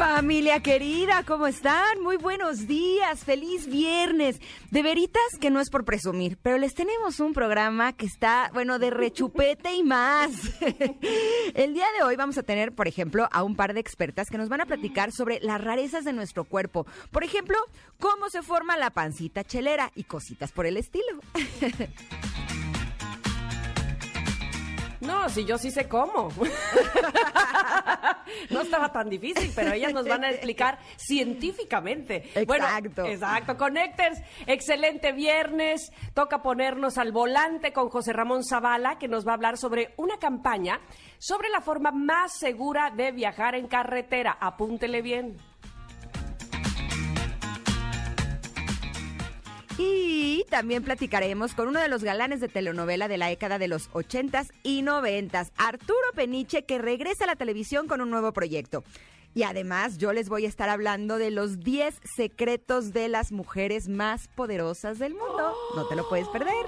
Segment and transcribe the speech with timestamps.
[0.00, 2.00] Familia querida, ¿cómo están?
[2.00, 4.40] Muy buenos días, feliz viernes.
[4.70, 8.78] De veritas que no es por presumir, pero les tenemos un programa que está, bueno,
[8.78, 10.30] de rechupete y más.
[11.54, 14.38] El día de hoy vamos a tener, por ejemplo, a un par de expertas que
[14.38, 16.86] nos van a platicar sobre las rarezas de nuestro cuerpo.
[17.10, 17.58] Por ejemplo,
[17.98, 21.20] cómo se forma la pancita chelera y cositas por el estilo.
[25.10, 26.28] No, si yo sí sé cómo.
[28.50, 32.30] no estaba tan difícil, pero ellas nos van a explicar científicamente.
[32.34, 33.06] Exacto.
[33.06, 33.56] exacto.
[33.56, 35.92] Connectors, excelente viernes.
[36.14, 40.18] Toca ponernos al volante con José Ramón Zavala, que nos va a hablar sobre una
[40.18, 40.80] campaña
[41.18, 44.38] sobre la forma más segura de viajar en carretera.
[44.40, 45.36] Apúntele bien.
[49.82, 53.90] Y también platicaremos con uno de los galanes de telenovela de la década de los
[53.92, 58.84] 80s y 90s, Arturo Peniche, que regresa a la televisión con un nuevo proyecto.
[59.32, 63.88] Y además yo les voy a estar hablando de los 10 secretos de las mujeres
[63.88, 65.54] más poderosas del mundo.
[65.74, 66.66] No te lo puedes perder.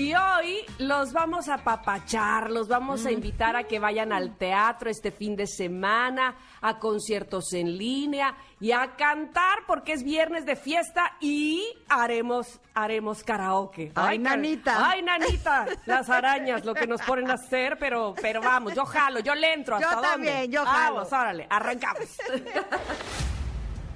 [0.00, 4.88] Y hoy los vamos a papachar, los vamos a invitar a que vayan al teatro
[4.88, 10.56] este fin de semana, a conciertos en línea y a cantar porque es viernes de
[10.56, 13.92] fiesta y haremos haremos karaoke.
[13.94, 14.88] Ay, nanita.
[14.90, 19.20] Ay, nanita, las arañas, lo que nos ponen a hacer, pero pero vamos, yo jalo,
[19.20, 20.48] yo le entro hasta Yo también, dónde?
[20.48, 20.94] yo jalo.
[20.94, 22.08] Vamos, órale, arrancamos.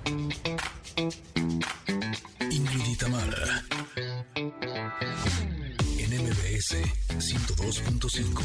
[6.65, 6.77] MBS
[7.19, 8.41] 102.5.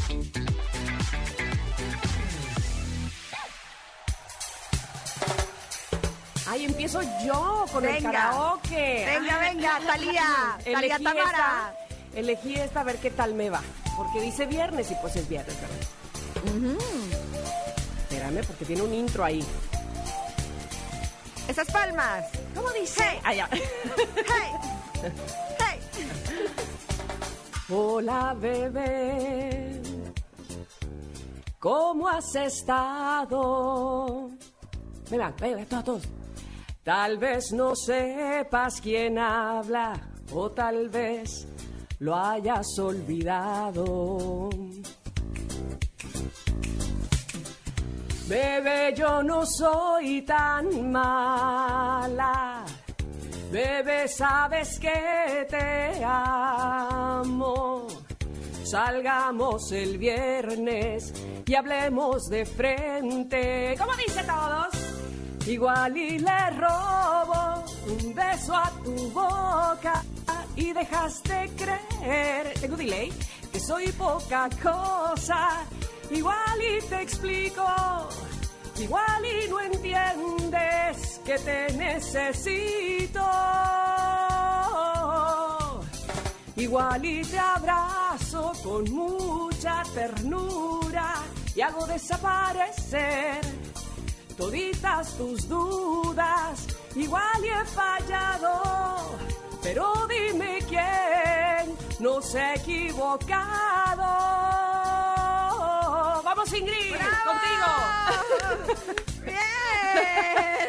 [6.46, 8.10] Ay, empiezo yo con el Venga.
[8.12, 9.06] karaoke.
[9.06, 10.58] Venga, venga, Talía.
[10.64, 11.24] Talía Elegí Tamara.
[11.24, 11.74] esta,
[12.14, 13.62] elegí esta a ver qué tal me va.
[13.96, 15.78] Porque dice viernes y pues es viernes, ¿verdad?
[18.02, 19.42] Espérame, porque tiene un intro ahí.
[21.48, 22.26] Esas palmas.
[22.54, 23.02] ¿Cómo dice?
[23.24, 23.40] Hey.
[27.72, 29.80] Hola, bebé.
[31.60, 34.30] ¿Cómo has estado?
[35.08, 36.08] Venga, venga, todos, todos.
[36.82, 39.92] Tal vez no sepas quién habla,
[40.32, 41.46] o tal vez
[42.00, 44.50] lo hayas olvidado.
[48.26, 52.64] Bebé, yo no soy tan mala.
[53.52, 56.99] Bebé, sabes que te amo.
[58.64, 61.12] Salgamos el viernes
[61.44, 63.74] y hablemos de frente.
[63.78, 65.46] ¿Cómo dice todos?
[65.46, 70.02] Igual y le robo un beso a tu boca
[70.56, 73.12] y dejaste creer, tengo delay,
[73.52, 75.66] que soy poca cosa.
[76.10, 77.66] Igual y te explico,
[78.78, 83.20] igual y no entiendes que te necesito.
[86.60, 91.14] Igual y te abrazo con mucha ternura
[91.56, 93.40] y hago desaparecer
[94.36, 96.66] toditas tus dudas.
[96.94, 99.16] Igual y he fallado,
[99.62, 104.69] pero dime quién nos ha equivocado.
[106.30, 106.92] Vamos Ingrid,
[107.24, 107.66] contigo.
[109.24, 109.36] Bien.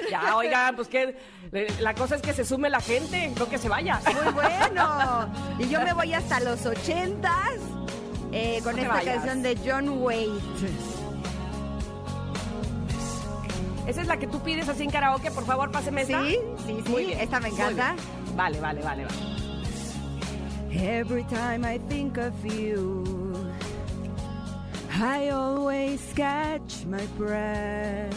[0.09, 1.15] Ya, oigan, pues que
[1.79, 4.01] la cosa es que se sume la gente, no que se vaya.
[4.23, 5.29] Muy bueno.
[5.59, 7.51] Y yo me voy hasta los ochentas
[8.31, 9.15] eh, con No esta vayas.
[9.17, 10.67] canción de John Waite.
[13.85, 16.23] Esa es la que tú pides así en karaoke, por favor, páseme esta.
[16.25, 17.95] Sí, sí, sí, Muy bien, esta me encanta.
[18.35, 19.17] Vale, vale, vale, vale.
[20.71, 23.03] Every time I think of you,
[25.01, 28.15] I always catch my breath.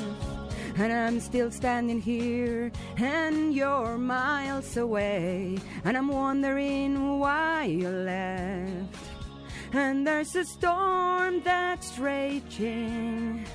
[0.76, 5.56] And I'm still standing here, and you're miles away.
[5.84, 8.98] And I'm wondering why you left.
[9.72, 13.46] And there's a storm that's raging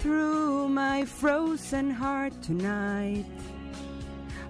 [0.00, 3.24] through my frozen heart tonight.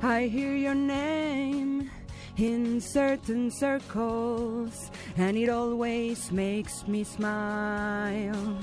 [0.02, 1.90] I hear your name
[2.38, 8.58] in certain circles, and it always makes me smile.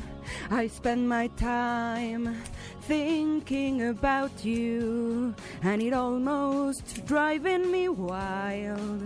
[0.50, 2.42] I spend my time
[2.82, 9.04] thinking about you, and it almost driving me wild.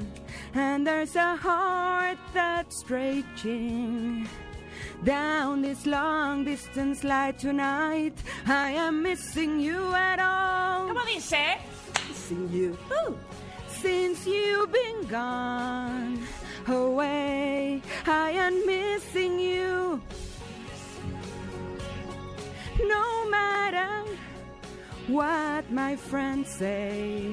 [0.54, 4.28] And there's a heart that's raging
[5.04, 8.14] Down this long distance line tonight,
[8.46, 10.90] I am missing you at all.
[10.90, 11.58] ¿Cómo dice?
[12.08, 12.78] Missing you.
[13.82, 16.20] Since you've been gone
[16.68, 20.02] away, I am missing you.
[22.84, 24.04] No matter
[25.08, 27.32] what my friends say.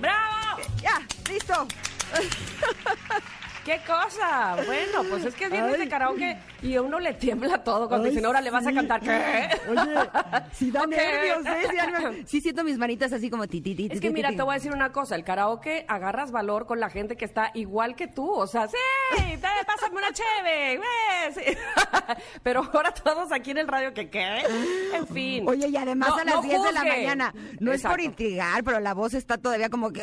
[0.00, 0.62] ¡Bravo!
[0.82, 1.68] Ya, listo.
[3.64, 4.56] ¡Qué cosa!
[4.66, 5.88] Bueno, pues es que es viernes de Ay.
[5.88, 9.00] karaoke y a uno le tiembla todo cuando dicen, ahora le vas a cantar.
[9.00, 9.48] ¿Qué?
[9.68, 9.94] Oye,
[10.52, 10.88] sí da Ok.
[10.88, 11.66] nervios, ¿eh?
[11.70, 12.16] Sí, da nervios.
[12.26, 14.36] Sí siento mis manitas así como ti, ti, ti, Es que ti, mira, ti.
[14.36, 17.52] te voy a decir una cosa, el karaoke agarras valor con la gente que está
[17.54, 18.76] igual que tú, o sea, sí,
[19.16, 21.56] te, pásame una cheve, güey", sí.
[22.42, 24.42] pero ahora todos aquí en el radio que qué,
[24.94, 25.48] en fin.
[25.48, 27.34] Oye, y además No, a las no 10 de la mañana.
[27.60, 28.02] No es por Exacto.
[28.02, 30.02] intrigar, pero la voz está todavía como que...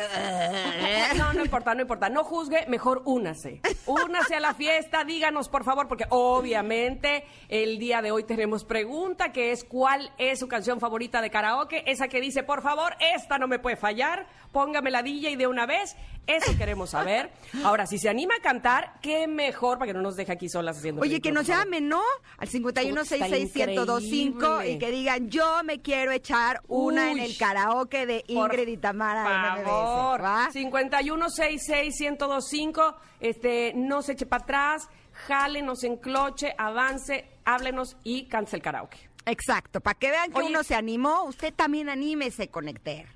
[1.18, 2.08] No, no importa, no importa.
[2.08, 3.49] No juzgue, mejor únase.
[3.86, 9.32] Únase a la fiesta, díganos por favor, porque obviamente el día de hoy tenemos pregunta
[9.32, 13.38] que es cuál es su canción favorita de karaoke, esa que dice, por favor, esta
[13.38, 17.30] no me puede fallar, póngame la DJ de una vez, eso queremos saber.
[17.64, 20.78] Ahora, si se anima a cantar, qué mejor para que no nos deje aquí solas
[20.78, 21.02] haciendo.
[21.02, 22.02] Oye, que nos llamen, ¿no?
[22.38, 28.68] Al 5166125 y que digan, yo me quiero echar una en el karaoke de Ingrid
[28.68, 29.56] y Tamara.
[29.56, 30.20] Por favor,
[30.52, 32.94] 5166125.
[33.40, 34.90] Este, no se eche para atrás,
[35.26, 38.98] jálenos en cloche, avance, háblenos y cance el karaoke.
[39.24, 40.48] Exacto, para que vean que Oye.
[40.50, 43.06] uno se animó, usted también anímese, conectar.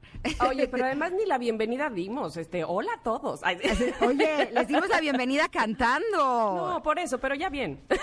[0.49, 2.39] Oye, pero además ni la bienvenida dimos.
[2.39, 3.41] Este, hola a todos.
[3.43, 3.59] Ay,
[4.01, 6.17] Oye, les dimos la bienvenida cantando.
[6.17, 7.85] No, por eso, pero ya bien.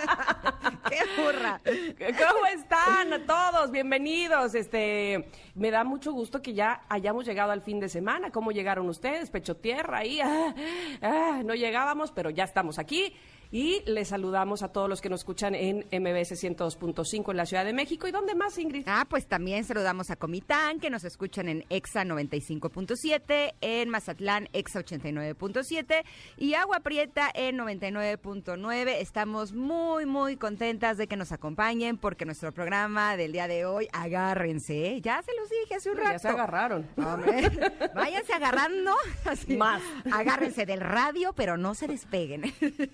[0.88, 1.60] ¡Qué burra!
[1.64, 3.70] ¿Cómo están todos?
[3.70, 4.54] Bienvenidos.
[4.54, 8.30] Este, me da mucho gusto que ya hayamos llegado al fin de semana.
[8.30, 9.30] ¿Cómo llegaron ustedes?
[9.30, 10.20] Pecho tierra ahí.
[10.20, 10.54] Ah,
[11.02, 13.14] ah, no llegábamos, pero ya estamos aquí.
[13.52, 17.64] Y les saludamos a todos los que nos escuchan en MBS 102.5 en la Ciudad
[17.64, 18.06] de México.
[18.06, 18.84] ¿Y dónde más, Ingrid?
[18.86, 24.84] Ah, pues también saludamos a Comitán, que nos escuchan en EXA 95.7, en Mazatlán EXA
[24.84, 26.04] 89.7
[26.36, 28.94] y Agua Prieta en 99.9.
[29.00, 33.88] Estamos muy, muy contentas de que nos acompañen porque nuestro programa del día de hoy,
[33.92, 35.00] agárrense, ¿eh?
[35.00, 36.12] ya se los dije hace un rato.
[36.12, 36.86] Ya se agarraron.
[36.96, 37.50] Hombre,
[37.96, 38.94] váyanse agarrando.
[39.24, 39.56] así.
[39.56, 39.82] Más.
[40.12, 42.44] Agárrense del radio, pero no se despeguen.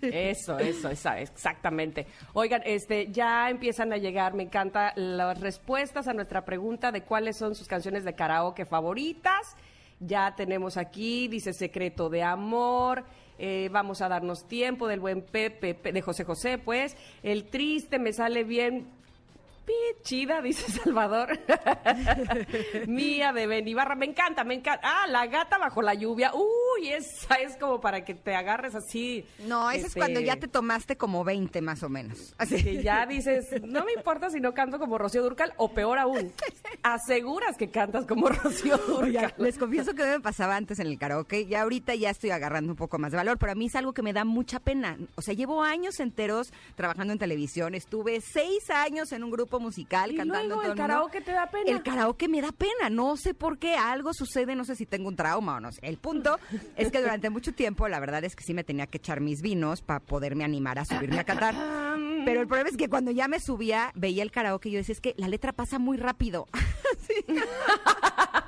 [0.00, 2.06] Eso, eso, esa, exactamente.
[2.32, 7.36] Oigan, este, ya empiezan a llegar, me encanta las respuestas a nuestra pregunta de cuáles
[7.36, 9.56] son sus canciones de karaoke favoritas.
[9.98, 13.04] Ya tenemos aquí, dice Secreto de Amor,
[13.38, 16.96] eh, vamos a darnos tiempo del buen Pepe, Pe- de José José, pues.
[17.22, 18.88] El triste me sale bien.
[19.66, 21.38] Pi, Chida, dice Salvador.
[22.86, 24.80] Mía de Benibarra, me encanta, me encanta.
[24.84, 26.32] Ah, la gata bajo la lluvia.
[26.34, 29.26] Uy, esa es como para que te agarres así.
[29.46, 32.34] No, ese es este, cuando ya te tomaste como 20 más o menos.
[32.38, 32.62] Así.
[32.62, 36.32] que ya dices, no me importa si no canto como Rocío Durcal, o peor aún,
[36.82, 39.34] aseguras que cantas como Rocío Durcal.
[39.38, 42.76] les confieso que me pasaba antes en el karaoke y ahorita ya estoy agarrando un
[42.76, 44.96] poco más de valor, pero a mí es algo que me da mucha pena.
[45.16, 50.12] O sea, llevo años enteros trabajando en televisión, estuve seis años en un grupo musical
[50.12, 50.46] Y cantando.
[50.56, 51.70] luego todo el karaoke te da pena.
[51.70, 55.08] El karaoke me da pena, no sé por qué, algo sucede, no sé si tengo
[55.08, 55.80] un trauma o no sé.
[55.82, 56.38] El punto
[56.76, 59.42] es que durante mucho tiempo, la verdad es que sí me tenía que echar mis
[59.42, 61.54] vinos para poderme animar a subirme a cantar.
[62.26, 64.94] Pero el problema es que cuando ya me subía, veía el karaoke y yo decía,
[64.94, 66.48] es que la letra pasa muy rápido.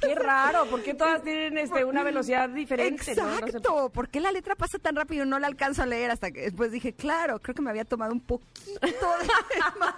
[0.00, 3.14] Qué raro, porque todas tienen este, una velocidad diferente.
[3.14, 3.22] ¿no?
[3.24, 6.30] No Exacto, ¿por qué la letra pasa tan rápido no la alcanzo a leer hasta
[6.30, 8.88] que después dije, claro, creo que me había tomado un poquito de
[9.78, 9.94] más.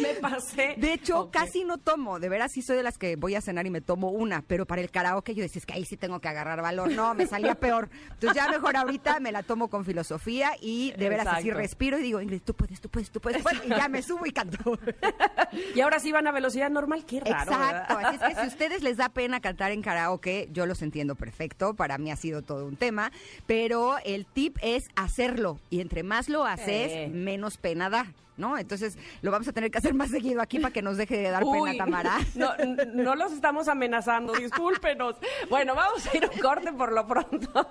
[0.00, 0.74] me pasé.
[0.76, 3.66] De hecho, casi no tomo, de veras sí soy de las que voy a cenar
[3.66, 6.20] y me tomo una, pero para el karaoke yo decía, es que ahí sí tengo
[6.20, 7.88] que agarrar valor, no, me salía peor.
[8.12, 11.58] Entonces ya mejor ahorita me la tomo con filosofía y de veras así Exacto.
[11.58, 14.02] respiro y digo, Ingrid, tú puedes, tú puedes, tú puedes, tú puedes", y ya me
[14.02, 14.78] subo y canto.
[15.74, 17.50] Y ahora sí van a velocidad normal, qué raro.
[17.52, 18.14] Exacto, ¿verdad?
[18.14, 21.14] así es que si a ustedes les da pena cantar en karaoke, yo los entiendo
[21.14, 23.12] perfecto, para mí ha sido todo un tema,
[23.46, 28.12] pero el tip es hacerlo y entre más lo haces, menos pena da.
[28.36, 28.58] ¿No?
[28.58, 31.30] Entonces lo vamos a tener que hacer más seguido aquí para que nos deje de
[31.30, 32.18] dar Uy, pena, Tamara.
[32.34, 32.52] No,
[32.94, 35.16] no los estamos amenazando, discúlpenos.
[35.48, 37.68] Bueno, vamos a ir a un corte por lo pronto.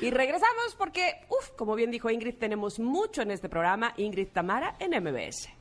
[0.00, 3.92] Y regresamos porque, uff, como bien dijo Ingrid, tenemos mucho en este programa.
[3.96, 5.59] Ingrid Tamara en MBS.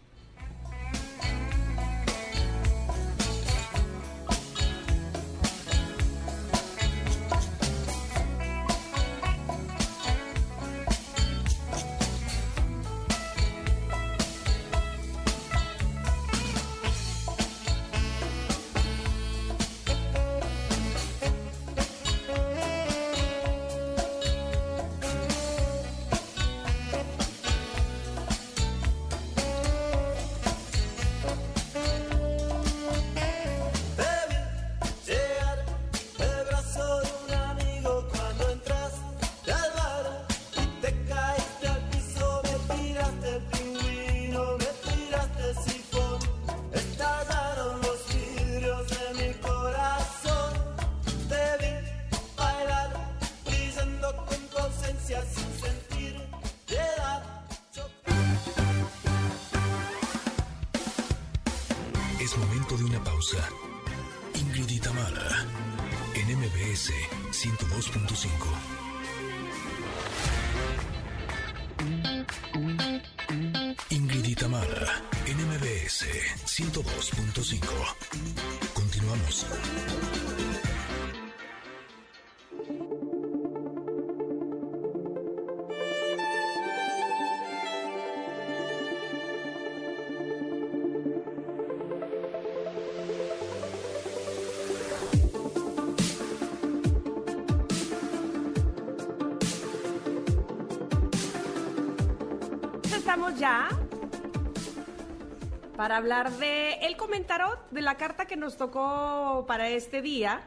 [105.99, 110.41] Hablar de el comentarot de la carta que nos tocó para este día.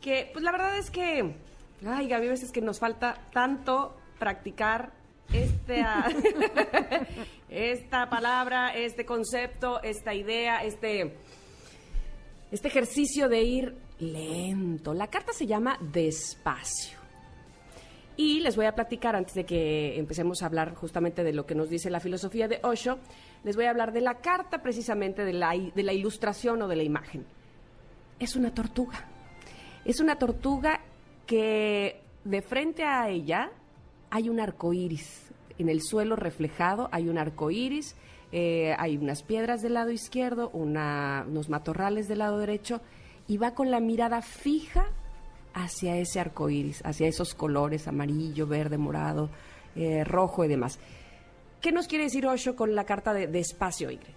[0.00, 1.34] Que, pues la verdad es que,
[1.86, 4.92] ay, Gaby, a veces que nos falta tanto practicar
[5.32, 6.08] este, ah,
[7.48, 11.16] esta palabra, este concepto, esta idea, este,
[12.50, 14.92] este ejercicio de ir lento.
[14.94, 16.98] La carta se llama despacio.
[18.16, 21.54] Y les voy a platicar, antes de que empecemos a hablar justamente de lo que
[21.54, 22.98] nos dice la filosofía de Osho,
[23.44, 26.76] les voy a hablar de la carta precisamente de la, de la ilustración o de
[26.76, 27.24] la imagen.
[28.18, 29.06] Es una tortuga.
[29.84, 30.80] Es una tortuga
[31.26, 33.50] que de frente a ella
[34.10, 35.30] hay un arco iris.
[35.58, 37.96] En el suelo reflejado hay un arco iris,
[38.32, 42.80] eh, hay unas piedras del lado izquierdo, una, unos matorrales del lado derecho,
[43.26, 44.86] y va con la mirada fija
[45.54, 49.30] hacia ese arco iris, hacia esos colores amarillo, verde, morado,
[49.76, 50.78] eh, rojo y demás.
[51.60, 54.14] ¿Qué nos quiere decir Osho con la carta de, de espacio, Ingrid?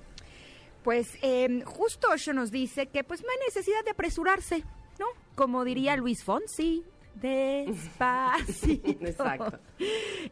[0.84, 4.64] Pues eh, justo Osho nos dice que pues no hay necesidad de apresurarse,
[5.00, 5.06] ¿no?
[5.36, 6.84] Como diría Luis Fonsi,
[7.16, 9.06] despacito.
[9.06, 9.60] Exacto.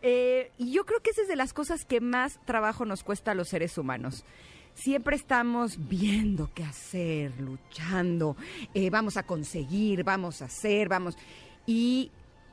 [0.02, 3.32] Eh, y yo creo que esa es de las cosas que más trabajo nos cuesta
[3.32, 4.26] a los seres humanos.
[4.74, 8.36] Siempre estamos viendo qué hacer, luchando,
[8.74, 11.18] eh, vamos a conseguir, vamos a hacer, vamos.
[11.66, 12.12] Y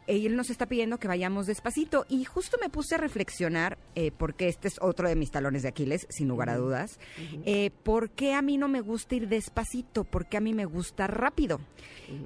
[0.09, 2.07] él nos está pidiendo que vayamos despacito.
[2.09, 5.69] Y justo me puse a reflexionar, eh, porque este es otro de mis talones de
[5.69, 6.99] Aquiles, sin lugar a dudas,
[7.45, 10.65] eh, por qué a mí no me gusta ir despacito, por qué a mí me
[10.65, 11.61] gusta rápido.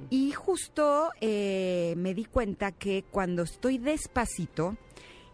[0.09, 4.77] Y justo eh, me di cuenta que cuando estoy despacito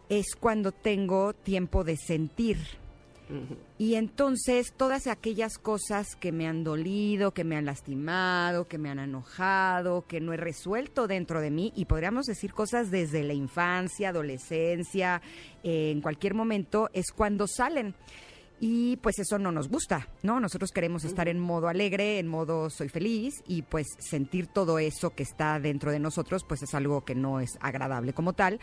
[0.09, 2.57] es cuando tengo tiempo de sentir.
[3.77, 8.89] Y entonces todas aquellas cosas que me han dolido, que me han lastimado, que me
[8.89, 13.33] han enojado, que no he resuelto dentro de mí, y podríamos decir cosas desde la
[13.33, 15.21] infancia, adolescencia,
[15.63, 17.93] eh, en cualquier momento, es cuando salen.
[18.61, 20.41] Y pues eso no nos gusta, ¿no?
[20.41, 25.11] Nosotros queremos estar en modo alegre, en modo soy feliz y pues sentir todo eso
[25.11, 28.59] que está dentro de nosotros pues es algo que no es agradable como tal,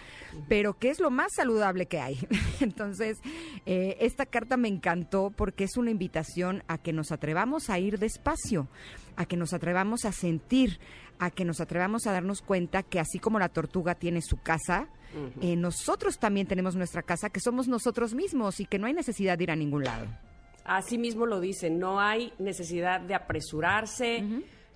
[0.49, 2.19] pero que es lo más saludable que hay.
[2.61, 3.19] Entonces,
[3.65, 7.99] eh, esta carta me encantó porque es una invitación a que nos atrevamos a ir
[7.99, 8.69] despacio,
[9.17, 10.79] a que nos atrevamos a sentir,
[11.19, 14.89] a que nos atrevamos a darnos cuenta que así como la tortuga tiene su casa,
[15.41, 19.37] eh, nosotros también tenemos nuestra casa, que somos nosotros mismos y que no hay necesidad
[19.39, 20.07] de ir a ningún lado.
[20.65, 24.25] Así mismo lo dice, no hay necesidad de apresurarse,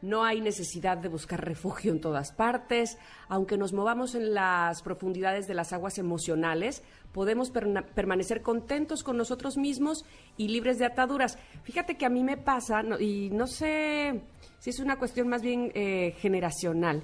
[0.03, 2.97] no hay necesidad de buscar refugio en todas partes,
[3.29, 6.83] aunque nos movamos en las profundidades de las aguas emocionales,
[7.13, 10.05] podemos perna- permanecer contentos con nosotros mismos
[10.39, 11.39] y libres de ataduras.
[11.65, 14.23] Fíjate que a mí me pasa, no- y no sé
[14.61, 17.03] si es una cuestión más bien eh, generacional,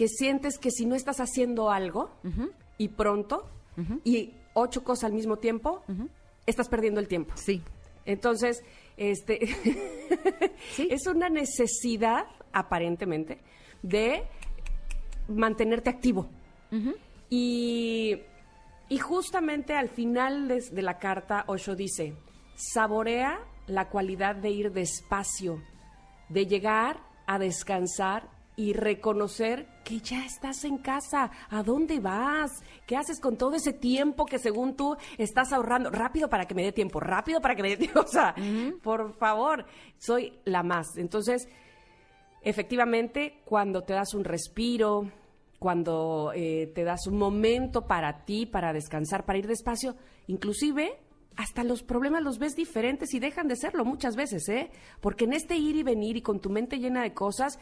[0.00, 2.10] que sientes que si no estás haciendo algo
[2.78, 3.44] y pronto
[4.02, 5.82] y ocho cosas al mismo tiempo,
[6.46, 7.34] estás perdiendo el tiempo.
[7.36, 7.62] Sí.
[8.06, 8.62] Entonces,
[8.96, 9.40] este
[10.74, 10.88] Sí.
[10.90, 13.42] es una necesidad, aparentemente,
[13.82, 14.22] de
[15.28, 16.30] mantenerte activo.
[17.28, 18.22] y,
[18.88, 22.14] y justamente al final de, de la carta, Osho dice,
[22.54, 25.62] saborea la cualidad de ir despacio,
[26.30, 31.30] de llegar a descansar y reconocer que ya estás en casa.
[31.48, 32.50] ¿A dónde vas?
[32.86, 35.90] ¿Qué haces con todo ese tiempo que según tú estás ahorrando?
[35.90, 38.00] Rápido para que me dé tiempo, rápido para que me dé tiempo.
[38.10, 38.34] O sea,
[38.82, 39.64] por favor,
[39.98, 40.96] soy la más.
[40.96, 41.48] Entonces,
[42.42, 45.10] efectivamente, cuando te das un respiro,
[45.58, 49.94] cuando eh, te das un momento para ti, para descansar, para ir despacio,
[50.26, 50.98] inclusive
[51.36, 54.70] hasta los problemas los ves diferentes y dejan de serlo muchas veces, ¿eh?
[55.00, 57.58] Porque en este ir y venir y con tu mente llena de cosas,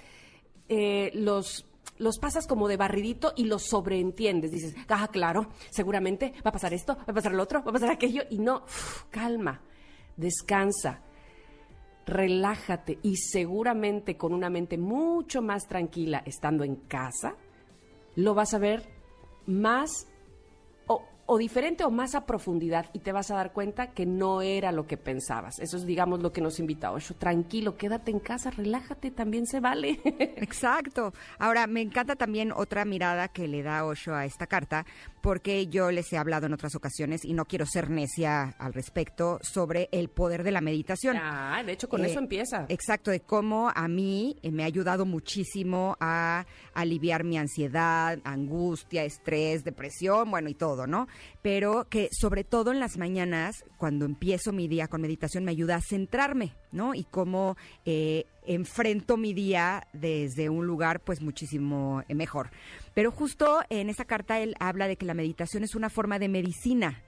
[0.69, 1.65] eh, los
[1.99, 4.53] los pasas como de barridito y los sobreentiendes.
[4.53, 7.75] Dices, ah, claro, seguramente va a pasar esto, va a pasar lo otro, va a
[7.75, 8.63] pasar aquello, y no,
[9.11, 9.61] calma,
[10.17, 11.01] descansa,
[12.07, 17.35] relájate y seguramente con una mente mucho más tranquila estando en casa,
[18.17, 18.89] lo vas a ver
[19.47, 20.07] más
[21.31, 24.73] o diferente o más a profundidad y te vas a dar cuenta que no era
[24.73, 25.59] lo que pensabas.
[25.59, 27.15] Eso es, digamos, lo que nos invita Osho.
[27.15, 30.01] Tranquilo, quédate en casa, relájate, también se vale.
[30.39, 31.13] Exacto.
[31.39, 34.87] Ahora, me encanta también otra mirada que le da Osho a esta carta,
[35.21, 39.39] porque yo les he hablado en otras ocasiones y no quiero ser necia al respecto
[39.43, 41.19] sobre el poder de la meditación.
[41.21, 42.65] Ah, de hecho, con eso Eh, empieza.
[42.71, 49.05] Exacto, de cómo a mí eh, me ha ayudado muchísimo a aliviar mi ansiedad, angustia,
[49.05, 51.07] estrés, depresión, bueno, y todo, ¿no?
[51.43, 55.77] Pero que sobre todo en las mañanas, cuando empiezo mi día con meditación, me ayuda
[55.77, 56.95] a centrarme, ¿no?
[56.95, 62.51] Y cómo eh, enfrento mi día desde un lugar, pues, muchísimo eh, mejor.
[62.95, 66.29] Pero justo en esa carta él habla de que la meditación es una forma de
[66.29, 67.03] medicina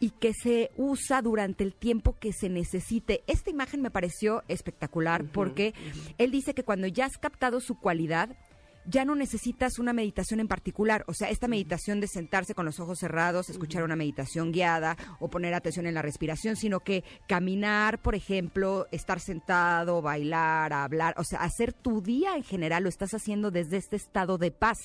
[0.00, 3.22] y que se usa durante el tiempo que se necesite.
[3.26, 5.74] Esta imagen me pareció espectacular porque
[6.18, 8.36] él dice que cuando ya has captado su cualidad,
[8.88, 11.04] ya no necesitas una meditación en particular.
[11.06, 15.28] O sea, esta meditación de sentarse con los ojos cerrados, escuchar una meditación guiada o
[15.28, 21.24] poner atención en la respiración, sino que caminar, por ejemplo, estar sentado, bailar, hablar, o
[21.24, 24.78] sea, hacer tu día en general lo estás haciendo desde este estado de paz.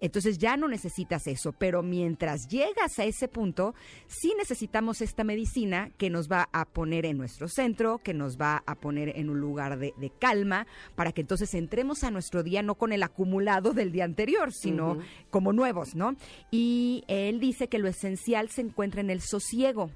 [0.00, 3.74] Entonces ya no necesitas eso, pero mientras llegas a ese punto,
[4.06, 8.62] sí necesitamos esta medicina que nos va a poner en nuestro centro, que nos va
[8.66, 12.62] a poner en un lugar de, de calma, para que entonces entremos a nuestro día
[12.62, 13.31] no con el acumulado
[13.74, 14.98] del día anterior, sino
[15.30, 16.14] como nuevos, ¿no?
[16.50, 19.90] Y él dice que lo esencial se encuentra en el sosiego.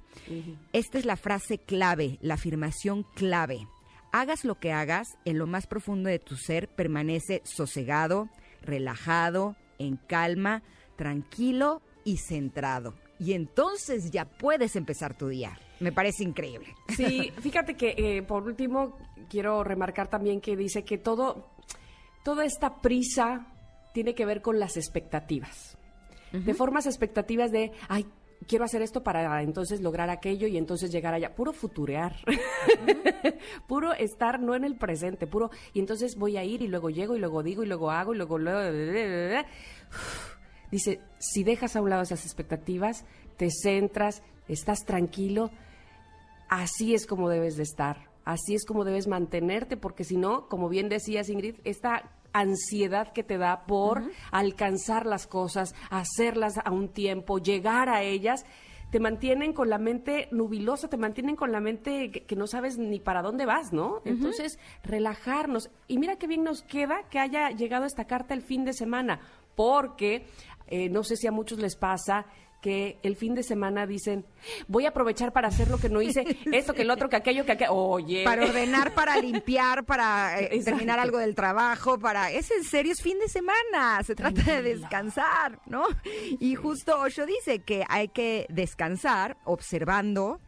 [0.73, 3.67] Esta es la frase clave, la afirmación clave.
[4.13, 8.29] Hagas lo que hagas, en lo más profundo de tu ser permanece sosegado,
[8.63, 10.63] relajado, en calma,
[10.97, 12.95] tranquilo y centrado.
[13.19, 15.59] Y entonces ya puedes empezar tu día.
[15.81, 16.75] Me parece increíble.
[16.97, 18.97] Sí, fíjate que eh, por último
[19.29, 21.51] quiero remarcar también que dice que todo,
[22.27, 23.47] toda esta prisa
[23.95, 25.79] tiene que ver con las expectativas.
[26.33, 28.05] De formas expectativas de, ay,
[28.49, 31.37] quiero hacer esto para entonces lograr aquello y entonces llegar allá.
[31.37, 32.17] Puro futurear.
[33.69, 37.15] puro estar no en el presente, puro, y entonces voy a ir y luego llego
[37.15, 38.39] y luego digo y luego hago y luego...
[38.39, 39.47] luego
[40.73, 43.05] Dice, si dejas a un lado esas expectativas,
[43.37, 45.53] te centras, estás tranquilo,
[46.49, 50.69] así es como debes de estar, así es como debes mantenerte, porque si no, como
[50.69, 56.89] bien decías Ingrid, esta ansiedad que te da por alcanzar las cosas, hacerlas a un
[56.89, 58.45] tiempo, llegar a ellas,
[58.91, 62.79] te mantienen con la mente nubilosa, te mantienen con la mente que, que no sabes
[62.79, 64.01] ni para dónde vas, ¿no?
[64.05, 65.71] Entonces, relajarnos.
[65.89, 69.21] Y mira qué bien nos queda que haya llegado esta carta el fin de semana,
[69.57, 70.27] porque
[70.69, 72.27] eh, no sé si a muchos les pasa
[72.67, 74.27] que el fin de semana dicen,
[74.67, 77.47] voy a aprovechar para hacer lo que no hice, esto, que el otro, que aquello,
[77.47, 77.73] que aquello.
[77.73, 78.25] Oye.
[78.25, 82.33] Para ordenar, para limpiar, para eh, terminar algo del trabajo, para...
[82.33, 85.87] Es en serio, es fin de semana, se trata de descansar, ¿no?
[86.41, 90.41] Y justo Osho dice que hay que descansar observando,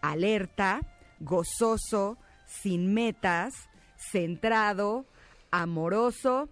[0.00, 0.78] alerta,
[1.18, 3.52] gozoso, sin metas,
[3.96, 5.06] centrado,
[5.50, 6.48] amoroso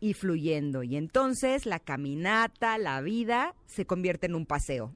[0.00, 0.82] y fluyendo.
[0.82, 4.94] Y entonces la caminata, la vida, se convierte en un paseo.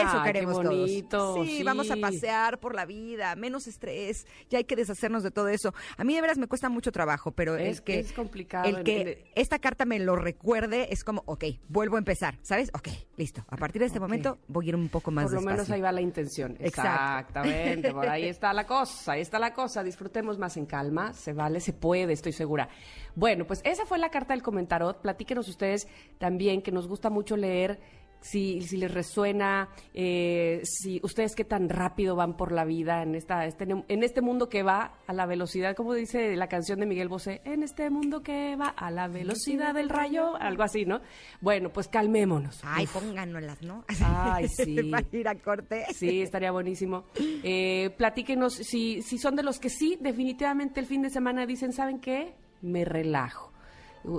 [0.00, 1.46] Eso Ah, qué queremos bonito, todos.
[1.46, 5.48] Sí, vamos a pasear por la vida, menos estrés, ya hay que deshacernos de todo
[5.48, 5.74] eso.
[5.96, 9.30] A mí de veras me cuesta mucho trabajo, pero Es- que es complicado el que
[9.34, 12.70] esta carta me lo recuerde es como, ok, vuelvo a empezar, ¿sabes?
[12.74, 13.44] Ok, listo.
[13.48, 15.80] A partir de este momento voy a ir un poco más Por lo menos ahí
[15.80, 16.56] va la intención.
[16.60, 17.40] Exacto.
[17.40, 17.92] Exactamente.
[17.92, 19.82] Por ahí está la cosa, ahí está la cosa.
[19.82, 21.12] Disfrutemos más en calma.
[21.12, 22.68] Se vale, se puede, estoy segura.
[23.14, 25.00] Bueno, pues esa fue la carta del comentarot.
[25.00, 27.80] Platíquenos ustedes también, que nos gusta mucho leer.
[28.20, 33.14] Si, si les resuena, eh, si ustedes qué tan rápido van por la vida en
[33.14, 36.86] esta, este, en este mundo que va a la velocidad, como dice la canción de
[36.86, 41.00] Miguel Bosé, en este mundo que va a la velocidad del rayo, algo así, ¿no?
[41.40, 42.60] Bueno, pues calmémonos.
[42.64, 42.94] Ay, Uf.
[42.94, 43.84] pónganoslas, ¿no?
[44.04, 44.90] Ay, sí.
[44.90, 45.86] Para ir a corte.
[45.94, 47.04] Sí, estaría buenísimo.
[47.42, 51.72] Eh, platíquenos si, si son de los que sí, definitivamente el fin de semana dicen,
[51.72, 52.34] ¿saben qué?
[52.60, 53.47] Me relajo.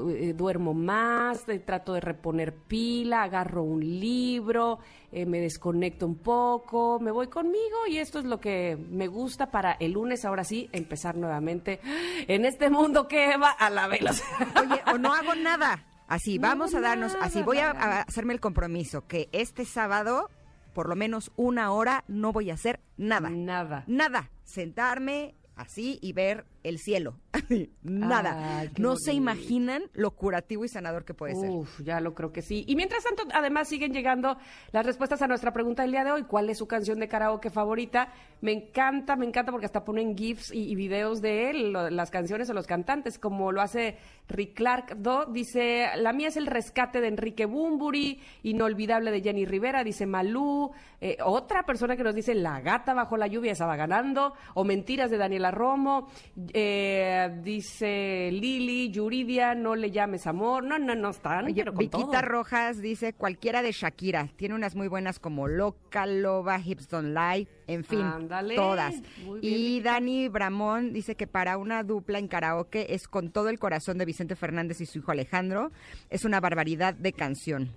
[0.09, 4.79] Eh, duermo más, eh, trato de reponer pila, agarro un libro,
[5.11, 9.49] eh, me desconecto un poco, me voy conmigo y esto es lo que me gusta
[9.49, 11.79] para el lunes, ahora sí, empezar nuevamente
[12.27, 14.47] en este mundo que va a la velocidad.
[14.61, 15.85] Oye, o no hago nada.
[16.07, 20.29] Así, No vamos a darnos, nada, así voy a hacerme el compromiso que este sábado,
[20.73, 23.29] por lo menos una hora, no voy a hacer nada.
[23.29, 23.83] Nada.
[23.87, 24.29] Nada.
[24.43, 27.15] Sentarme así y ver el cielo.
[27.83, 28.59] nada.
[28.59, 31.49] Ay, no se imaginan lo curativo y sanador que puede ser.
[31.49, 32.63] Uf, ya lo creo que sí.
[32.67, 34.37] Y mientras tanto, además siguen llegando
[34.71, 36.23] las respuestas a nuestra pregunta del día de hoy.
[36.23, 38.11] ¿Cuál es su canción de karaoke favorita?
[38.41, 42.09] Me encanta, me encanta porque hasta ponen GIFs y, y videos de él, lo- las
[42.11, 45.25] canciones o los cantantes, como lo hace Rick Clark Do.
[45.25, 50.71] Dice, la mía es el rescate de Enrique Bumburi, inolvidable de Jenny Rivera, dice Malú.
[51.01, 55.09] Eh, otra persona que nos dice La gata bajo la lluvia estaba ganando, o Mentiras
[55.11, 56.09] de Daniela Romo.
[56.53, 60.63] Eh, dice Lili, Yuridia, no le llames amor.
[60.63, 61.45] No, no, no están.
[61.45, 62.21] Oye, pero con Viquita todo.
[62.21, 64.29] Rojas dice cualquiera de Shakira.
[64.35, 68.55] Tiene unas muy buenas como Loca, Loba, Hips Don't Lie, en fin, Ándale.
[68.55, 68.95] todas.
[69.23, 69.81] Muy bien, y.
[69.81, 74.05] Dani Bramón dice que para una dupla en karaoke es con todo el corazón de
[74.05, 75.71] Vicente Fernández y su hijo Alejandro.
[76.09, 77.71] Es una barbaridad de canción.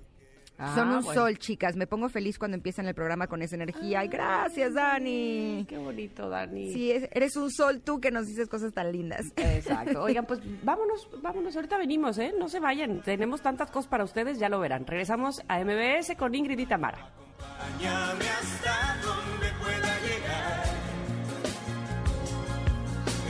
[0.58, 1.20] Ah, Son un bueno.
[1.20, 1.74] sol, chicas.
[1.76, 4.00] Me pongo feliz cuando empiezan el programa con esa energía.
[4.00, 5.64] Ay, gracias, Dani.
[5.68, 6.72] Qué bonito, Dani.
[6.72, 9.32] Sí, es- eres un sol tú que nos dices cosas tan lindas.
[9.36, 10.02] Exacto.
[10.04, 11.56] Oigan, pues vámonos, vámonos.
[11.56, 12.32] Ahorita venimos, ¿eh?
[12.38, 13.00] No se vayan.
[13.02, 14.86] Tenemos tantas cosas para ustedes, ya lo verán.
[14.86, 17.10] Regresamos a MBS con Ingrid y Tamara.
[17.38, 20.62] Acompáñame hasta donde pueda llegar.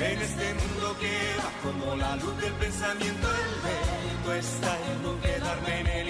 [0.03, 5.81] En este mundo que va como la luz del pensamiento, el está en no quedarme
[5.81, 6.09] en el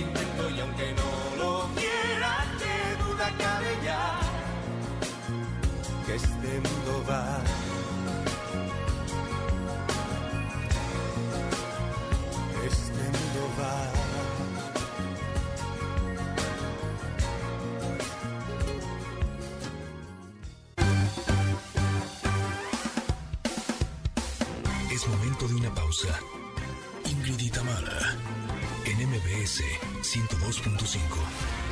[3.30, 4.20] cabe ya
[6.06, 7.38] que este mundo va.
[12.66, 13.92] Este mundo va.
[24.92, 26.18] Es momento de una pausa.
[27.04, 28.16] Ingrid y Tamara,
[28.84, 29.62] en MBS
[30.02, 31.71] 102.5.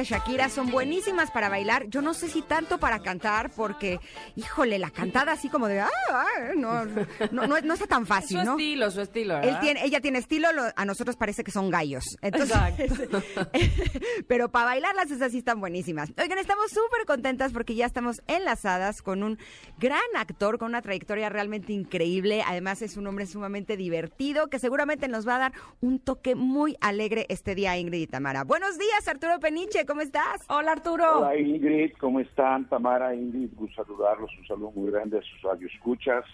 [0.00, 1.86] De Shakira son buenísimas para bailar.
[1.88, 4.00] Yo no sé si tanto para cantar, porque,
[4.36, 6.24] híjole, la cantada así como de, ah, ah,
[6.56, 8.52] no, no, no, no está tan Su fácil, ¿no?
[8.52, 9.38] estilo, su estilo.
[9.40, 12.04] Él ella tiene estilo, lo- a nosotros parece que son gallos.
[12.22, 12.56] Entonces,
[14.26, 16.10] pero para bailarlas esas sí están buenísimas.
[16.20, 19.38] Oigan, estamos súper contentas porque ya estamos enlazadas con un
[19.78, 22.42] gran actor con una trayectoria realmente increíble.
[22.46, 26.76] Además es un hombre sumamente divertido que seguramente nos va a dar un toque muy
[26.80, 28.44] alegre este día, Ingrid y Tamara.
[28.44, 30.42] Buenos días, Arturo Peniche, ¿cómo estás?
[30.48, 31.18] Hola, Arturo.
[31.18, 32.68] Hola Ingrid, ¿cómo están?
[32.68, 36.24] Tamara, Ingrid, gusto saludarlos, un saludo muy grande a sus radioescuchas.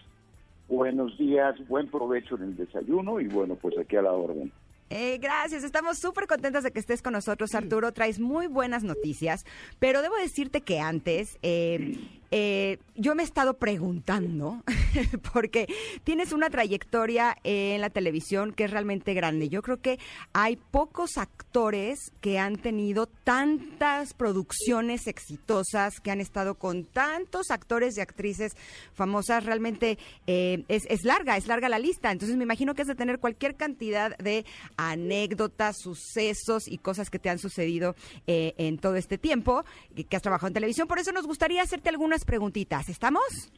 [0.69, 4.53] Buenos días, buen provecho en el desayuno y bueno, pues aquí a la orden.
[4.91, 7.93] Eh, gracias, estamos súper contentas de que estés con nosotros, Arturo.
[7.93, 9.47] Traes muy buenas noticias,
[9.79, 11.97] pero debo decirte que antes eh,
[12.31, 14.63] eh, yo me he estado preguntando,
[15.33, 15.67] porque
[16.05, 19.49] tienes una trayectoria en la televisión que es realmente grande.
[19.49, 19.99] Yo creo que
[20.33, 27.97] hay pocos actores que han tenido tantas producciones exitosas, que han estado con tantos actores
[27.97, 28.57] y actrices
[28.95, 29.45] famosas.
[29.45, 32.11] Realmente eh, es, es larga, es larga la lista.
[32.11, 34.45] Entonces me imagino que has de tener cualquier cantidad de
[34.77, 37.95] anécdotas, sucesos y cosas que te han sucedido
[38.27, 39.65] eh, en todo este tiempo
[40.09, 40.89] que has trabajado en televisión.
[40.89, 42.89] Por eso nos gustaría hacerte algunas preguntitas.
[42.89, 43.51] ¿Estamos?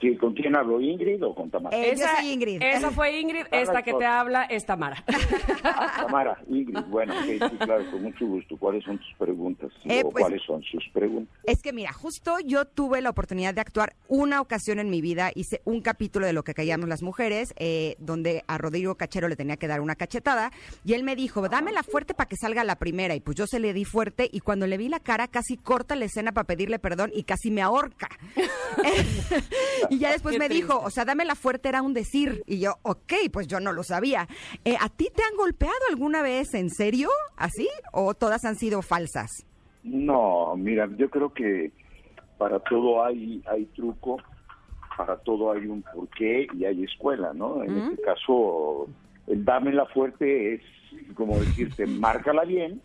[0.00, 0.80] Sí, ¿Con quién hablo?
[0.80, 1.76] ¿Ingrid o con Tamara?
[1.76, 2.62] Eh, soy Ingrid.
[2.62, 5.02] Esa fue Ingrid, esta que te habla es Tamara.
[5.64, 8.56] Ah, Tamara, Ingrid, bueno, sí, sí, claro, con mucho gusto.
[8.58, 9.70] ¿Cuáles son tus preguntas?
[9.84, 11.34] Eh, o pues- ¿Cuáles son sus preguntas?
[11.44, 15.32] Es que mira, justo yo tuve la oportunidad de actuar una ocasión en mi vida,
[15.34, 19.34] hice un capítulo de lo que callamos las mujeres, eh, donde a Rodrigo Cachero le
[19.34, 20.52] tenía que dar una cachetada,
[20.84, 23.58] y él me dijo, dámela fuerte para que salga la primera, y pues yo se
[23.58, 26.78] le di fuerte, y cuando le vi la cara casi corta la escena para pedirle
[26.78, 28.08] perdón y casi me ahorca.
[29.90, 32.74] y ya después Qué me dijo, o sea, dámela fuerte era un decir, y yo,
[32.82, 34.28] ok, pues yo no lo sabía.
[34.64, 38.82] Eh, ¿A ti te han golpeado alguna vez en serio, así, o todas han sido
[38.82, 39.46] falsas?
[39.82, 41.72] No, mira, yo creo que
[42.36, 44.18] para todo hay, hay truco,
[44.96, 47.62] para todo hay un porqué y hay escuela, ¿no?
[47.62, 48.88] En este caso,
[49.26, 50.62] el dámela fuerte es
[51.14, 52.80] como decirte, márcala bien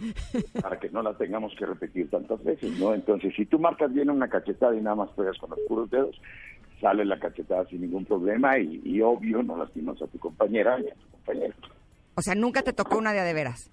[0.61, 2.93] para que no la tengamos que repetir tantas veces, ¿no?
[2.93, 6.19] Entonces, si tú marcas bien una cachetada y nada más pegas con los puros dedos,
[6.83, 10.93] sale la cachetada sin ningún problema y, obvio no lastimas a tu compañera y a
[10.93, 11.53] tu compañero.
[12.15, 13.71] O sea, nunca te tocó una de a de veras.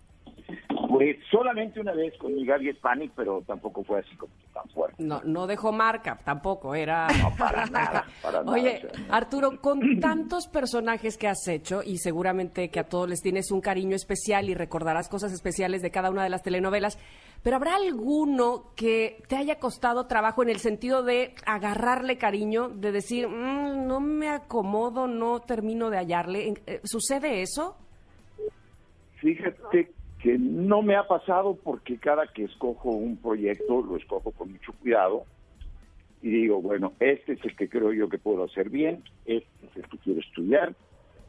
[1.30, 5.02] Solamente una vez con mi Gaby Hispanic, pero tampoco fue así como tan fuerte.
[5.02, 7.06] No, no dejó marca, tampoco era.
[7.22, 8.52] No, para nada, para nada.
[8.52, 13.08] Oye, o sea, Arturo, con tantos personajes que has hecho y seguramente que a todos
[13.08, 16.98] les tienes un cariño especial y recordarás cosas especiales de cada una de las telenovelas,
[17.42, 22.92] pero ¿habrá alguno que te haya costado trabajo en el sentido de agarrarle cariño, de
[22.92, 26.54] decir, "Mm, no me acomodo, no termino de hallarle?
[26.66, 27.76] Eh, ¿Sucede eso?
[29.16, 29.92] Fíjate
[30.22, 34.72] que no me ha pasado porque cada que escojo un proyecto lo escojo con mucho
[34.74, 35.24] cuidado
[36.22, 39.76] y digo, bueno, este es el que creo yo que puedo hacer bien, este es
[39.76, 40.74] el que quiero estudiar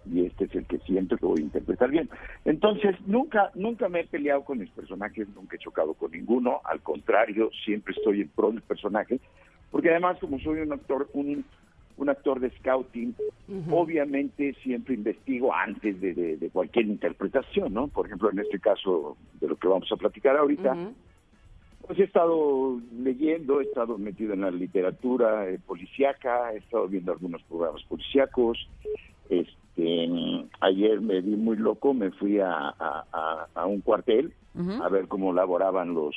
[0.06, 2.10] y este es el que siento que voy a interpretar bien.
[2.44, 6.82] Entonces, nunca nunca me he peleado con mis personajes, nunca he chocado con ninguno, al
[6.82, 9.22] contrario, siempre estoy en pro del personaje,
[9.70, 11.46] porque además como soy un actor un
[12.02, 13.16] un actor de scouting,
[13.70, 17.88] obviamente siempre investigo antes de, de- de cualquier interpretación, ¿no?
[17.90, 20.96] Por ejemplo, en este caso de lo que vamos a platicar ahorita, Ujú.
[21.88, 27.12] pues he estado leyendo, he estado metido en la literatura eh, policíaca, he estado viendo
[27.12, 28.58] algunos programas policíacos.
[29.30, 30.10] Este,
[30.60, 34.34] ayer me di muy loco, me fui a, a- a- a un cuartel
[34.82, 36.16] a ver cómo laboraban los,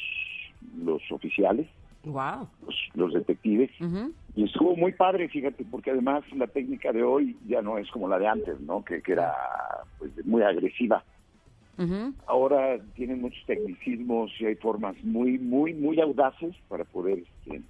[0.77, 1.69] los oficiales,
[2.05, 2.49] Wow.
[2.67, 3.71] los, los detectives.
[4.37, 8.09] Y estuvo muy padre, fíjate, porque además la técnica de hoy ya no es como
[8.09, 8.85] la de antes, ¿no?
[8.85, 9.33] Que, que era
[9.99, 11.05] pues, muy agresiva.
[12.27, 17.63] Ahora tienen muchos tecnicismos y hay formas muy, muy, muy audaces para poder este,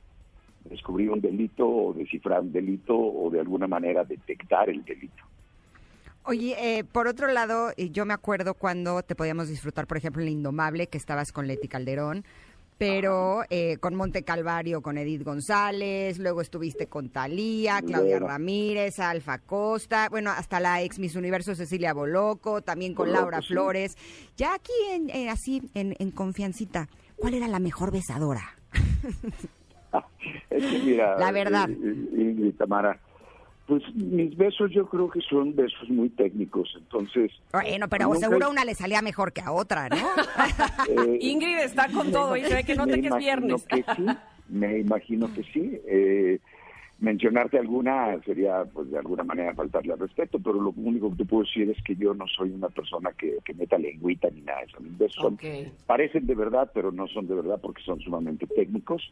[0.64, 5.22] descubrir un delito o descifrar un delito o de alguna manera detectar el delito.
[6.26, 10.26] Oye, eh, por otro lado, yo me acuerdo cuando te podíamos disfrutar, por ejemplo, en
[10.26, 12.24] La Indomable, que estabas con Leti Calderón,
[12.78, 18.26] pero eh, con Monte Calvario, con Edith González, luego estuviste con Talía, Claudia Bueno.
[18.28, 23.40] Ramírez, Alfa Costa, bueno, hasta la ex Miss Universo Cecilia Boloco, también con Boloco, Laura
[23.40, 23.48] sí.
[23.48, 23.96] Flores.
[24.36, 28.42] Ya aquí, en, eh, así, en, en confiancita, ¿cuál era la mejor besadora?
[30.50, 31.68] Es que mira, La verdad.
[31.70, 32.98] eh, eh, Ingrid, Tamara,
[33.66, 37.32] pues mis besos yo creo que son besos muy técnicos, entonces...
[37.52, 39.96] Bueno, pero Nunca- seguro a una le salía mejor que a otra, ¿no?
[40.88, 43.64] eh, Ingrid está con todo y se ve que no te que es viernes.
[43.66, 44.06] que sí,
[44.48, 45.80] me imagino que sí.
[45.86, 46.38] Eh,
[47.00, 51.24] mencionarte alguna sería, pues, de alguna manera faltarle al respeto, pero lo único que te
[51.24, 54.60] puedo decir es que yo no soy una persona que, que meta lengüita ni nada
[54.60, 54.80] de eso.
[54.80, 55.38] Mis besos son-
[55.86, 59.10] parecen de verdad, pero no son de verdad porque son sumamente técnicos.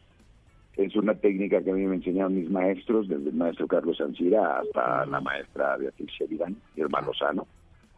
[0.77, 4.59] Es una técnica que a mí me enseñaron mis maestros, desde el maestro Carlos Ancira
[4.59, 7.45] hasta la maestra Beatriz Sheridan y el Lozano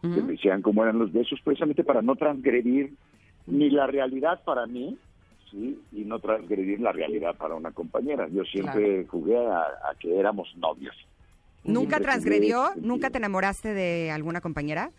[0.02, 2.94] que me decían cómo eran los besos, precisamente para no transgredir
[3.46, 4.96] ni la realidad para mí,
[5.50, 8.28] sí, y no transgredir la realidad para una compañera.
[8.28, 10.94] Yo siempre jugué a, a que éramos novios.
[11.64, 12.70] ¿Nunca transgredió?
[12.76, 14.90] ¿Nunca te enamoraste de alguna compañera?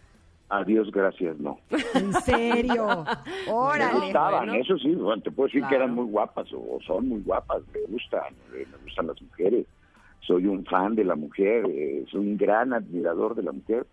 [0.50, 1.60] A Dios gracias, no.
[1.94, 3.04] ¿En serio?
[3.48, 4.00] Me Órale.
[4.06, 4.62] gustaban, bueno.
[4.64, 7.62] eso sí, bueno, te puedo decir que eran muy guapas o, o son muy guapas,
[7.74, 9.66] me gustan, eh, me gustan las mujeres.
[10.22, 13.86] Soy un fan de la mujer, eh, soy un gran admirador de la mujer,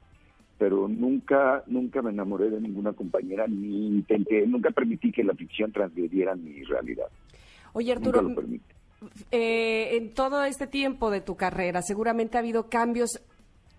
[0.59, 5.73] pero nunca nunca me enamoré de ninguna compañera ni intenté, nunca permití que la ficción
[5.73, 7.07] transgrediera mi realidad.
[7.73, 8.65] Oye, Nunca Arturo, lo permití.
[9.33, 13.21] eh, en todo este tiempo de tu carrera, seguramente ha habido cambios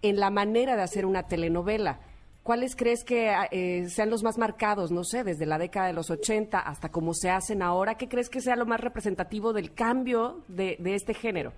[0.02, 2.00] en la manera de hacer una telenovela.
[2.46, 4.92] ¿Cuáles crees que eh, sean los más marcados?
[4.92, 7.96] No sé, desde la década de los 80 hasta cómo se hacen ahora.
[7.96, 11.54] ¿Qué crees que sea lo más representativo del cambio de, de este género?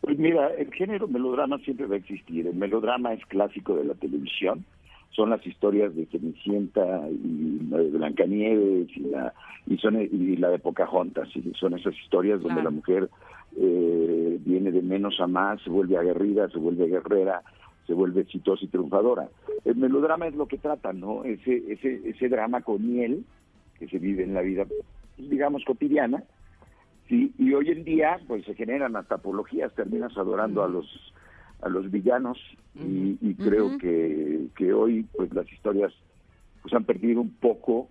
[0.00, 2.48] Pues mira, el género melodrama siempre va a existir.
[2.48, 4.64] El melodrama es clásico de la televisión.
[5.10, 9.32] Son las historias de Cenicienta y de Blancanieves y la
[9.68, 11.28] y son y la de Pocahontas.
[11.36, 12.70] Y son esas historias donde Claro.
[12.70, 13.10] la mujer
[13.56, 17.42] eh, viene de menos a más, se vuelve aguerrida, se vuelve guerrera,
[17.90, 19.28] se vuelve exitosa y triunfadora.
[19.64, 21.24] El melodrama es lo que trata, ¿no?
[21.24, 23.24] Ese, ese, ese drama con miel
[23.80, 24.64] que se vive en la vida,
[25.18, 26.22] digamos, cotidiana,
[27.08, 30.86] Sí, y hoy en día pues se generan apologías, terminas adorando a los
[31.60, 32.38] a los villanos
[32.76, 35.92] y, y creo que, que hoy pues las historias
[36.62, 37.88] pues han perdido un poco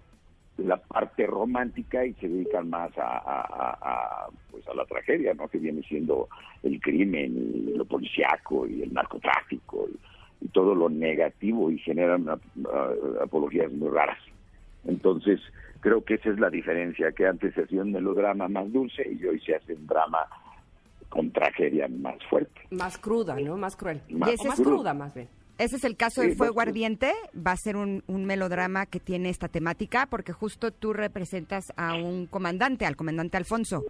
[0.65, 5.47] la parte romántica y se dedican más a, a- pues a la tragedia, ¿no?
[5.47, 6.27] Que viene siendo
[6.63, 12.27] el crimen y lo policiaco y el narcotráfico y, y todo lo negativo y generan
[13.21, 14.17] apologías muy raras.
[14.85, 15.39] Entonces,
[15.81, 19.25] creo que esa es la diferencia, que antes se hacía un melodrama más dulce y
[19.25, 20.19] hoy se hace un drama
[21.09, 22.61] con tragedia más fuerte.
[22.71, 23.57] Más cruda, ¿no?
[23.57, 24.01] Más cruel.
[24.09, 24.75] Más O más crudo.
[24.77, 25.27] cruda, más bien.
[25.59, 26.61] Ese es el caso Sí, de Fuego.
[26.61, 27.11] Ardiente.
[27.35, 31.95] Va a ser un, un melodrama que tiene esta temática porque justo tú representas a
[31.95, 33.83] un comandante, al comandante Alfonso.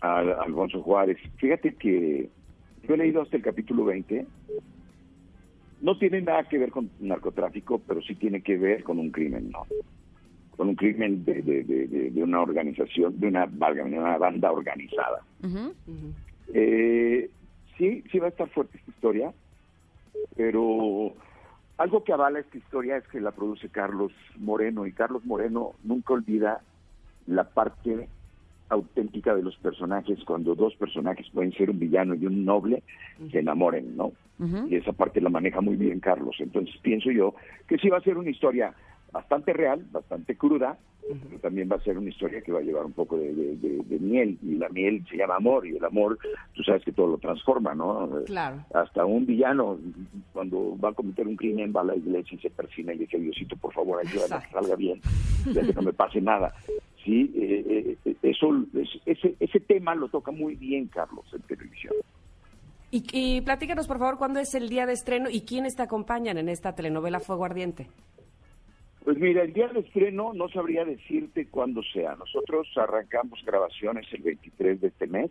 [0.00, 1.18] a Alfonso Juárez.
[1.38, 2.28] Fíjate que
[2.86, 4.26] yo he leído hasta el capítulo 20.
[5.80, 9.50] No tiene nada que ver con narcotráfico, pero sí tiene que ver con un crimen,
[9.50, 9.64] ¿no?
[10.56, 14.18] Con un crimen de, de- de- de- de una organización, de una, válgame, de una
[14.18, 15.22] banda organizada.
[16.52, 17.30] Eh,
[17.76, 19.32] sí, sí va a estar fuerte esta historia,
[20.36, 21.12] pero
[21.76, 26.14] algo que avala esta historia es que la produce Carlos Moreno y Carlos Moreno nunca
[26.14, 26.60] olvida
[27.26, 28.08] la parte
[28.68, 32.82] auténtica de los personajes cuando dos personajes pueden ser un villano y un noble
[33.30, 34.12] se enamoren, ¿no?
[34.68, 36.36] Y esa parte la maneja muy bien Carlos.
[36.38, 37.34] Entonces pienso yo
[37.66, 38.72] que sí va a ser una historia
[39.12, 40.78] bastante real, bastante cruda,
[41.26, 43.56] pero también va a ser una historia que va a llevar un poco de, de-
[43.56, 44.38] de- de miel.
[44.42, 46.18] Y la miel se llama amor, y el amor,
[46.54, 48.10] tú sabes que todo lo transforma, ¿no?
[48.26, 48.64] Claro.
[48.74, 49.78] Hasta un villano,
[50.34, 53.18] cuando va a cometer un crimen, va a la iglesia y se persina y dice,
[53.18, 55.00] Diosito, por favor, ayúdame que salga bien,
[55.52, 56.54] ya que no me pase nada.
[57.04, 61.94] Sí, eh, eh, eso, es- ese, ese tema lo toca muy bien Carlos en televisión.
[62.90, 66.36] Y, y platícanos, por favor, cuándo es el día de estreno y quiénes te acompañan
[66.38, 67.86] en esta telenovela Fuego Ardiente.
[69.04, 72.14] Pues mira, el día de estreno no sabría decirte cuándo sea.
[72.16, 75.30] Nosotros arrancamos grabaciones el 23 de este mes,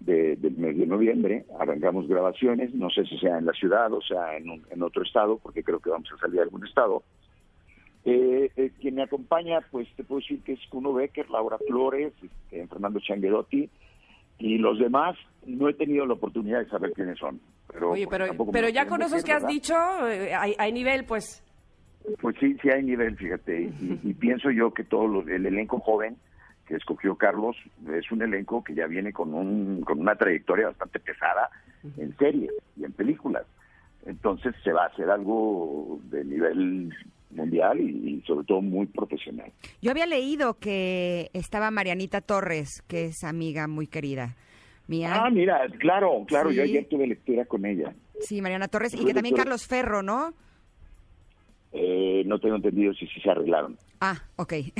[0.00, 1.44] de- del mes de noviembre.
[1.58, 5.02] Arrancamos grabaciones, no sé si sea en la ciudad o sea en, un- en otro
[5.02, 7.02] estado, porque creo que vamos a salir a algún estado.
[8.04, 12.12] Eh, eh, quien me acompaña, pues te puedo decir que es Kuno Becker, Laura Flores,
[12.22, 13.68] este, Fernando Changuerotti,
[14.38, 15.16] y los demás
[15.46, 17.40] no he tenido la oportunidad de saber quiénes son.
[17.70, 19.48] Pero, Oye, pues, pero, ya con esos que has ¿verdad?
[19.54, 19.74] dicho,
[20.08, 21.42] eh, hay, hay nivel, pues.
[22.20, 23.62] Pues sí, sí hay nivel, fíjate.
[23.62, 26.16] Y, y pienso yo que todo lo- el elenco joven
[26.66, 27.56] que escogió Carlos
[27.92, 31.48] es un elenco que ya viene con, un, con una trayectoria bastante pesada
[31.96, 33.44] en series y en películas.
[34.06, 36.94] Entonces se va a hacer algo de nivel
[37.30, 37.84] mundial y,
[38.18, 39.50] y sobre todo muy profesional.
[39.82, 44.36] Yo había leído que estaba Marianita Torres, que es amiga muy querida
[44.86, 45.24] mía.
[45.24, 47.94] Ah, mira, claro, claro, yo ayer tuve lectura con ella.
[48.20, 48.94] Sí, Mariana Torres.
[48.94, 50.32] Y que también Carlos Ferro, ¿no?
[52.18, 53.76] Eh, no tengo entendido si, si se arreglaron.
[54.00, 54.52] Ah, ok.
[54.52, 54.72] Eh,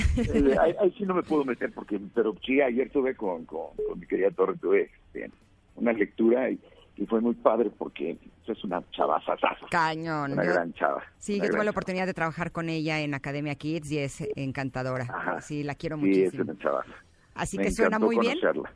[0.61, 3.99] ahí, ahí sí no me puedo meter, porque pero sí, ayer tuve con, con, con
[4.01, 5.31] mi querida Torre, tuve este,
[5.77, 6.59] una lectura y,
[6.97, 10.33] y fue muy padre porque es una chava sasasa, Cañón.
[10.33, 11.03] una Yo- gran chava.
[11.19, 15.05] Sí, yo tuve la oportunidad de trabajar con ella en Academia Kids y es encantadora.
[15.09, 15.41] Ajá.
[15.43, 15.97] Sí, la quiero.
[15.99, 16.51] Sí, es muchísimo.
[16.53, 16.85] una chava.
[17.35, 18.39] Así Me que suena muy bien.
[18.41, 18.73] conocerla.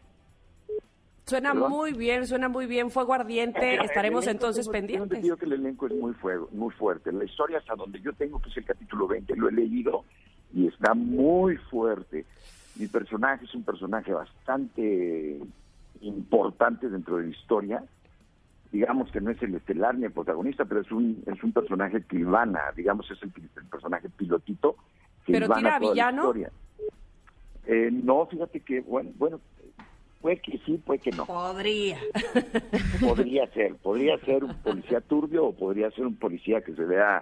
[1.32, 1.70] Suena ¿Perdón?
[1.70, 2.90] muy bien, suena muy bien.
[2.90, 5.06] Fuego Ardiente, estaremos entonces tengo- pendientes.
[5.12, 7.10] entendido que el elenco es muy, fuego, muy fuerte.
[7.10, 10.04] La historia hasta donde yo tengo, que es el capítulo 20, lo he leído
[10.52, 12.26] y está muy fuerte.
[12.76, 15.38] Mi personaje es un personaje bastante
[16.02, 17.82] importante dentro de la historia.
[18.70, 22.02] Digamos que no es el estelar ni el protagonista, pero es un, es un personaje
[22.02, 24.76] que ilvana, digamos, es el, el personaje pilotito
[25.24, 26.22] que ¿Pero tira a villano?
[26.24, 26.50] historia.
[27.64, 29.40] Eh, no, fíjate que, bueno, bueno,
[30.22, 31.26] puede que sí, puede que no.
[31.26, 31.98] Podría.
[33.00, 37.20] Podría ser, podría ser un policía turbio o podría ser un policía que se vea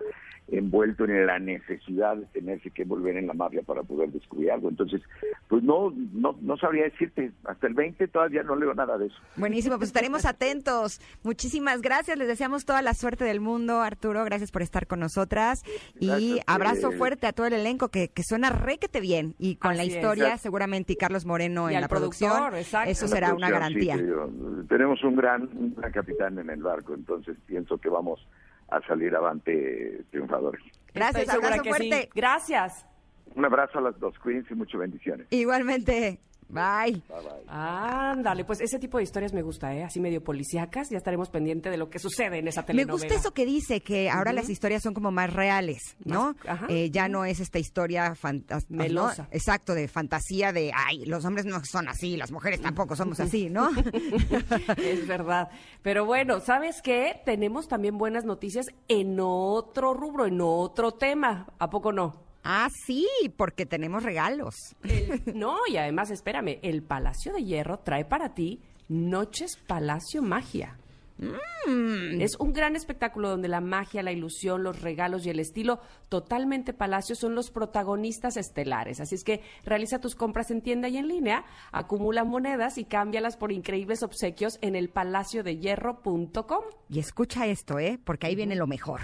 [0.52, 4.68] envuelto en la necesidad de tenerse que volver en la mafia para poder descubrir algo.
[4.68, 5.00] Entonces,
[5.48, 9.16] pues no, no, no sabría decirte, hasta el 20 todavía no leo nada de eso.
[9.36, 11.00] Buenísimo, pues estaremos atentos.
[11.22, 15.62] Muchísimas gracias, les deseamos toda la suerte del mundo, Arturo, gracias por estar con nosotras
[15.98, 16.96] y abrazo eh.
[16.96, 20.36] fuerte a todo el elenco que, que suena requete bien y con la Así historia
[20.38, 22.90] seguramente y Carlos Moreno Y en la producción, exacto.
[22.90, 23.96] eso En la será una sí, garantía.
[23.96, 28.26] te tenemos un gran, un gran capitán en el barco, entonces pienso que vamos
[28.70, 30.62] a salir avante triunfadores.
[30.94, 31.68] Gracias, abrazo sí.
[31.68, 32.10] fuerte.
[32.14, 32.86] Gracias.
[33.34, 35.26] Un abrazo a las dos, cuídense y muchas bendiciones.
[35.30, 36.18] Igualmente.
[36.50, 36.92] Bye.
[37.08, 37.44] Bye bye.
[37.48, 39.84] Ándale, pues ese tipo de historias me gusta, ¿eh?
[39.84, 40.90] Así medio policíacas.
[40.90, 42.92] Ya estaremos pendientes de lo que sucede en esa Me telenovela.
[43.08, 46.34] gusta eso que dice, que ahora las historias son como más reales, ¿no?
[46.34, 46.66] Más- ajá.
[46.68, 48.74] Eh, ya no es esta historia fantástica.
[48.76, 49.28] Melosa.
[49.30, 53.48] Exacto, de fantasía de, ay, los hombres no son así, las mujeres tampoco somos así,
[53.50, 53.70] ¿no?
[54.76, 55.48] Es verdad.
[55.82, 57.20] Pero bueno, ¿sabes qué?
[57.24, 61.46] Tenemos también buenas noticias en otro rubro, en otro tema.
[61.58, 62.29] ¿A poco no?
[62.44, 64.54] Ah, sí, porque tenemos regalos.
[64.84, 70.76] El- no, y además, espérame, el Palacio de Hierro trae para ti Noches Palacio Magia.
[71.18, 72.22] Mm.
[72.22, 76.72] Es un gran espectáculo donde la magia, la ilusión, los regalos y el estilo totalmente
[76.72, 79.00] palacio son los protagonistas estelares.
[79.00, 83.36] Así es que realiza tus compras en tienda y en línea, acumula monedas y cámbialas
[83.36, 86.64] por increíbles obsequios en el palaciodehierro.com.
[86.88, 87.98] Y escucha esto, ¿eh?
[88.02, 89.00] Porque ahí viene lo mejor.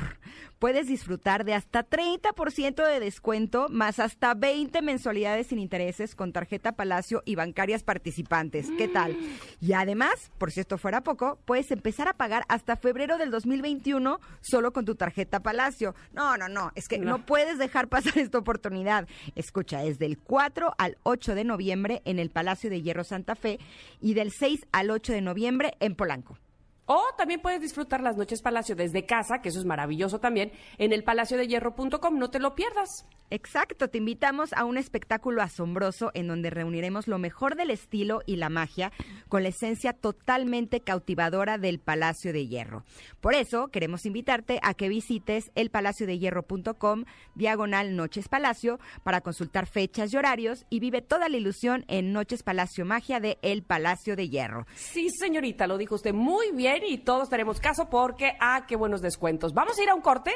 [0.58, 6.72] Puedes disfrutar de hasta 30% de descuento más hasta 20 mensualidades sin intereses con tarjeta
[6.72, 8.68] Palacio y bancarias participantes.
[8.78, 9.14] ¿Qué tal?
[9.60, 14.18] Y además, por si esto fuera poco, puedes empezar a pagar hasta febrero del 2021
[14.40, 15.94] solo con tu tarjeta Palacio.
[16.14, 17.26] No, no, no, es que no, No.
[17.26, 19.06] puedes dejar pasar esta oportunidad.
[19.34, 23.58] Escucha, es del 4 al 8 de noviembre en el Palacio de Hierro Santa Fe
[24.00, 26.38] y del 6 al 8 de noviembre en Polanco.
[26.86, 30.92] O también puedes disfrutar las noches Palacio desde casa, que eso es maravilloso también, en
[30.92, 32.18] el palaciodehierro.com.
[32.18, 33.06] No te lo pierdas.
[33.30, 38.36] Exacto, te invitamos a un espectáculo asombroso en donde reuniremos lo mejor del estilo y
[38.36, 38.92] la magia
[39.28, 42.84] con la esencia totalmente cautivadora del Palacio de Hierro.
[43.20, 47.04] Por eso queremos invitarte a que visites elpalaciodehierro.com
[47.34, 52.44] diagonal Noches Palacio para consultar fechas y horarios y vive toda la ilusión en Noches
[52.44, 54.66] Palacio Magia de El Palacio de Hierro.
[54.76, 59.02] Sí, señorita, lo dijo usted muy bien y todos tenemos caso porque, ah, qué buenos
[59.02, 59.52] descuentos.
[59.52, 60.32] Vamos a ir a un corte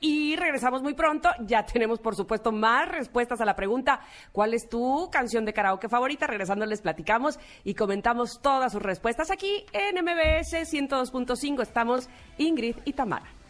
[0.00, 1.28] y regresamos muy pronto.
[1.46, 4.00] Ya tenemos, por supuesto, más respuestas a la pregunta,
[4.32, 6.26] ¿cuál es tu canción de karaoke favorita?
[6.26, 11.62] Regresando les platicamos y comentamos todas sus respuestas aquí en MBS 102.5.
[11.62, 13.43] Estamos Ingrid y Tamara.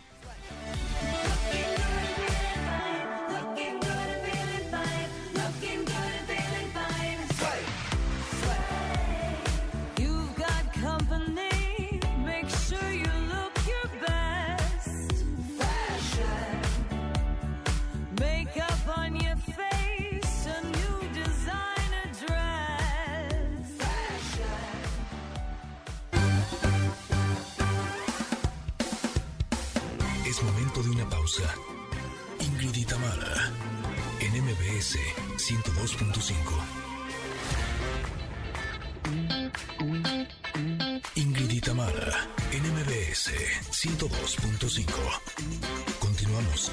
[31.35, 31.55] Pausa.
[32.41, 32.77] Ingrid
[34.21, 34.99] en MBS
[35.37, 36.31] 102.5.
[41.17, 41.61] Ingrid y
[42.53, 43.33] en MBS
[43.71, 44.85] 102.5.
[45.99, 46.71] Continuamos.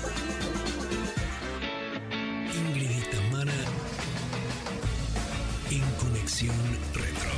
[2.54, 2.92] Ingrid
[5.70, 6.56] en Conexión
[6.94, 7.32] Retro.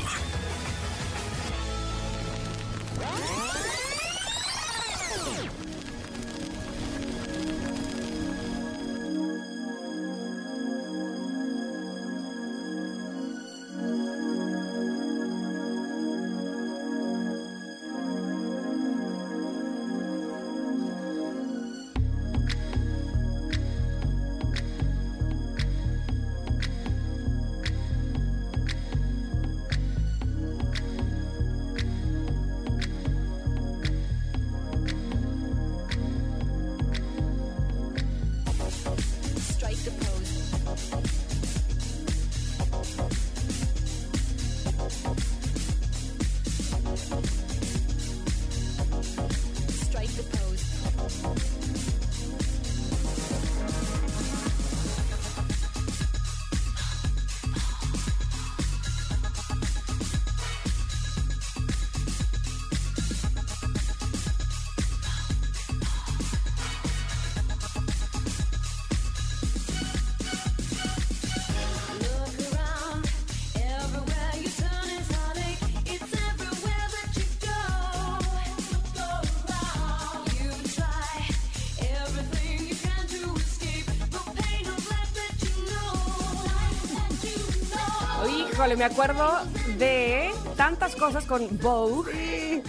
[88.63, 89.29] Híjole, me acuerdo
[89.77, 92.63] de tantas cosas con Vogue.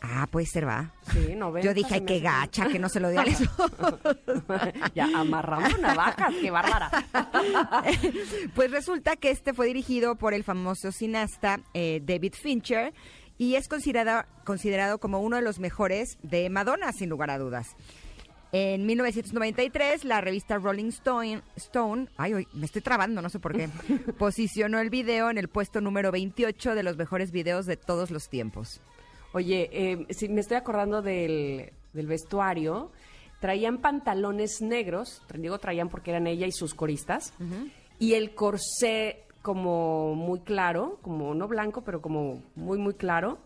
[0.00, 0.92] Ah, puede ser, va.
[1.12, 1.66] Sí, 90.
[1.66, 2.22] Yo dije, ay, qué hace.
[2.22, 3.98] gacha, que no se lo dio al esposo.
[4.94, 6.90] ya, amarrando navajas, qué bárbara.
[8.54, 12.92] Pues resulta que este fue dirigido por el famoso cineasta eh, David Fincher
[13.38, 17.76] y es considerado, considerado como uno de los mejores de Madonna, sin lugar a dudas.
[18.52, 23.54] En 1993, la revista Rolling Stone, Stone ay, hoy me estoy trabando, no sé por
[23.54, 23.68] qué,
[24.18, 28.28] posicionó el video en el puesto número 28 de los mejores videos de todos los
[28.28, 28.80] tiempos.
[29.36, 32.90] Oye, eh, sí, me estoy acordando del, del vestuario.
[33.38, 37.34] Traían pantalones negros, digo traían porque eran ella y sus coristas,
[37.98, 43.38] y el corsé como muy claro, como no blanco, pero como muy, muy claro,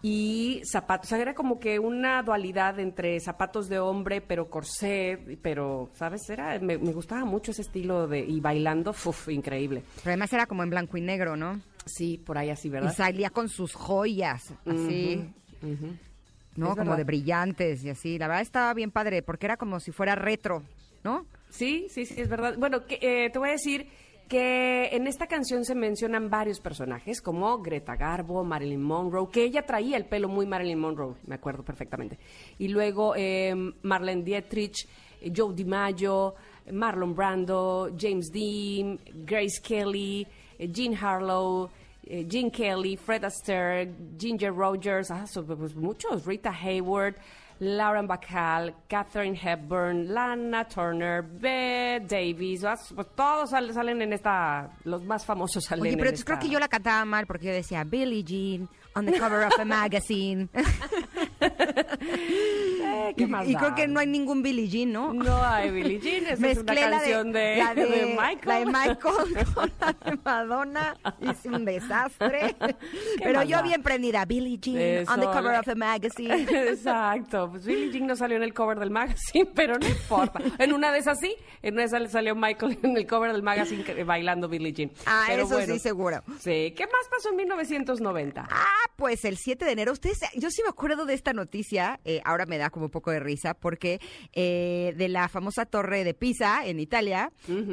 [0.00, 5.18] y zapatos, o sea, era como que una dualidad entre zapatos de hombre, pero corsé,
[5.42, 6.30] pero, ¿sabes?
[6.30, 9.82] Era, me, me gustaba mucho ese estilo de, y bailando, uf, increíble.
[9.96, 11.60] Pero además era como en blanco y negro, ¿no?
[11.86, 12.94] Sí, por ahí así, Y ¿verdad?
[12.94, 15.32] salía con sus joyas, así.
[15.62, 16.68] ¿no?
[16.68, 16.96] Es como verdad.
[16.98, 18.18] de brillantes y así.
[18.18, 20.62] La verdad estaba bien padre porque era como si fuera retro,
[21.04, 21.26] ¿no?
[21.48, 22.56] Sí, sí, sí, es verdad.
[22.58, 23.86] Bueno, que, eh, te voy a decir
[24.28, 29.64] que en esta canción se mencionan varios personajes como Greta Garbo, Marilyn Monroe, que ella
[29.64, 32.18] traía el pelo muy Marilyn Monroe, me acuerdo perfectamente.
[32.58, 34.88] Y luego eh, Marlene Dietrich,
[35.34, 36.34] Joe DiMaggio,
[36.72, 40.26] Marlon Brando, James Dean, Grace Kelly,
[40.58, 41.70] eh, Jean Harlow,
[42.06, 43.88] eh, Gene Kelly, Fred Astaire,
[44.18, 47.14] Ginger Rogers, ah, so- pues muchos, Rita Hayward,
[47.58, 54.70] Lauren Bacall, Catherine Hepburn, Lana Turner, Bette Davis, ah, pues todos sal- salen en esta,
[54.84, 56.24] los más famosos salen Oye, en pero esta.
[56.24, 59.58] creo que yo la cantaba mal porque yo decía Billie Jean on the cover of
[59.58, 60.48] a magazine.
[61.48, 63.58] Eh, ¿qué y, más y da?
[63.58, 65.12] creo que no hay ningún Billie Jean, ¿no?
[65.12, 68.40] No hay Billie Jean, esa es una la canción de, la de, de Michael.
[68.44, 70.96] la de Michael con la de Madonna.
[71.20, 72.56] Hice un desastre.
[73.22, 73.62] Pero yo da?
[73.62, 74.24] bien prendida.
[74.24, 76.46] Billie Jean on the cover of a magazine.
[76.50, 80.40] Exacto, pues Billie Jean no salió en el cover del magazine, pero no importa.
[80.58, 83.42] En una de esas sí, en una de esas salió Michael en el cover del
[83.42, 84.90] magazine bailando Billie Jean.
[85.06, 86.22] Ah, Pero eso bueno, sí, seguro.
[86.38, 88.48] Sí, ¿qué más pasó en 1990?
[88.50, 89.92] Ah, pues el 7 de enero.
[89.92, 92.00] Ustedes, yo sí me acuerdo de esta noticia.
[92.04, 94.00] eh, ahora me da como un poco de risa porque
[94.32, 97.30] eh, de la famosa torre de Pisa en Italia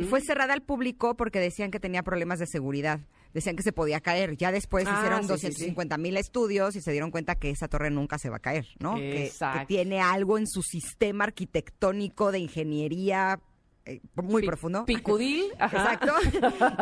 [0.09, 2.99] fue cerrada al público porque decían que tenía problemas de seguridad.
[3.33, 4.37] Decían que se podía caer.
[4.37, 7.67] Ya después Ah, hicieron sí, sí, 250 mil estudios y se dieron cuenta que esa
[7.67, 8.93] torre nunca se va a caer, ¿no?
[8.95, 9.31] Que-
[9.65, 13.39] tiene algo en su sistema arquitectónico de ingeniería
[13.85, 14.85] eh, muy profundo.
[14.85, 15.93] Picudil, ajá.
[15.93, 16.13] Exacto.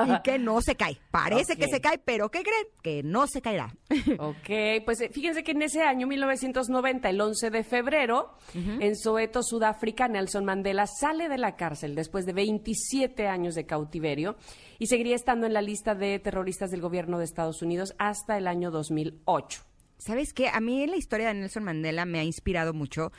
[0.07, 0.97] y que no se cae.
[1.09, 2.67] Parece que se cae, pero ¿qué creen?
[2.83, 3.75] Que no se caerá.
[4.19, 9.41] Ok, pues eh, fíjense que en ese año, 1990, el 11 de febrero, en Soweto,
[9.41, 14.35] Sudáfrica, Nelson Mandela sale de la cárcel después de 27 años de cautiverio
[14.79, 18.47] y seguiría estando en la lista de terroristas del gobierno de Estados Unidos hasta el
[18.47, 19.70] año 2008.
[20.01, 20.49] ¿Sabes qué?
[20.49, 23.11] A mí la historia de Nelson Mandela me ha inspirado mucho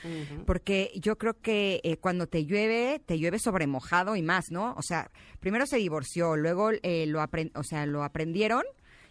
[0.47, 4.75] porque yo creo que eh, cuando te llueve, te llueve sobre mojado y más, ¿no?
[4.77, 5.11] O sea,
[5.41, 7.25] primero se divorció, luego eh, lo,
[7.55, 8.65] o sea, lo aprendieron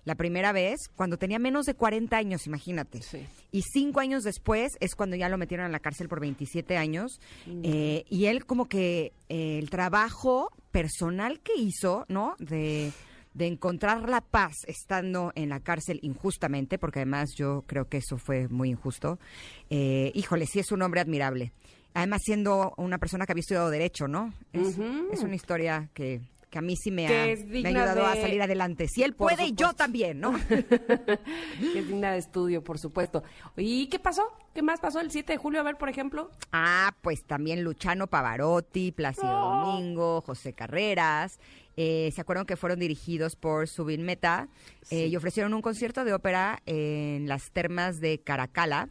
[0.04, 3.02] la primera vez cuando tenía menos de 40 años, imagínate.
[3.02, 3.26] Sí.
[3.52, 7.20] Y cinco años después es cuando ya lo metieron a la cárcel por 27 años.
[7.64, 12.36] Eh, y él como que eh, el trabajo personal que hizo, ¿no?
[12.40, 12.92] De,
[13.34, 18.18] de encontrar la paz estando en la cárcel injustamente, porque además yo creo que eso
[18.18, 19.20] fue muy injusto.
[19.70, 21.54] Eh, híjole, sí es un hombre admirable.
[21.94, 24.34] Además siendo una persona que había estudiado derecho, ¿no?
[24.54, 24.78] Es,
[25.12, 26.22] es una historia que,
[26.52, 28.88] que a mí sí me ha, me ayudado a salir adelante.
[28.90, 29.76] Si él puede, yo supuesto.
[29.76, 30.34] también, ¿no?
[30.50, 33.24] que es digna de estudio, por supuesto.
[33.56, 34.24] ¿Y qué pasó?
[34.54, 35.62] ¿Qué más pasó el 7 de julio?
[35.62, 36.30] A ver, por ejemplo.
[36.52, 41.40] Ah, pues también Luciano Pavarotti, Plácido Domingo, José Carreras.
[41.78, 44.50] Eh, ¿Se acuerdan que fueron dirigidos por Subin Meta?
[44.90, 48.90] Eh, y ofrecieron un concierto de ópera en las termas de Caracala.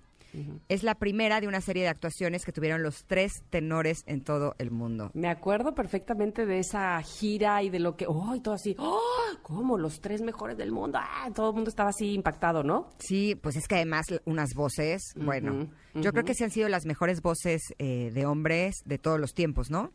[0.69, 4.55] Es la primera de una serie de actuaciones que tuvieron los tres tenores en todo
[4.59, 5.11] el mundo.
[5.15, 8.35] Me acuerdo perfectamente de esa gira y de lo que, ¡oh!
[8.35, 9.01] Y todo así, ¡oh!
[9.43, 9.79] ¿Cómo?
[9.79, 10.99] Los tres mejores del mundo.
[11.01, 11.29] ¡Ah!
[11.35, 12.91] Todo el mundo estaba así impactado, ¿no?
[12.99, 16.87] Sí, pues es que además unas voces, bueno, yo creo que sí han sido las
[16.87, 19.93] mejores voces eh, de hombres de todos los tiempos, ¿no?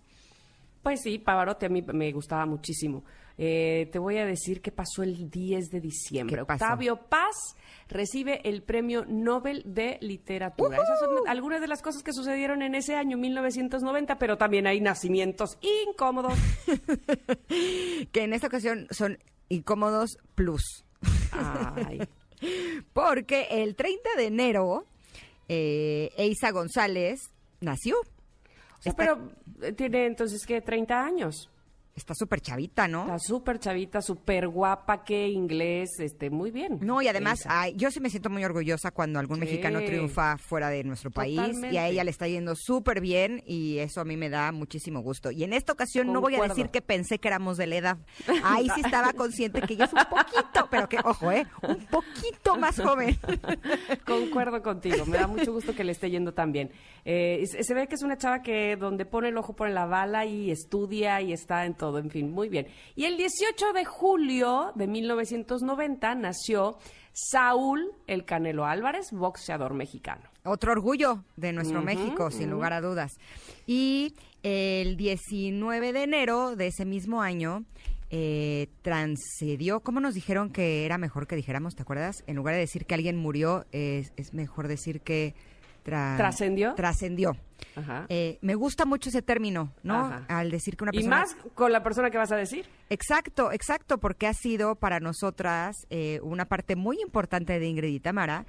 [0.84, 3.04] Pues sí, Pavarotti a mí me gustaba muchísimo.
[3.38, 6.42] Eh, te voy a decir qué pasó el 10 de diciembre.
[6.42, 7.56] Octavio Paz
[7.90, 10.78] recibe el Premio Nobel de Literatura.
[10.78, 14.80] Esas son algunas de las cosas que sucedieron en ese año, 1990, pero también hay
[14.80, 16.34] nacimientos incómodos.
[18.12, 19.18] Que en esta ocasión son
[19.50, 20.86] incómodos plus.
[21.32, 22.00] Ay.
[22.94, 24.86] Porque el 30 de enero,
[25.48, 27.32] eh, Eisa González
[27.62, 27.98] nació.
[28.96, 29.32] Pero
[29.62, 30.62] eh, tiene entonces, ¿qué?
[30.62, 31.50] 30 años.
[31.96, 33.04] Está súper chavita, ¿no?
[33.04, 36.80] Está súper chavita, súper guapa, que inglés, este, muy bien.
[36.82, 39.46] No, y además, ay, yo sí me siento muy orgullosa cuando algún Sí.
[39.46, 41.40] mexicano triunfa fuera de nuestro país
[41.72, 45.00] y a ella le está yendo súper bien y eso a mí me da muchísimo
[45.02, 45.32] gusto.
[45.32, 47.98] Y en esta ocasión no voy a decir que pensé que éramos de la edad.
[48.44, 51.48] Ahí sí estaba consciente que ella es un poquito, pero que, ojo, ¿eh?
[51.66, 53.18] Un poquito más joven.
[54.06, 56.72] Concuerdo contigo, me da mucho gusto que le esté yendo tan bien.
[57.06, 60.26] Eh, se ve que es una chava que donde pone el ojo pone la bala
[60.26, 62.68] y estudia y está en todo, en fin, muy bien.
[62.96, 66.78] Y el 18 de julio de 1990 nació
[67.14, 70.24] Saúl El Canelo Álvarez, boxeador mexicano.
[70.44, 73.14] Otro orgullo de nuestro México, sin lugar a dudas.
[73.66, 74.14] Y
[74.44, 77.64] el 19 de enero de ese mismo año
[78.12, 82.24] eh, transcedió, ¿cómo nos dijeron que era mejor que dijéramos, te acuerdas?
[82.28, 85.34] En lugar de decir que alguien murió, es, es mejor decir que...
[85.86, 86.76] tra- ¿Trascendió?
[86.76, 87.36] Trascendió.
[87.76, 88.06] Ajá.
[88.10, 89.96] Eh, me gusta mucho ese término, ¿no?
[89.96, 90.26] Ajá.
[90.28, 91.20] Al decir que una y persona...
[91.20, 92.66] más con la persona que vas a decir.
[92.90, 98.00] Exacto, exacto, porque ha sido para nosotras eh, una parte muy importante de Ingrid y
[98.00, 98.46] Tamara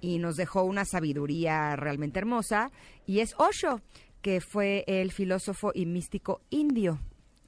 [0.00, 2.70] y nos dejó una sabiduría realmente hermosa
[3.06, 3.80] y es Osho,
[4.22, 6.98] que fue el filósofo y místico indio.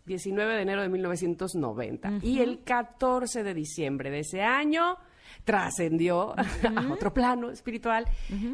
[0.06, 2.18] 19 de enero de 1990.
[2.22, 4.96] Y el 14 de diciembre de ese año
[5.44, 8.06] trascendió a otro plano espiritual.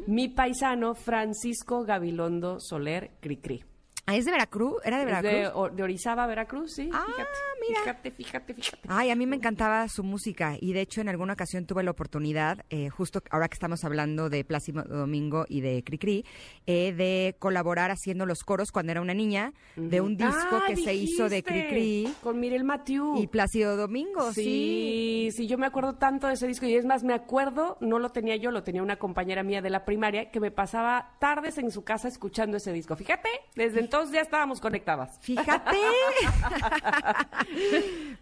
[0.06, 3.64] Mi paisano Francisco Gabilondo Soler Cricri.
[4.10, 4.76] Ah, ¿Es de Veracruz?
[4.84, 5.30] ¿Era de Veracruz?
[5.32, 6.88] de, o- de Orizaba, Veracruz, sí.
[6.94, 7.30] Ah, fíjate,
[7.68, 7.80] mira.
[7.80, 8.88] Fíjate, fíjate, fíjate.
[8.88, 11.90] Ay, a mí me encantaba su música y de hecho en alguna ocasión tuve la
[11.90, 16.24] oportunidad, eh, justo ahora que estamos hablando de Plácido Domingo y de Cricri,
[16.66, 20.76] eh, de colaborar haciendo los coros cuando era una niña de un disco Ah, que
[20.76, 23.14] se hizo de Cricri Con Mirel Mathieu.
[23.22, 24.42] y Plácido Domingo, sí.
[24.42, 27.98] Sí, sí, yo me acuerdo tanto de ese disco y es más, me acuerdo, no
[27.98, 31.58] lo tenía yo, lo tenía una compañera mía de la primaria que me pasaba tardes
[31.58, 32.96] en su casa escuchando ese disco.
[32.96, 35.18] Fíjate, desde entonces ya estábamos conectadas.
[35.20, 35.76] Fíjate.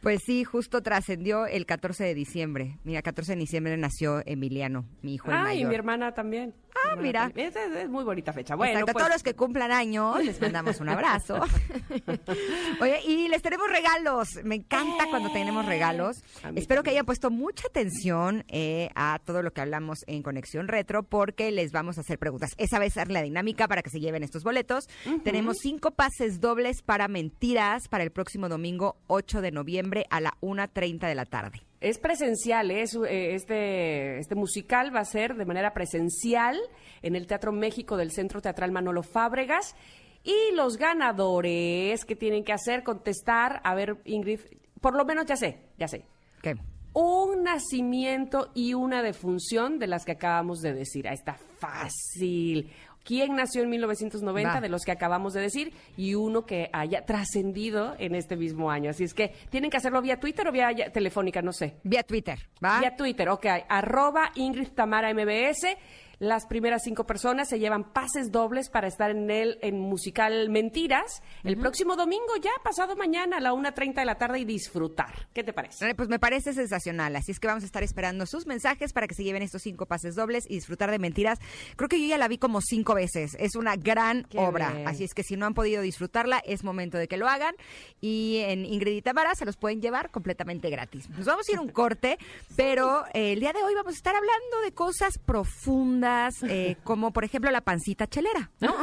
[0.00, 2.78] pues sí, justo trascendió el 14 de diciembre.
[2.84, 5.68] Mira, 14 de diciembre nació Emiliano, mi hijo el Ah, y mayor.
[5.68, 6.54] mi hermana también.
[6.74, 7.20] Ah, hermana mira.
[7.22, 7.48] también.
[7.48, 8.54] Es, es- es muy bonita fecha.
[8.54, 11.40] Bueno, Exacto, a pues, todos los que cumplan años, les mandamos un abrazo.
[12.80, 14.28] Oye, y les tenemos regalos.
[14.44, 16.22] Me encanta cuando tenemos regalos.
[16.54, 21.02] Espero que hayan puesto mucha atención eh, a todo lo que hablamos en Conexión Retro,
[21.02, 22.50] porque les vamos a hacer preguntas.
[22.58, 24.88] Esa a ser la dinámica para que se lleven estos boletos.
[25.24, 30.34] Tenemos cinco pases dobles para mentiras para el próximo domingo 8 de noviembre a la
[30.40, 31.60] 1.30 de la tarde.
[31.80, 32.82] Es presencial, ¿eh?
[32.82, 36.56] Es, eh, este, este musical va a ser de manera presencial
[37.02, 39.74] en el Teatro México del Centro Teatral Manolo Fábregas.
[40.22, 44.38] Y los ganadores que tienen que hacer, contestar, a ver, Ingrid,
[44.80, 46.04] por lo menos ya sé, ya sé.
[46.42, 46.54] ¿Qué?
[46.92, 51.08] Un nacimiento y una defunción de las que acabamos de decir.
[51.08, 52.70] Ahí está fácil.
[53.06, 54.60] ¿Quién nació en 1990 Va.
[54.60, 55.72] de los que acabamos de decir?
[55.96, 58.90] Y uno que haya trascendido en este mismo año.
[58.90, 61.76] Así es que tienen que hacerlo vía Twitter o vía telefónica, no sé.
[61.84, 62.80] Vía Twitter, ¿va?
[62.80, 63.46] Vía Twitter, ok.
[63.68, 65.76] Arroba Ingrid Tamara MBS.
[66.18, 71.22] Las primeras cinco personas se llevan pases dobles para estar en el en musical Mentiras
[71.44, 75.28] el próximo domingo, ya pasado mañana a la 1.30 de la tarde y disfrutar.
[75.34, 75.90] ¿Qué te parece?
[75.90, 79.06] Eh, Pues me parece sensacional, así es que vamos a estar esperando sus mensajes para
[79.06, 81.38] que se lleven estos cinco pases dobles y disfrutar de mentiras.
[81.76, 84.88] Creo que yo ya la vi como cinco veces, es una gran Qué obra, bien.
[84.88, 87.54] así es que si no han podido disfrutarla, es momento de que lo hagan
[88.00, 91.10] y en Ingrid y Tamara se los pueden llevar completamente gratis.
[91.10, 92.16] Nos vamos a ir un corte,
[92.56, 96.05] pero eh, el día de hoy vamos a estar hablando de cosas profundas,
[96.48, 98.74] eh, como por ejemplo la pancita chelera, ¿no?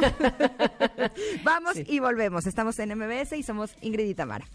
[1.44, 4.46] vamos y volvemos, estamos en MBS y somos Ingrid y Tamara.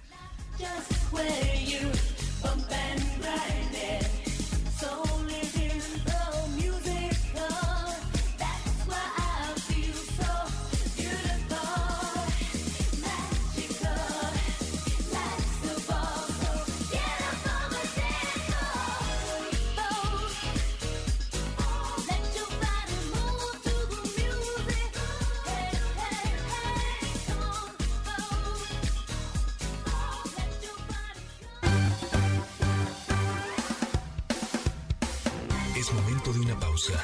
[36.80, 37.03] Pausa.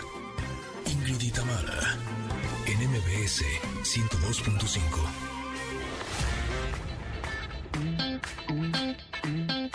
[0.85, 1.97] Ingrid y Tamara,
[2.65, 3.43] en MBS
[3.83, 4.79] 102.5.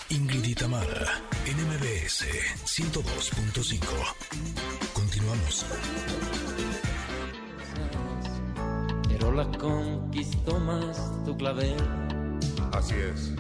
[0.09, 2.25] Ingrid y Tamara, en MBS
[2.65, 3.81] 102.5.
[4.95, 5.67] Continuamos.
[9.09, 11.77] Pero la conquistó más tu clavel.
[12.73, 13.33] Así es.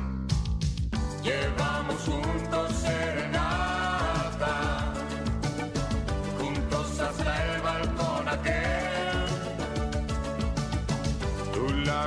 [1.23, 3.50] Llevamos juntos serenata,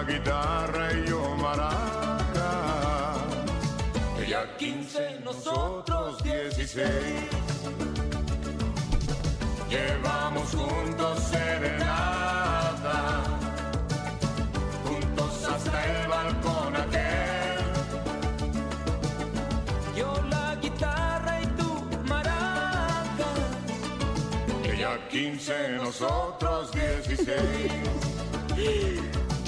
[0.06, 3.16] guitarra y yo maraca.
[4.20, 6.86] Ella 15, nosotros 16.
[9.70, 13.24] Llevamos juntos serenata,
[14.86, 17.64] juntos hasta el balcón aquel.
[19.96, 23.30] Yo la guitarra y tú maraca.
[24.64, 27.72] Ella 15, nosotros 16.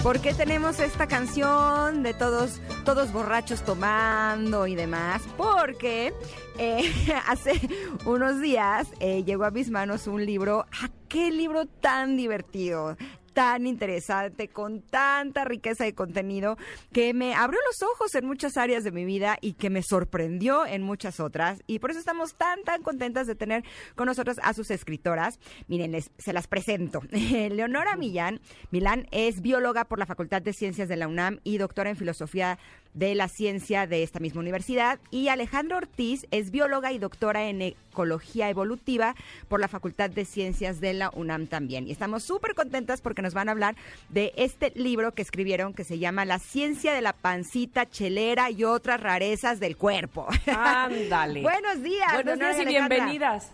[0.06, 5.24] ¿Por qué tenemos esta canción de todos, todos borrachos tomando y demás?
[5.36, 6.14] Porque
[6.60, 6.94] eh,
[7.28, 7.60] hace
[8.06, 12.98] unos días eh, llegó a mis manos un libro, ¡ah, qué libro tan divertido!
[13.36, 16.58] Tan interesante, con tanta riqueza de contenido,
[16.94, 20.66] que me abrió los ojos en muchas áreas de mi vida y que me sorprendió
[20.66, 21.62] en muchas otras.
[21.68, 23.66] Y por eso estamos tan, tan contentas de tener
[23.96, 25.38] con nosotros a sus escritoras.
[25.68, 27.02] Miren, les, se las presento.
[27.12, 28.40] Leonora Millán,
[28.72, 32.58] Milán es bióloga por la Facultad de Ciencias de la UNAM y doctora en filosofía
[32.96, 35.00] de la ciencia de esta misma universidad.
[35.12, 39.14] Y Alejandra Ortiz es bióloga y doctora en ecología evolutiva
[39.48, 41.88] por la Facultad de Ciencias de la UNAM también.
[41.88, 43.76] Y estamos súper contentas porque nos van a hablar
[44.10, 48.64] de este libro que escribieron que se llama La ciencia de la pancita chelera y
[48.64, 50.28] otras rarezas del cuerpo.
[50.48, 51.42] Ándale.
[51.44, 52.14] Buenos días.
[52.14, 52.96] Buenos días y Alejandra.
[52.96, 53.52] bienvenidas.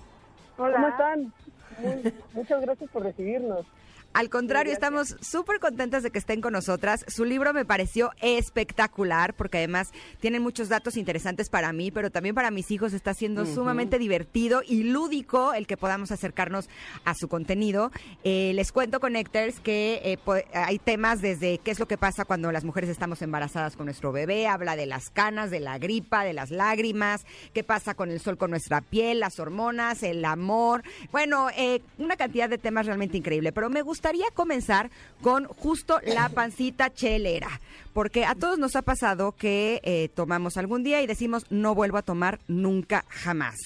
[0.56, 1.34] ¿Cómo están?
[1.80, 3.66] Muy- muchas gracias por recibirnos.
[4.14, 7.05] Al contrario, estamos súper contentas de que estén con nosotras.
[7.07, 12.36] Su libro me pareció espectacular porque además tienen muchos datos interesantes para mí, pero también
[12.36, 16.68] para mis hijos está siendo sumamente divertido y lúdico el que podamos acercarnos
[17.05, 17.89] a su contenido.
[18.26, 22.51] Eh, les cuento, Connectors, que eh, hay temas desde qué es lo que pasa cuando
[22.51, 26.34] las mujeres estamos embarazadas con nuestro bebé, habla de las canas, de la gripa, de
[26.34, 30.84] las lágrimas, qué pasa con el sol con nuestra piel, las hormonas, el amor.
[31.14, 34.89] Bueno, eh, una cantidad de temas realmente increíble, pero me gustaría comenzar
[35.22, 37.62] con justo la pancita chelera,
[37.93, 41.99] porque a todos nos ha pasado que eh, tomamos algún día y decimos no vuelvo
[41.99, 43.58] a tomar nunca jamás.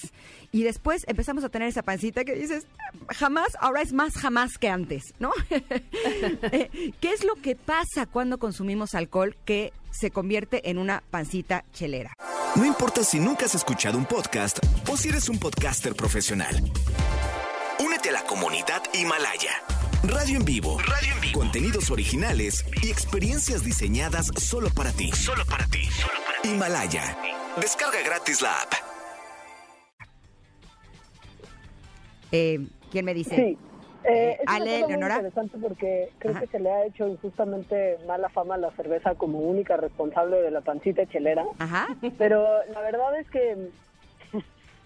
[0.52, 2.66] Y después empezamos a tener esa pancita que dices,
[3.08, 5.32] jamás, ahora es más jamás que antes, ¿no?
[6.52, 11.64] Eh, ¿Qué es lo que pasa cuando consumimos alcohol que se convierte en una pancita
[11.72, 12.12] chelera?
[12.56, 14.58] No importa si nunca has escuchado un podcast
[14.88, 16.62] o si eres un podcaster profesional.
[17.78, 19.75] Únete a la comunidad Himalaya.
[20.08, 20.78] Radio en vivo.
[20.78, 21.40] Radio en vivo.
[21.40, 25.10] Contenidos originales y experiencias diseñadas solo para ti.
[25.12, 25.88] Solo para ti.
[26.44, 27.16] Himalaya.
[27.60, 28.72] Descarga gratis la app.
[32.32, 33.34] Eh, ¿Quién me dice?
[33.34, 33.58] Sí.
[34.08, 35.14] Eh, es una Ale, muy Leonora.
[35.16, 36.40] interesante porque creo Ajá.
[36.42, 40.50] que se le ha hecho injustamente mala fama a la cerveza como única responsable de
[40.52, 41.44] la pancita chelera.
[41.58, 41.88] Ajá.
[42.16, 43.56] Pero la verdad es que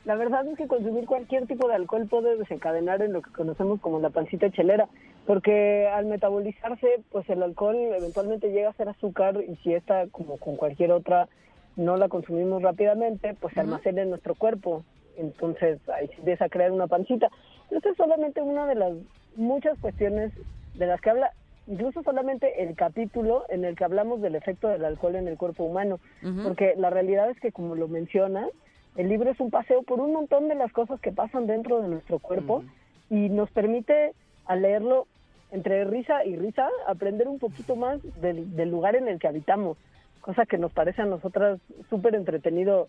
[0.04, 3.80] la verdad es que consumir cualquier tipo de alcohol puede desencadenar en lo que conocemos
[3.80, 4.88] como la pancita chelera,
[5.26, 10.38] porque al metabolizarse, pues el alcohol eventualmente llega a ser azúcar y si esta, como
[10.38, 11.28] con cualquier otra,
[11.76, 14.84] no la consumimos rápidamente, pues se almacena en nuestro cuerpo.
[15.16, 17.28] Entonces ahí se empieza a crear una pancita.
[17.70, 18.92] Esta es solamente una de las
[19.36, 20.32] muchas cuestiones
[20.74, 21.30] de las que habla
[21.66, 25.62] incluso solamente el capítulo en el que hablamos del efecto del alcohol en el cuerpo
[25.62, 26.00] humano,
[26.42, 28.48] porque la realidad es que como lo mencionas,
[28.96, 31.88] el libro es un paseo por un montón de las cosas que pasan dentro de
[31.88, 32.64] nuestro cuerpo
[33.08, 34.12] y nos permite
[34.46, 35.06] al leerlo
[35.52, 39.78] entre risa y risa aprender un poquito más del, del lugar en el que habitamos,
[40.20, 42.88] cosa que nos parece a nosotras súper entretenido,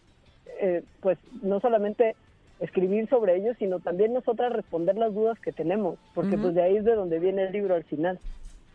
[0.59, 2.15] eh, pues no solamente
[2.59, 6.77] escribir sobre ello, sino también nosotras responder las dudas que tenemos, porque pues de ahí
[6.77, 8.19] es de donde viene el libro al final.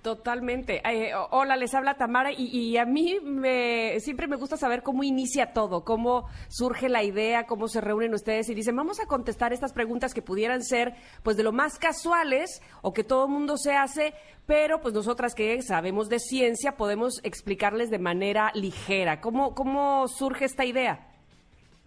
[0.06, 0.80] Totalmente.
[0.88, 5.02] Eh, hola, les habla Tamara y, y a mí me, siempre me gusta saber cómo
[5.02, 9.52] inicia todo, cómo surge la idea, cómo se reúnen ustedes y dicen, vamos a contestar
[9.52, 10.94] estas preguntas que pudieran ser
[11.24, 14.14] pues de lo más casuales o que todo el mundo se hace,
[14.46, 19.20] pero pues nosotras que sabemos de ciencia podemos explicarles de manera ligera.
[19.20, 21.15] ¿Cómo, cómo surge esta idea?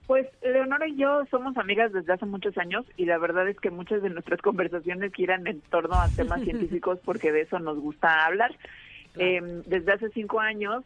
[0.10, 3.70] Pues Leonora y yo somos amigas desde hace muchos años y la verdad es que
[3.70, 8.26] muchas de nuestras conversaciones giran en torno a temas científicos porque de eso nos gusta
[8.26, 8.56] hablar.
[9.20, 10.84] Eh, desde hace cinco años,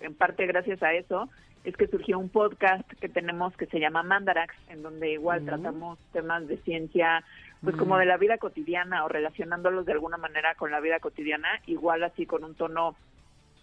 [0.00, 1.28] en parte gracias a eso,
[1.64, 5.98] es que surgió un podcast que tenemos que se llama Mandarax, en donde igual tratamos
[6.12, 7.24] temas de ciencia,
[7.64, 11.48] pues como de la vida cotidiana o relacionándolos de alguna manera con la vida cotidiana,
[11.66, 12.94] igual así con un tono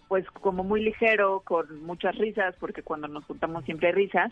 [0.08, 4.30] pues como muy ligero, con muchas risas, porque cuando nos juntamos siempre hay risas.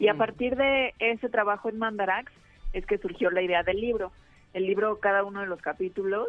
[0.00, 2.32] Y a partir de ese trabajo en Mandarax
[2.72, 4.12] es que surgió la idea del libro.
[4.54, 6.28] El libro, cada uno de los capítulos,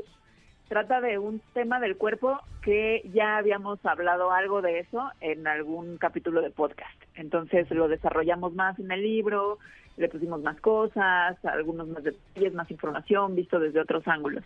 [0.68, 5.98] trata de un tema del cuerpo que ya habíamos hablado algo de eso en algún
[5.98, 7.02] capítulo de podcast.
[7.16, 9.58] Entonces lo desarrollamos más en el libro,
[9.96, 14.44] le pusimos más cosas, algunos más detalles, más información, visto desde otros ángulos.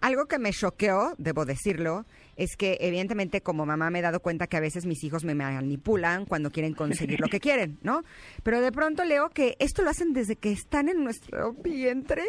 [0.00, 4.46] Algo que me choqueó, debo decirlo, es que evidentemente como mamá me he dado cuenta
[4.46, 8.02] que a veces mis hijos me manipulan cuando quieren conseguir lo que quieren, ¿no?
[8.42, 12.24] Pero de pronto leo que esto lo hacen desde que están en nuestro vientre.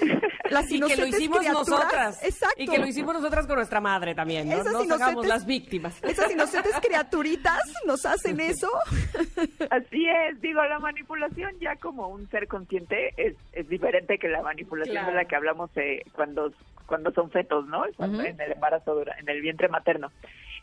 [0.50, 2.22] Las y que lo hicimos criaturas- nosotras.
[2.24, 2.54] Exacto.
[2.62, 4.54] Y que lo hicimos nosotras con nuestra madre también, ¿no?
[4.54, 5.98] Esas Nos hagamos inocentes- las víctimas.
[6.04, 8.70] Esas inocentes criaturitas nos hacen eso.
[9.70, 14.42] Así es, digo, la manipulación ya como un ser consciente es, es diferente que la
[14.42, 15.08] manipulación Claro.
[15.08, 16.52] de la que hablamos eh, cuando,
[16.86, 17.84] cuando son fetos, ¿no?
[17.96, 18.22] Cuando-.
[18.22, 20.12] En el embarazo, dura- en el vientre materno.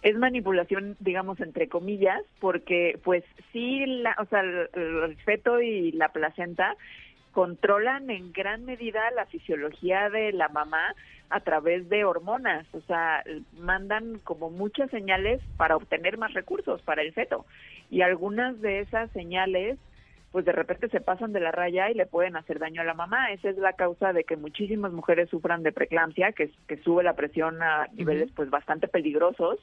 [0.01, 5.91] Es manipulación, digamos, entre comillas, porque pues sí, la, o sea, el, el feto y
[5.93, 6.76] la placenta
[7.34, 10.95] controlan en gran medida la fisiología de la mamá
[11.29, 13.23] a través de hormonas, o sea,
[13.57, 17.45] mandan como muchas señales para obtener más recursos para el feto.
[17.89, 19.79] Y algunas de esas señales,
[20.31, 22.93] pues de repente se pasan de la raya y le pueden hacer daño a la
[22.93, 23.31] mamá.
[23.31, 27.15] Esa es la causa de que muchísimas mujeres sufran de preeclampsia, que, que sube la
[27.15, 29.59] presión a niveles pues bastante peligrosos.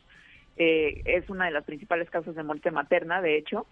[0.57, 3.67] Eh, es una de las principales causas de muerte materna, de hecho.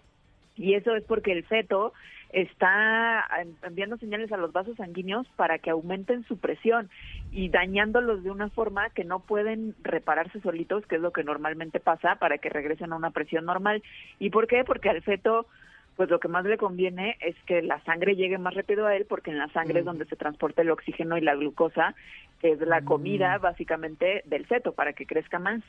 [0.59, 1.93] Y eso es porque el feto
[2.31, 6.89] está en- enviando señales a los vasos sanguíneos para que aumenten su presión
[7.31, 11.79] y dañándolos de una forma que no pueden repararse solitos, que es lo que normalmente
[11.79, 13.81] pasa, para que regresen a una presión normal.
[14.19, 14.63] ¿Y por qué?
[14.63, 15.47] Porque al feto
[15.95, 19.05] pues lo que más le conviene es que la sangre llegue más rápido a él,
[19.05, 21.93] porque en la sangre es donde se transporta el oxígeno y la glucosa,
[22.39, 25.61] que es la comida básicamente del feto, para que crezca más.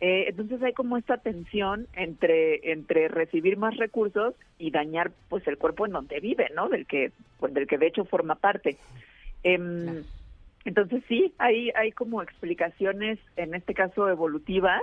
[0.00, 5.56] Eh, entonces hay como esta tensión entre entre recibir más recursos y dañar pues el
[5.56, 6.68] cuerpo en donde vive, ¿no?
[6.68, 8.76] Del que pues, del que de hecho forma parte.
[9.42, 10.02] Em,
[10.64, 14.82] Entonces sí, hay hay como explicaciones en este caso evolutivas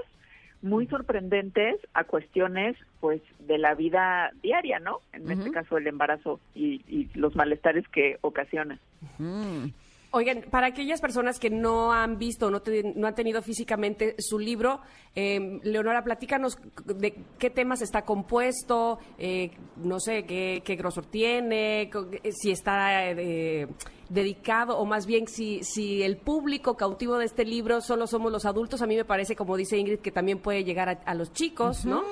[0.61, 4.99] muy sorprendentes a cuestiones pues de la vida diaria, ¿no?
[5.11, 8.77] En este caso el embarazo y, y los malestares que ocasiona.
[9.17, 9.69] Mm.
[10.13, 14.81] Oigan, para aquellas personas que no han visto, no, te- han tenido físicamente su libro,
[15.15, 22.31] eh, Leonora, platícanos de qué temas está compuesto, eh, no sé qué, grosor tiene, eh,
[22.33, 23.67] si está eh,
[24.09, 28.45] dedicado o más bien si, si el público cautivo de este libro solo somos los
[28.45, 28.81] adultos.
[28.81, 31.85] A mí me parece, como dice Ingrid, que también puede llegar a, a los chicos,
[31.85, 32.03] ¿no?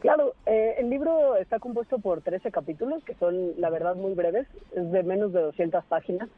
[0.00, 4.46] Claro, eh, el libro está compuesto por 13 capítulos que son, la verdad, muy breves,
[4.74, 6.28] es de menos de 200 páginas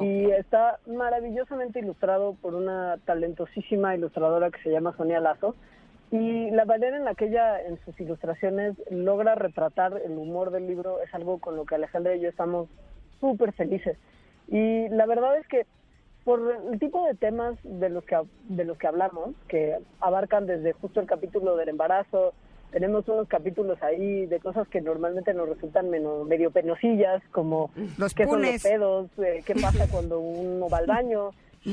[0.00, 5.54] y está maravillosamente ilustrado por una talentosísima ilustradora que se llama Sonia Lazo
[6.10, 10.66] y la manera en la que ella en sus ilustraciones logra retratar el humor del
[10.66, 12.68] libro es algo con lo que Alejandra y yo estamos
[13.20, 13.96] súper felices.
[14.48, 15.66] Y la verdad es que
[16.24, 16.40] por
[16.72, 21.00] el tipo de temas de los que de los que hablamos, que abarcan desde justo
[21.00, 22.34] el capítulo del embarazo,
[22.70, 28.14] tenemos unos capítulos ahí de cosas que normalmente nos resultan menos, medio penosillas, como Los
[28.14, 28.62] qué son los punes.
[28.62, 31.30] pedos, eh, qué pasa cuando uno va al baño.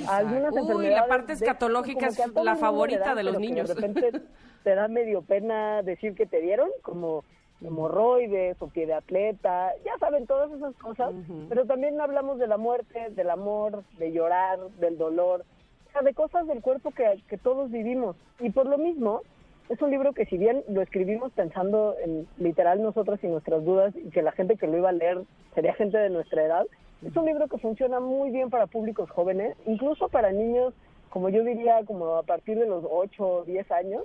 [0.08, 3.70] Algunas Uy, enfermedades la parte escatológica es la favorita da, de los niños.
[3.70, 4.12] De repente
[4.64, 7.24] te da medio pena decir que te dieron, como
[7.62, 11.14] hemorroides o pie de atleta, ya saben, todas esas cosas,
[11.50, 15.44] pero también hablamos de la muerte, del amor, de llorar, del dolor,
[15.88, 18.16] o sea, de cosas del cuerpo que, que todos vivimos.
[18.40, 19.22] Y por lo mismo,
[19.70, 23.94] es un libro que si bien lo escribimos pensando en literal nosotras y nuestras dudas
[23.96, 25.24] y que la gente que lo iba a leer
[25.56, 26.66] sería gente de nuestra edad,
[27.06, 30.74] es un libro que funciona muy bien para públicos jóvenes, incluso para niños,
[31.10, 34.04] como yo diría, como a partir de los 8 o 10 años,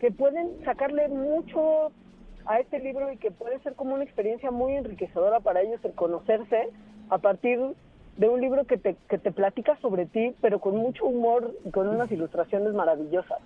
[0.00, 1.90] que pueden sacarle mucho
[2.46, 5.92] a este libro y que puede ser como una experiencia muy enriquecedora para ellos el
[5.92, 6.68] conocerse
[7.10, 7.58] a partir
[8.16, 11.70] de un libro que te, que te platica sobre ti, pero con mucho humor y
[11.70, 13.40] con unas ilustraciones maravillosas.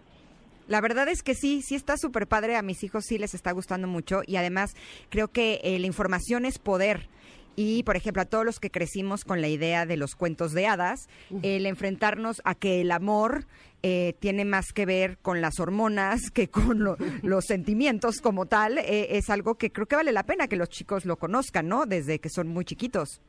[0.70, 2.54] La verdad es que sí, sí está súper padre.
[2.56, 4.70] A mis hijos sí les está gustando mucho y además
[5.08, 7.08] creo que eh, la información es poder.
[7.56, 10.68] Y, por ejemplo, a todos los que crecimos con la idea de los cuentos de
[10.68, 11.08] hadas,
[11.42, 13.46] el enfrentarnos a que el amor
[13.82, 18.78] eh, tiene más que ver con las hormonas que con lo- los sentimientos como tal,
[18.78, 21.84] eh, es algo que creo que vale la pena que los chicos lo conozcan, ¿no?
[21.84, 23.20] Desde que son muy chiquitos.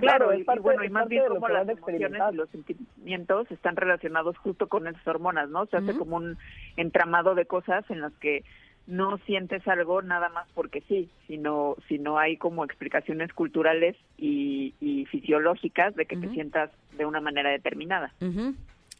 [0.00, 4.36] Claro, es y, bueno, y más bien como las emociones y los sentimientos están relacionados
[4.38, 5.66] justo con esas hormonas, ¿no?
[5.66, 6.38] Se hace como un
[6.76, 8.44] entramado de cosas en las que
[8.86, 15.04] no sientes algo nada más porque sí, sino, sino hay como explicaciones culturales y, y
[15.06, 18.12] fisiológicas de que te sientas de una manera determinada.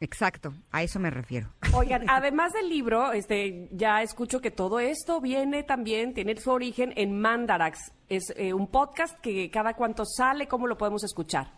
[0.01, 1.49] Exacto, a eso me refiero.
[1.75, 6.93] Oigan, además del libro, este, ya escucho que todo esto viene también, tiene su origen
[6.97, 7.93] en Mandarax.
[8.09, 11.49] Es eh, un podcast que cada cuánto sale, ¿cómo lo podemos escuchar?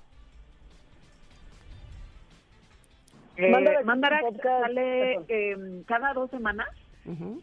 [3.36, 6.68] Eh, Mandarax sale eh, cada dos semanas.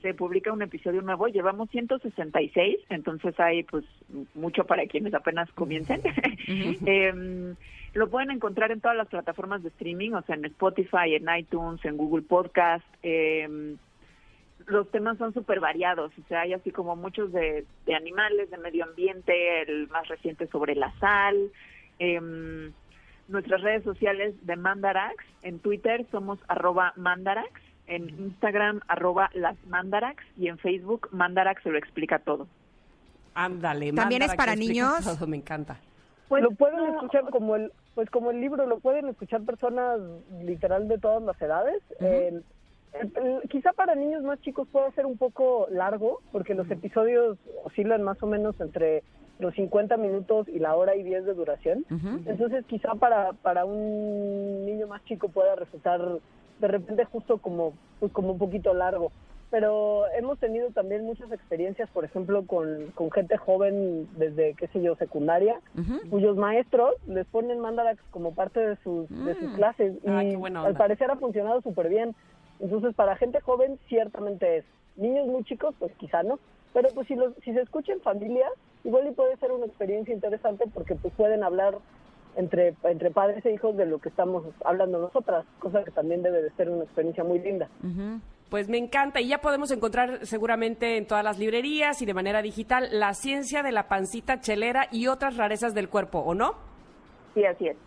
[0.01, 1.27] Se publica un episodio nuevo.
[1.27, 3.83] Llevamos 166, entonces hay pues
[4.35, 6.01] mucho para quienes apenas comiencen.
[6.85, 7.55] Em,
[7.93, 11.83] lo pueden encontrar en todas las plataformas de streaming, o sea, en Spotify, en iTunes,
[11.83, 12.85] en Google Podcast.
[13.01, 13.77] Em,
[14.67, 18.57] los temas son súper variados, o sea, hay así como muchos de, de animales, de
[18.57, 21.51] medio ambiente, el más reciente sobre la sal.
[21.99, 22.71] Em,
[23.27, 30.23] nuestras redes sociales de Mandarax, en Twitter somos arroba Mandarax, en Instagram arroba las Mandarax
[30.37, 32.47] y en Facebook Mandarax se lo explica todo.
[33.33, 33.93] Ándale.
[33.93, 35.03] ¿También es para niños?
[35.03, 35.77] todo, me encanta.
[36.27, 39.99] Pues lo pueden no, escuchar como el pues como el libro lo pueden escuchar personas
[40.43, 42.29] literal de todas las edades Eh,
[42.93, 47.37] el- el- quizá para niños más chicos puede ser un poco largo porque los episodios
[47.63, 49.03] oscilan más o menos entre
[49.39, 51.85] los 50 minutos y la hora y 10 de duración
[52.25, 56.01] entonces quizá para para un niño más chico pueda resultar
[56.59, 59.11] de repente justo como pues, como un poquito largo
[59.49, 64.81] pero hemos tenido también muchas experiencias, por ejemplo, con, con gente joven desde, qué sé
[64.81, 65.61] yo, secundaria,
[66.09, 69.55] cuyos maestros les ponen mandarax como parte de sus, de sus Mm.
[69.55, 72.13] clases y Ah, buena al parecer ha funcionado súper bien.
[72.59, 74.65] Entonces, para gente joven ciertamente es.
[74.97, 76.39] Niños muy chicos, pues quizá no.
[76.73, 78.47] Pero pues si, los, si se escucha en familia,
[78.83, 81.77] igual y puede ser una experiencia interesante porque pues pueden hablar
[82.37, 86.41] entre, entre padres e hijos de lo que estamos hablando nosotras, cosa que también debe
[86.41, 87.67] de ser una experiencia muy linda.
[88.49, 92.41] Pues me encanta y ya podemos encontrar seguramente en todas las librerías y de manera
[92.41, 96.55] digital La ciencia de la pancita chelera y otras rarezas del cuerpo, ¿o no?
[97.33, 97.77] Sí, así es.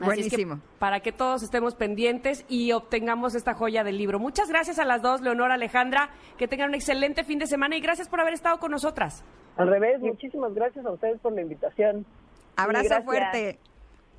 [0.00, 0.60] Así es que Buenísimo.
[0.78, 4.18] para que todos estemos pendientes y obtengamos esta joya del libro.
[4.18, 7.80] Muchas gracias a las dos, Leonora, Alejandra, que tengan un excelente fin de semana y
[7.80, 9.24] gracias por haber estado con nosotras.
[9.56, 12.06] Al revés, muchísimas gracias a ustedes por la invitación.
[12.56, 13.04] Abrazo gracias.
[13.04, 13.58] fuerte.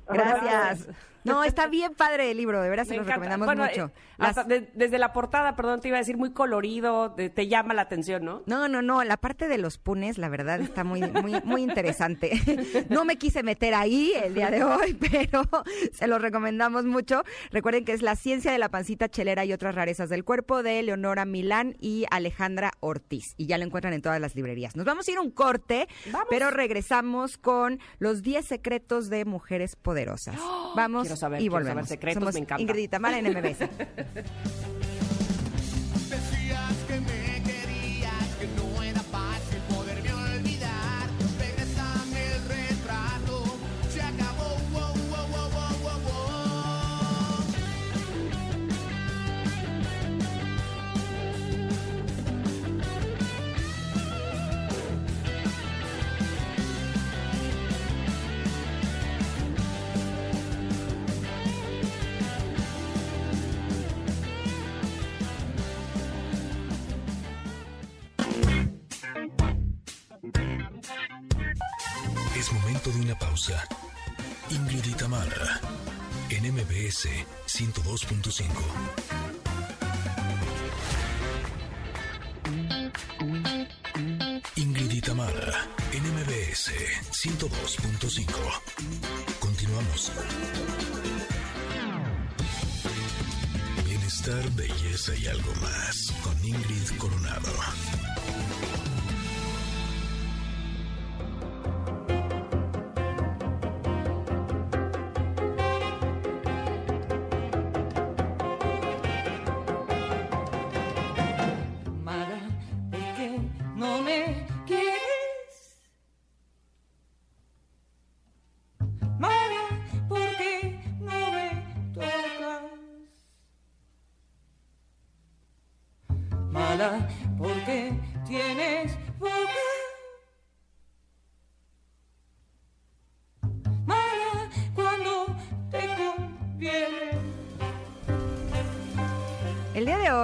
[0.08, 0.88] Gracias.
[1.24, 3.12] No, está bien padre el libro, de veras se encanta.
[3.14, 3.86] recomendamos Bueno, mucho.
[3.86, 7.30] eh, Las- hasta de- desde la portada, perdón, te iba a decir muy colorido, de-
[7.30, 8.42] te llama la atención, ¿no?
[8.46, 12.30] No, no, no, la parte de los punes, la verdad, está muy, muy, muy interesante.
[12.90, 15.42] No me quise meter ahí el día de hoy, pero
[15.92, 17.22] se los recomendamos mucho.
[17.50, 20.82] Recuerden que es La ciencia de la pancita chelera y otras rarezas del cuerpo de
[20.82, 23.34] Leonora Milán y Alejandra Ortiz.
[23.36, 24.76] Y ya lo encuentran en todas las librerías.
[24.76, 26.26] Nos vamos a ir a un corte, Vamos.
[26.30, 30.36] pero regresamos con los 10 secretos de mujeres poderosas.
[30.74, 31.88] Vamos Quiero saber, y quiero saber volvemos.
[31.88, 32.62] secretos, Somos me encanta.
[32.62, 32.68] En
[33.32, 33.68] MBS.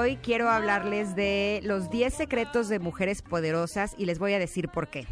[0.00, 4.68] hoy quiero hablarles de los 10 secretos de mujeres poderosas y les voy a decir
[4.68, 5.06] por qué.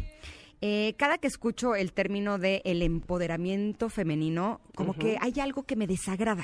[0.61, 5.75] Eh, cada que escucho el término de el empoderamiento femenino, como que hay algo que
[5.75, 6.43] me desagrada.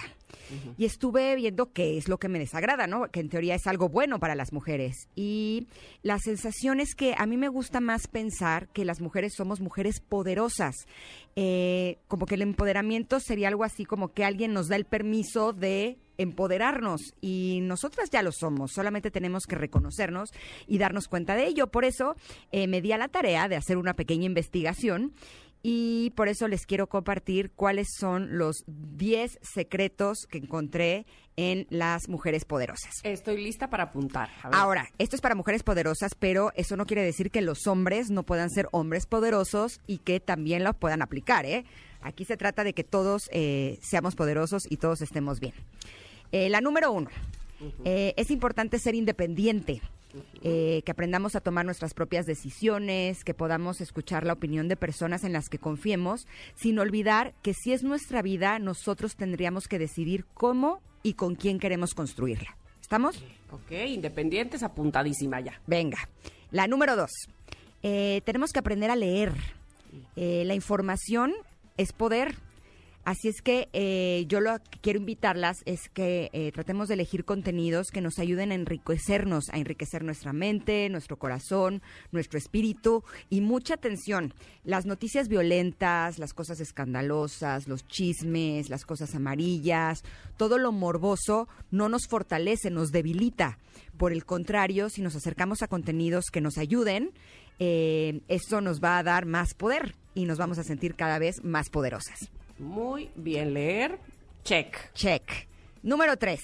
[0.78, 3.10] Y estuve viendo qué es lo que me desagrada, ¿no?
[3.10, 5.10] Que en teoría es algo bueno para las mujeres.
[5.16, 5.68] Y
[6.04, 10.00] la sensación es que a mí me gusta más pensar que las mujeres somos mujeres
[10.00, 10.76] poderosas.
[11.36, 15.52] Eh, como que el empoderamiento sería algo así como que alguien nos da el permiso
[15.52, 20.32] de empoderarnos y nosotras ya lo somos, solamente tenemos que reconocernos
[20.68, 21.68] y darnos cuenta de ello.
[21.68, 22.16] Por eso
[22.52, 25.14] eh, me di a la tarea de hacer una pequeña investigación
[25.68, 31.08] y por eso les quiero compartir cuáles son los 10 secretos que encontré
[31.38, 32.94] en las mujeres poderosas.
[33.02, 34.30] Estoy lista para apuntar.
[34.44, 34.60] A ver.
[34.60, 38.22] Ahora, esto es para mujeres poderosas, pero eso no quiere decir que los hombres no
[38.22, 41.66] puedan ser hombres poderosos y que también lo puedan aplicar, ¿eh?
[42.02, 45.56] Aquí se trata de que todos eh, seamos poderosos y todos estemos bien.
[46.32, 47.10] Eh, la número uno,
[47.84, 49.82] eh, es importante ser independiente.
[50.44, 55.26] eh, que aprendamos a tomar nuestras propias decisiones, que podamos escuchar la opinión de personas
[55.26, 60.24] en las que confiemos, sin olvidar que si es nuestra vida, nosotros tendríamos que decidir
[60.34, 62.56] cómo y con quién queremos construirla.
[62.82, 63.22] ¿Estamos?
[63.52, 65.60] Ok, independientes, apuntadísima ya.
[65.68, 66.08] Venga.
[66.52, 67.12] La número dos.
[67.84, 69.34] Eh, tenemos que aprender a leer.
[70.16, 71.34] Eh, la información
[71.78, 72.36] es poder.
[73.06, 77.24] Así es que eh, yo lo que quiero invitarlas es que eh, tratemos de elegir
[77.24, 83.42] contenidos que nos ayuden a enriquecernos, a enriquecer nuestra mente, nuestro corazón, nuestro espíritu y
[83.42, 84.34] mucha atención.
[84.64, 90.02] Las noticias violentas, las cosas escandalosas, los chismes, las cosas amarillas,
[90.36, 93.60] todo lo morboso no nos fortalece, nos debilita.
[94.00, 97.12] Por el contrario, si nos acercamos a contenidos que nos ayuden,
[97.60, 98.22] eh,
[98.64, 102.32] nos va a dar más poder y nos vamos a sentir cada vez más poderosas.
[102.58, 104.00] Muy bien, leer.
[104.44, 104.94] Check.
[104.94, 105.48] Check.
[105.84, 106.42] Número tres,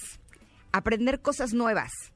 [0.72, 2.11] aprender cosas nuevas.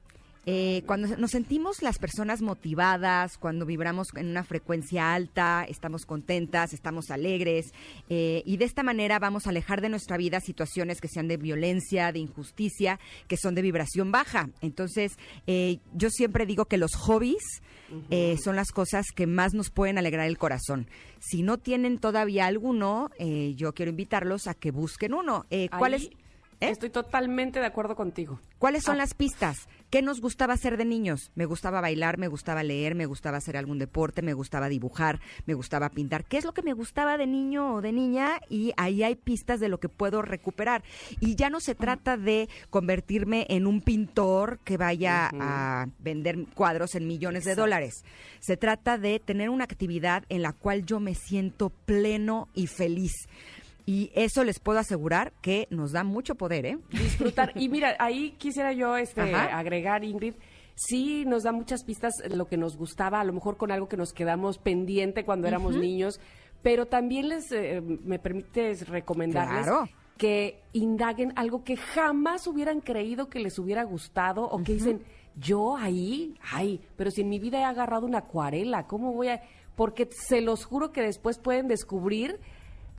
[0.46, 6.74] Eh, cuando nos sentimos las personas motivadas, cuando vibramos en una frecuencia alta, estamos contentas,
[6.74, 7.74] estamos alegres,
[8.10, 11.38] eh, y de esta manera vamos a alejar de nuestra vida situaciones que sean de
[11.38, 14.50] violencia, de injusticia, que son de vibración baja.
[14.62, 15.18] Entonces,
[15.48, 17.44] eh, yo siempre digo que los hobbies
[18.10, 20.88] eh, son las cosas que más nos pueden alegrar el corazón.
[21.20, 25.46] Si no tienen todavía alguno, eh, yo quiero invitarlos a que busquen uno.
[25.50, 26.10] Eh, ¿Cuál es?
[26.62, 28.40] Estoy totalmente de acuerdo contigo.
[28.60, 29.00] ¿Cuáles son Ah.
[29.00, 29.68] las pistas?
[29.96, 31.32] ¿Qué nos gustaba hacer de niños?
[31.36, 35.54] Me gustaba bailar, me gustaba leer, me gustaba hacer algún deporte, me gustaba dibujar, me
[35.54, 36.26] gustaba pintar.
[36.26, 38.42] ¿Qué es lo que me gustaba de niño o de niña?
[38.50, 40.84] Y ahí hay pistas de lo que puedo recuperar.
[41.22, 46.96] Y ya no se trata de convertirme en un pintor que vaya a vender cuadros
[46.96, 48.04] en millones de dólares.
[48.42, 53.30] Se trata de tener una actividad en la cual yo me siento pleno y feliz.
[53.86, 56.78] Y eso les puedo asegurar que nos da mucho poder, ¿eh?
[56.90, 57.52] Disfrutar.
[57.56, 59.58] Y mira, ahí quisiera yo este, Ajá.
[59.58, 60.34] agregar, Ingrid.
[60.74, 63.96] Sí, nos da muchas pistas lo que nos gustaba, a lo mejor con algo que
[63.96, 66.20] nos quedamos pendiente cuando éramos niños,
[66.64, 69.88] pero también les eh, me permites recomendarles Claro.
[70.18, 75.02] que indaguen algo que jamás hubieran creído que les hubiera gustado o que dicen,
[75.38, 79.42] yo ahí, ay, pero si en mi vida he agarrado una acuarela, ¿cómo voy a...?
[79.78, 82.40] Porque se los juro que después pueden descubrir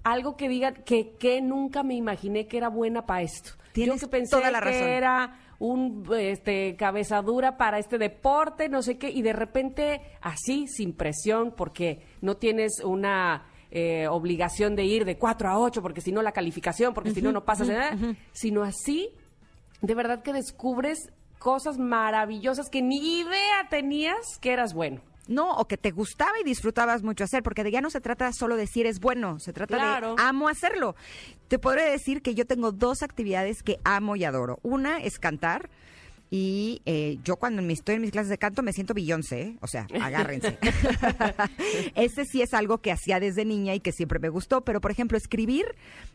[0.06, 3.50] algo que digan que, que nunca me imaginé que era buena para esto.
[3.72, 8.82] Tienes Yo que pensé toda la que era un este cabezadura para este deporte, no
[8.82, 14.84] sé qué, y de repente así, sin presión, porque no tienes una eh, obligación de
[14.84, 17.68] ir de 4 a 8, porque si no la calificación, porque si no no pasas,
[17.68, 18.16] ¿eh?
[18.30, 19.10] sino así,
[19.82, 20.98] de verdad que descubres
[21.40, 25.00] cosas maravillosas que ni idea tenías que eras bueno.
[25.28, 28.32] No, o que te gustaba y disfrutabas mucho hacer, porque de ya no se trata
[28.32, 30.14] solo de si eres bueno, se trata Claro.
[30.14, 30.94] de amo hacerlo.
[31.48, 34.58] Te podré decir que yo tengo dos actividades que amo y adoro.
[34.62, 35.68] Una es cantar.
[36.28, 39.56] Y eh, yo cuando me estoy en mis clases de canto me siento Beyoncé, ¿eh?
[39.60, 40.58] o sea, agárrense.
[41.94, 44.90] Ese sí es algo que hacía desde niña y que siempre me gustó, pero por
[44.90, 45.66] ejemplo escribir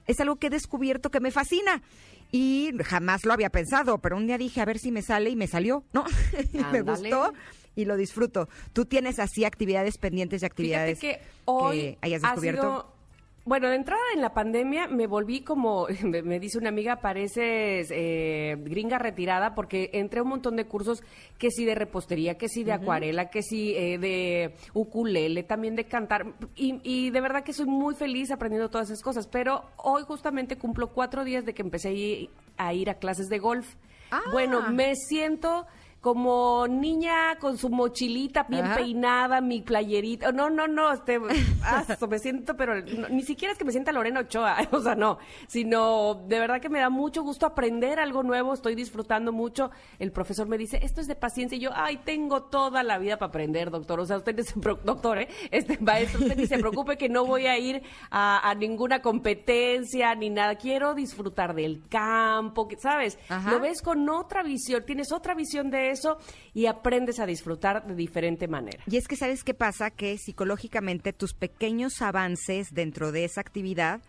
[0.08, 1.82] es algo que he descubierto que me fascina
[2.30, 5.36] y jamás lo había pensado, pero un día dije a ver si me sale y
[5.38, 6.04] me salió, ¿no?
[6.74, 7.34] Me gustó
[7.76, 8.50] y lo disfruto.
[8.74, 12.62] ¿Tú tienes así actividades pendientes y actividades Fíjate que hoy que hayas ha descubierto?
[12.62, 13.02] sido-
[13.44, 17.88] bueno, de entrada en la pandemia me volví como, me, me dice una amiga, pareces
[17.90, 21.02] eh, gringa retirada porque entré a un montón de cursos
[21.40, 25.86] que sí de repostería, que sí de acuarela, que sí eh, de ukulele, también de
[25.86, 26.28] cantar.
[26.56, 29.26] Y, y de verdad que soy muy feliz aprendiendo todas esas cosas.
[29.28, 33.28] Pero hoy justamente cumplo cuatro días de que empecé a ir a, ir a clases
[33.28, 33.74] de golf.
[34.12, 34.22] Ah.
[34.32, 35.66] Bueno, me siento
[36.02, 38.78] como niña con su mochilita bien Ajá.
[38.78, 40.32] peinada, mi playerita.
[40.32, 41.20] No, no, no, este,
[41.64, 44.96] ah, me siento, pero no, ni siquiera es que me sienta Lorena Ochoa, o sea,
[44.96, 49.70] no, sino de verdad que me da mucho gusto aprender algo nuevo, estoy disfrutando mucho.
[50.00, 53.18] El profesor me dice, esto es de paciencia, y yo, ay, tengo toda la vida
[53.18, 54.00] para aprender, doctor.
[54.00, 55.28] O sea, usted ni se doctor, ¿eh?
[55.52, 60.16] Este maestro, usted ni se preocupe que no voy a ir a, a ninguna competencia
[60.16, 60.56] ni nada.
[60.56, 63.20] Quiero disfrutar del campo, ¿sabes?
[63.30, 63.52] Ajá.
[63.52, 66.18] Lo ves con otra visión, tienes otra visión de eso
[66.54, 68.84] y aprendes a disfrutar de diferente manera.
[68.90, 74.02] Y es que sabes qué pasa, que psicológicamente tus pequeños avances dentro de esa actividad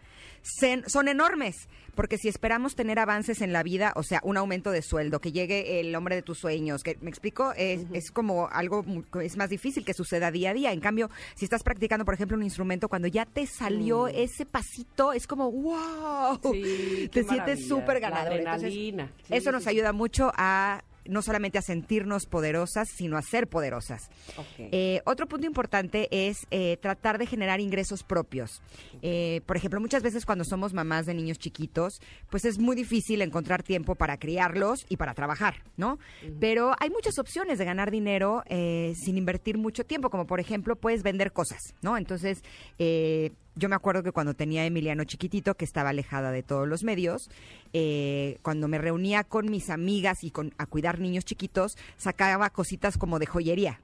[0.43, 4.83] son enormes, porque si esperamos tener avances en la vida, o sea, un aumento de
[4.83, 8.85] sueldo, que llegue el hombre de tus sueños, que me explico, es, es como algo,
[9.23, 10.73] es más difícil que suceda día a día.
[10.73, 15.13] En cambio, si estás practicando, por ejemplo, un instrumento, cuando ya te salió ese pasito,
[15.13, 18.33] es como, wow, Sí, te sientes súper ganador.
[18.33, 19.13] Entonces, adrenalina.
[19.19, 23.49] Sí, eso sí, nos ayuda mucho a no solamente a sentirnos poderosas, sino a ser
[23.49, 24.11] poderosas.
[24.59, 28.63] Eh, otro punto importante es eh, tratar de generar ingresos propios.
[29.03, 32.01] Eh, por ejemplo, muchas veces cuando somos mamás de niños chiquitos,
[32.31, 35.99] pues es muy difícil encontrar tiempo para criarlos y para trabajar, ¿no?
[36.41, 41.03] Pero hay muchas opciones de ganar dinero sin invertir mucho tiempo, como por ejemplo puedes
[41.03, 41.97] vender cosas, ¿no?
[41.97, 42.43] Entonces,
[42.79, 46.67] eh, yo me acuerdo que cuando tenía a Emiliano chiquitito, que estaba alejada de todos
[46.67, 47.31] los medios,
[47.73, 52.97] eh, cuando me reunía con mis amigas y con, a cuidar niños chiquitos, sacaba cositas
[52.97, 53.81] como de joyería.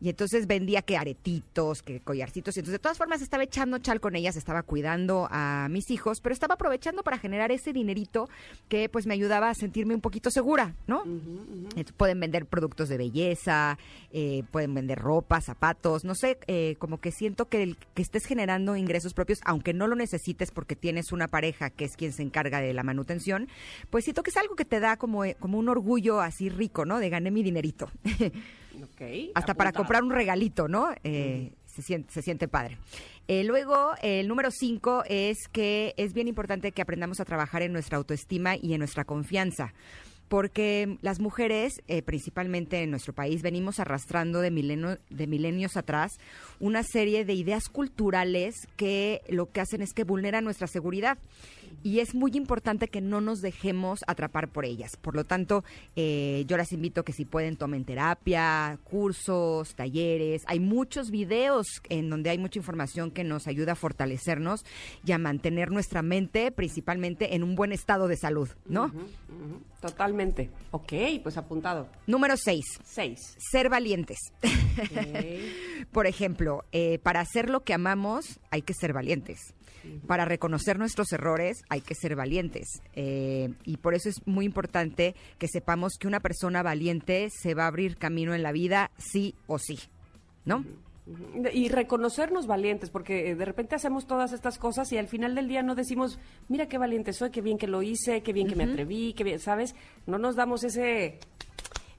[0.00, 2.56] Y entonces vendía que aretitos, que collarcitos.
[2.56, 6.20] Y entonces, de todas formas, estaba echando chal con ellas, estaba cuidando a mis hijos,
[6.22, 8.28] pero estaba aprovechando para generar ese dinerito
[8.68, 11.02] que pues me ayudaba a sentirme un poquito segura, ¿no?
[11.04, 13.78] Entonces, pueden vender productos de belleza,
[14.12, 18.24] eh, pueden vender ropa, zapatos, no sé, eh, como que siento que, el- que estés
[18.24, 22.22] generando ingresos propios, aunque no lo necesites porque tienes una pareja que es quien se
[22.22, 23.48] encarga de la manutención,
[23.90, 26.84] pues siento que es algo que te da como, eh, como un orgullo así rico,
[26.86, 26.98] ¿no?
[27.00, 27.90] De gané mi dinerito.
[29.34, 30.90] Hasta para comprar un regalito, ¿no?
[31.04, 32.78] Eh, se, siente, se siente padre.
[33.28, 37.72] Eh, luego, el número cinco es que es bien importante que aprendamos a trabajar en
[37.72, 39.72] nuestra autoestima y en nuestra confianza.
[40.30, 46.20] Porque las mujeres, eh, principalmente en nuestro país, venimos arrastrando de, de milenios atrás
[46.60, 51.18] una serie de ideas culturales que lo que hacen es que vulneran nuestra seguridad.
[51.82, 54.96] Y es muy importante que no nos dejemos atrapar por ellas.
[54.96, 55.64] Por lo tanto,
[55.96, 60.44] eh, yo las invito que si pueden tomen terapia, cursos, talleres.
[60.46, 64.64] Hay muchos videos en donde hay mucha información que nos ayuda a fortalecernos
[65.04, 68.92] y a mantener nuestra mente principalmente en un buen estado de salud, ¿no?
[69.80, 70.19] Totalmente.
[70.70, 70.92] Ok,
[71.22, 71.88] pues apuntado.
[72.06, 73.36] Número seis, Seis.
[73.38, 74.18] ser valientes.
[75.92, 79.38] Por ejemplo, eh, para hacer lo que amamos hay que ser valientes.
[80.06, 82.82] Para reconocer nuestros errores hay que ser valientes.
[82.94, 87.64] Eh, y por eso es muy importante que sepamos que una persona valiente se va
[87.64, 89.78] a abrir camino en la vida sí o sí.
[90.44, 90.64] ¿No?
[91.52, 95.48] Y reconocernos valientes, porque eh, de repente hacemos todas estas cosas y al final del
[95.48, 96.18] día no decimos,
[96.48, 99.24] mira qué valiente soy, qué bien que lo hice, qué bien que me atreví, qué
[99.24, 99.74] bien, ¿sabes?
[100.06, 101.18] No nos damos ese,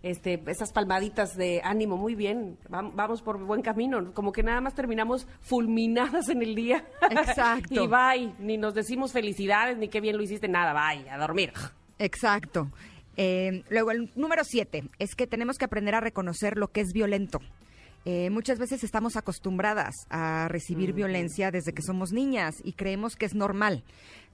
[0.03, 4.61] este, esas palmaditas de ánimo, muy bien, vam- vamos por buen camino, como que nada
[4.61, 6.86] más terminamos fulminadas en el día.
[7.11, 7.84] Exacto.
[7.84, 11.52] y bye, ni nos decimos felicidades, ni qué bien lo hiciste, nada, bye, a dormir.
[11.99, 12.72] Exacto.
[13.18, 16.94] Eh, luego, el número siete es que tenemos que aprender a reconocer lo que es
[16.94, 17.40] violento.
[18.06, 23.26] Eh, muchas veces estamos acostumbradas a recibir violencia desde que somos niñas y creemos que
[23.26, 23.84] es normal.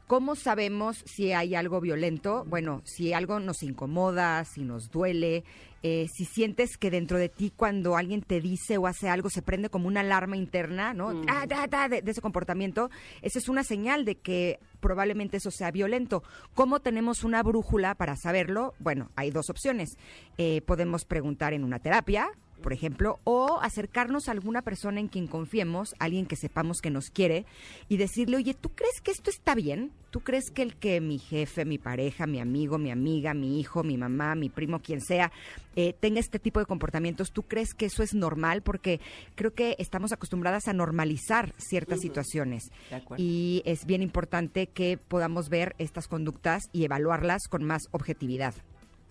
[0.07, 2.45] ¿Cómo sabemos si hay algo violento?
[2.47, 5.43] Bueno, si algo nos incomoda, si nos duele,
[5.83, 9.41] eh, si sientes que dentro de ti cuando alguien te dice o hace algo se
[9.41, 11.09] prende como una alarma interna, ¿no?
[11.27, 12.89] Ah, da, da, de, de ese comportamiento,
[13.21, 16.23] esa es una señal de que probablemente eso sea violento.
[16.53, 18.75] ¿Cómo tenemos una brújula para saberlo?
[18.79, 19.97] Bueno, hay dos opciones.
[20.37, 22.29] Eh, podemos preguntar en una terapia,
[22.61, 27.09] por ejemplo, o acercarnos a alguna persona en quien confiemos, alguien que sepamos que nos
[27.09, 27.45] quiere,
[27.87, 29.91] y decirle, oye, ¿tú crees que esto está bien?
[30.09, 33.83] ¿Tú crees que el que mi jefe, mi pareja, mi amigo, mi amiga, mi hijo,
[33.83, 35.31] mi mamá, mi primo, quien sea,
[35.75, 38.61] eh, tenga este tipo de comportamientos, ¿tú crees que eso es normal?
[38.61, 38.99] Porque
[39.35, 42.71] creo que estamos acostumbradas a normalizar ciertas situaciones.
[42.89, 43.23] De acuerdo.
[43.23, 48.55] Y es bien importante que podamos ver estas conductas y evaluarlas con más objetividad.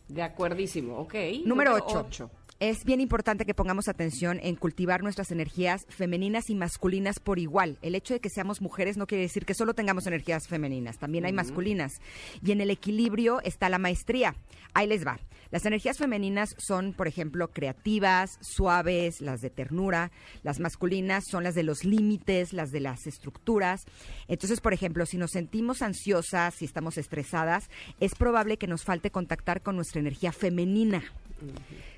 [0.08, 1.14] De acuerdísimo, ok.
[1.44, 2.30] Número 8.
[2.58, 7.76] Es bien importante que pongamos atención en cultivar nuestras energías femeninas y masculinas por igual.
[7.82, 11.26] El hecho de que seamos mujeres no quiere decir que solo tengamos energías femeninas, también
[11.26, 11.92] hay masculinas.
[12.42, 14.34] Y en el equilibrio está la maestría.
[14.72, 15.18] Ahí les va.
[15.50, 20.10] Las energías femeninas son, por ejemplo, creativas, suaves, las de ternura.
[20.42, 23.82] Las masculinas son las de los límites, las de las estructuras.
[24.28, 27.68] Entonces, por ejemplo, si nos sentimos ansiosas, si estamos estresadas,
[28.00, 31.04] es probable que nos falte contactar con nuestra energía femenina.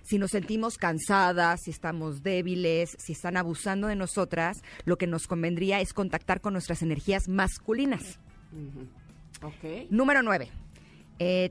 [0.02, 5.26] Si nos sentimos cansadas, si estamos débiles, si están abusando de nosotras, lo que nos
[5.26, 8.18] convendría es contactar con nuestras energías masculinas.
[9.90, 10.48] Número 9.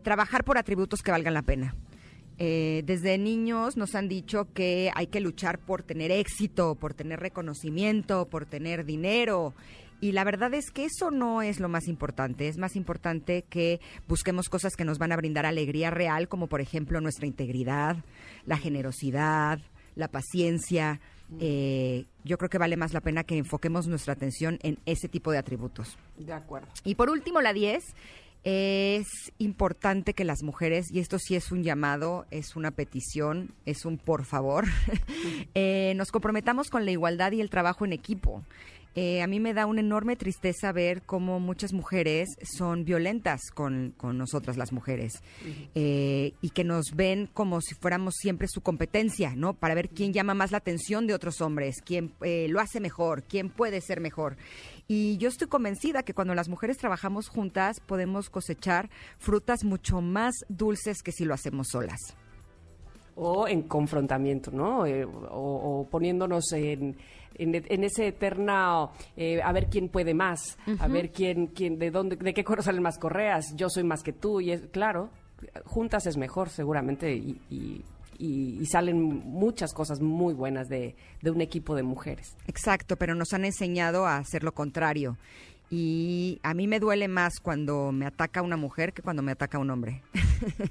[0.03, 1.75] trabajar por atributos que valgan la pena.
[2.39, 7.19] Eh, desde niños nos han dicho que hay que luchar por tener éxito, por tener
[7.19, 9.55] reconocimiento, por tener dinero.
[9.99, 12.47] Y la verdad es que eso no es lo más importante.
[12.47, 16.61] Es más importante que busquemos cosas que nos van a brindar alegría real, como por
[16.61, 17.97] ejemplo nuestra integridad,
[18.45, 19.59] la generosidad,
[19.95, 20.99] la paciencia.
[21.39, 25.31] Eh, yo creo que vale más la pena que enfoquemos nuestra atención en ese tipo
[25.31, 25.97] de atributos.
[26.17, 26.67] De acuerdo.
[26.83, 27.83] Y por último, la 10,
[28.43, 29.07] es
[29.39, 33.97] importante que las mujeres, y esto sí es un llamado, es una petición, es un
[33.97, 34.65] por favor,
[35.53, 38.43] eh, nos comprometamos con la igualdad y el trabajo en equipo.
[38.99, 43.93] Eh, a mí me da una enorme tristeza ver cómo muchas mujeres son violentas con,
[43.95, 45.21] con nosotras las mujeres
[45.75, 49.53] eh, y que nos ven como si fuéramos siempre su competencia, ¿no?
[49.53, 53.21] Para ver quién llama más la atención de otros hombres, quién eh, lo hace mejor,
[53.21, 54.35] quién puede ser mejor.
[54.87, 60.33] Y yo estoy convencida que cuando las mujeres trabajamos juntas podemos cosechar frutas mucho más
[60.49, 62.15] dulces que si lo hacemos solas.
[63.19, 64.85] O en confrontamiento, ¿no?
[64.85, 66.95] Eh, o, o poniéndonos en,
[67.35, 71.89] en, en ese eterna eh, a ver quién puede más, a ver quién, quién, de
[71.89, 75.09] dónde, de qué cuero salen más correas, yo soy más que tú, y es claro,
[75.65, 77.83] juntas es mejor seguramente, y, y,
[78.19, 82.35] y- y salen muchas cosas muy buenas de, de un equipo de mujeres.
[82.47, 85.17] Exacto, pero nos han enseñado a hacer lo contrario.
[85.69, 89.59] Y a mí me duele más cuando me ataca una mujer que cuando me ataca
[89.59, 90.01] un hombre.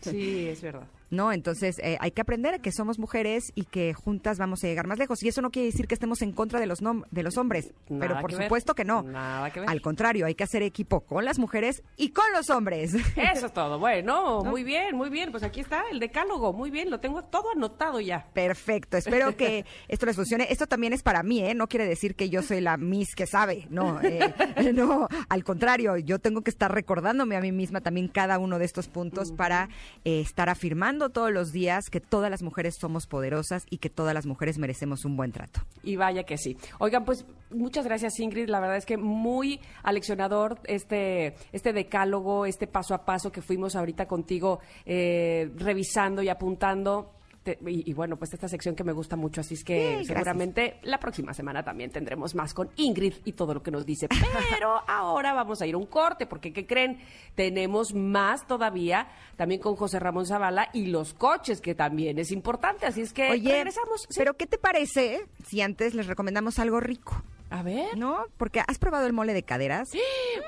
[0.01, 0.87] Sí, es verdad.
[1.11, 1.33] ¿No?
[1.33, 4.99] Entonces eh, hay que aprender que somos mujeres y que juntas vamos a llegar más
[4.99, 5.23] lejos.
[5.23, 6.81] Y eso no quiere decir que estemos en contra de los,
[7.11, 8.47] de los hombres, Nada pero por que ver.
[8.47, 9.03] supuesto que no.
[9.03, 9.69] Nada que ver.
[9.69, 12.95] Al contrario, hay que hacer equipo con las mujeres y con los hombres.
[12.95, 13.79] Eso es todo.
[13.79, 15.31] Bueno, muy bien, muy bien.
[15.31, 16.53] Pues aquí está el decálogo.
[16.53, 18.27] Muy bien, lo tengo todo anotado ya.
[18.33, 20.47] Perfecto, espero que esto les funcione.
[20.51, 21.55] Esto también es para mí, ¿eh?
[21.55, 24.35] No quiere decir que yo soy la Miss que sabe, no, eh,
[24.75, 28.65] no, al contrario, yo tengo que estar recordándome a mí misma también cada uno de
[28.65, 29.69] estos puntos para
[30.05, 34.15] eh, estar afirmando todos los días que todas las mujeres somos poderosas y que todas
[34.15, 35.61] las mujeres merecemos un buen trato.
[35.83, 36.57] Y vaya que sí.
[36.79, 38.49] Oigan, pues muchas gracias Ingrid.
[38.49, 43.77] La verdad es que muy aleccionador este, este decálogo, este paso a paso que fuimos
[43.77, 47.16] ahorita contigo eh, revisando y apuntando.
[47.47, 49.85] Te- y, y bueno, pues esta sección que me gusta mucho, así es que Sí,
[49.91, 50.07] gracias.
[50.09, 54.09] seguramente la próxima semana también tendremos más con Ingrid y todo lo que nos dice.
[54.51, 56.99] Pero ahora vamos a ir a un corte, porque ¿qué creen?
[57.37, 59.07] Tenemos más todavía,
[59.37, 62.85] también con José Ramón Zavala y los coches, que también es importante.
[62.85, 64.03] Así es que Oye, regresamos.
[64.09, 64.15] Sí.
[64.19, 67.23] pero ¿qué te parece si antes les recomendamos algo rico?
[67.51, 67.97] A ver.
[67.97, 68.25] ¿No?
[68.39, 69.89] Porque has probado el mole de caderas.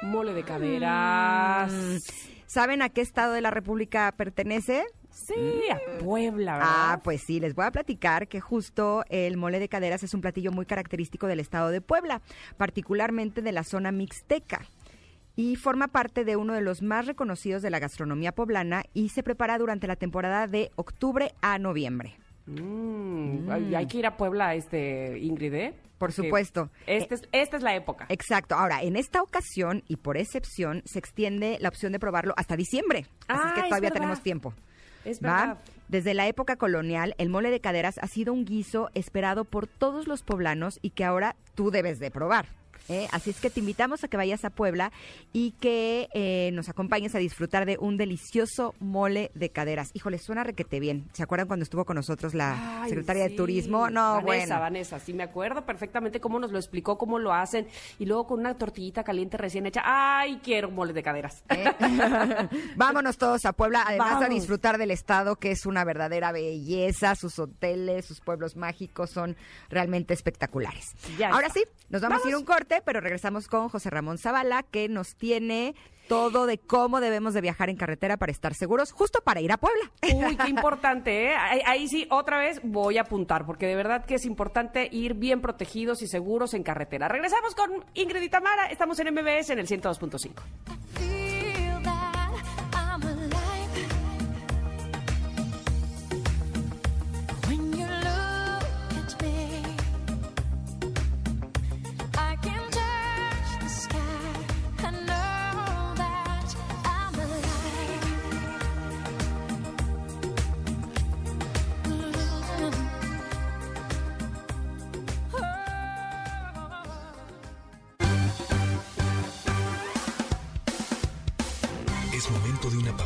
[0.03, 1.73] Mole de caderas.
[1.73, 1.97] Mm,
[2.47, 4.85] ¿Saben a qué estado de la República pertenece?
[5.27, 6.69] Sí, a Puebla, ¿verdad?
[6.73, 10.21] Ah, pues sí, les voy a platicar que justo el mole de caderas es un
[10.21, 12.23] platillo muy característico del estado de Puebla,
[12.57, 14.63] particularmente de la zona mixteca.
[15.37, 19.23] Y forma parte de uno de los más reconocidos de la gastronomía poblana y se
[19.23, 22.17] prepara durante la temporada de octubre a noviembre.
[22.47, 25.75] Mm, ay, Hay que ir a Puebla, este, Ingrid, ¿eh?
[25.99, 26.71] Por Porque supuesto.
[26.87, 28.07] Este es, esta es la época.
[28.09, 28.55] Exacto.
[28.55, 33.07] Ahora, en esta ocasión y por excepción, se extiende la opción de probarlo hasta diciembre.
[33.27, 34.55] Así Ah, que es todavía tenemos tiempo.
[35.05, 35.47] Es ¿va?
[35.47, 35.59] verdad.
[35.89, 40.07] Desde la época colonial, el mole de caderas ha sido un guiso esperado por todos
[40.07, 42.47] los poblanos y que ahora tú debes de probar.
[42.89, 43.09] ¿Eh?
[43.13, 44.93] Así es que te invitamos a que vayas a Puebla
[45.33, 49.91] y que eh, nos acompañes a disfrutar de un delicioso mole de caderas.
[49.95, 51.09] Híjole, suena requete bien.
[51.13, 53.39] ¿Se acuerdan cuando estuvo con nosotros la Ay, secretaria de.
[53.39, 53.89] Turismo?
[53.91, 54.61] No, Vanessa, bueno.
[54.61, 57.69] Vanessa, sí me acuerdo perfectamente cómo nos lo explicó, cómo lo hacen.
[57.99, 59.83] Y luego con una tortillita caliente recién hecha.
[59.85, 61.43] ¡Ay, quiero mole de caderas!
[61.51, 61.65] ¿eh?
[62.77, 64.31] Vámonos todos a Puebla, además a Vamos.
[64.31, 69.37] disfrutar del estado que es una verdadera belleza, sus hoteles, sus pueblos mágicos son
[69.69, 70.95] realmente espectaculares.
[71.19, 71.61] Ya Ahora está.
[71.61, 74.89] sí, nos vamos, a ir a un corte, pero regresamos con José Ramón Zavala que
[74.89, 75.75] nos tiene
[76.09, 79.59] todo de cómo debemos de viajar en carretera para estar seguros, justo para ir a
[79.59, 79.93] Puebla.
[80.03, 81.35] Uy, qué importante, ¿eh?
[81.37, 85.15] Ahí, ahí sí, otra vez voy a apuntar, porque de verdad que es importante ir
[85.15, 87.09] bien protegidos y seguros en carretera.
[87.09, 91.28] Regresamos con Ingrid y Tamara, estamos en MBS en el 102.5.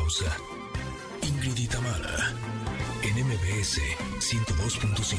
[0.03, 0.35] pausa.
[1.21, 1.57] Ingrid
[3.03, 3.79] en MBS
[4.19, 5.15] 102.5.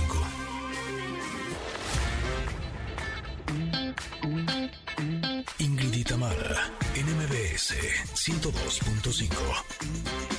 [5.58, 7.74] Ingrid y Tamara, en MBS
[8.14, 9.28] 102.5.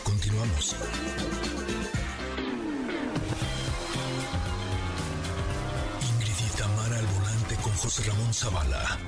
[0.04, 0.76] Continuamos.
[6.12, 6.40] Ingrid
[6.94, 9.00] al volante con José Ramón Zavala.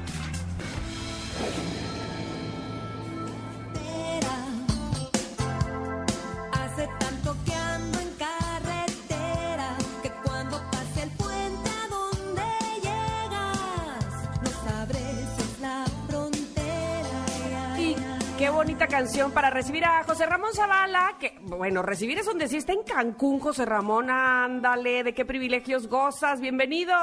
[18.77, 22.73] Bonita canción para recibir a José Ramón Zavala, que, bueno, recibir es donde sí está
[22.73, 26.93] en Cancún, José Ramón, ándale, de qué privilegios gozas, bienvenido.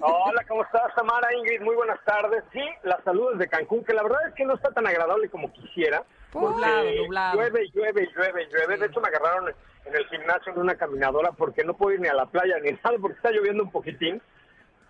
[0.00, 1.32] Hola, ¿cómo estás, Tamara?
[1.32, 2.42] Ingrid, muy buenas tardes.
[2.52, 5.52] Sí, las saludos de Cancún, que la verdad es que no está tan agradable como
[5.52, 6.02] quisiera.
[6.34, 7.36] Nublado, nublado.
[7.36, 8.76] Llueve, llueve, llueve, llueve.
[8.76, 9.54] De hecho, me agarraron
[9.84, 12.72] en el gimnasio en una caminadora porque no puedo ir ni a la playa ni
[12.84, 14.20] nada porque está lloviendo un poquitín.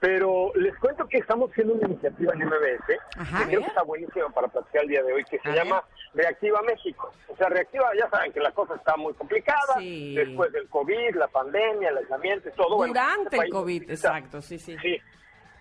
[0.04, 3.38] Pero les cuento que estamos haciendo una iniciativa en MBS Ajá.
[3.38, 5.82] que creo que está buenísima para platicar el día de hoy, que se llama
[6.12, 7.10] Reactiva México.
[7.28, 10.14] O sea, Reactiva, ya saben que la cosa está muy complicada, Sí.
[10.14, 12.76] después del COVID, la pandemia, el aislamiento todo.
[12.76, 14.76] Bueno, Durante este el COVID, necesita- exacto, sí, sí.
[14.82, 15.00] Sí.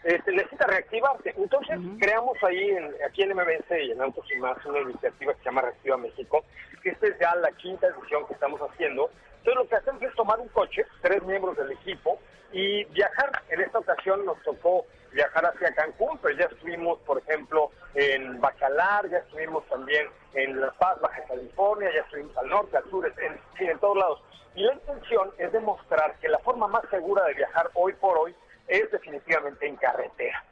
[0.04, 1.34] Este, necesita reactivarse.
[1.38, 5.40] Entonces, creamos ahí, en, aquí en MBS y en Autos y Más, una iniciativa que
[5.40, 6.44] se llama Reactiva México,
[6.82, 9.10] que esta es ya la quinta edición que estamos haciendo.
[9.38, 12.20] Entonces, lo que hacemos es tomar un coche, tres miembros del equipo,
[12.54, 13.42] y viajar.
[13.50, 19.10] En esta ocasión nos tocó viajar hacia Cancún, pero ya estuvimos, por ejemplo, en Bacalar,
[19.10, 23.68] ya estuvimos también en La Paz, Baja California, ya estuvimos al norte, al sur, en,
[23.68, 24.22] en todos lados.
[24.56, 28.36] Y la intención es demostrar que la forma más segura de viajar hoy por hoy
[28.68, 30.44] es definitivamente en carretera.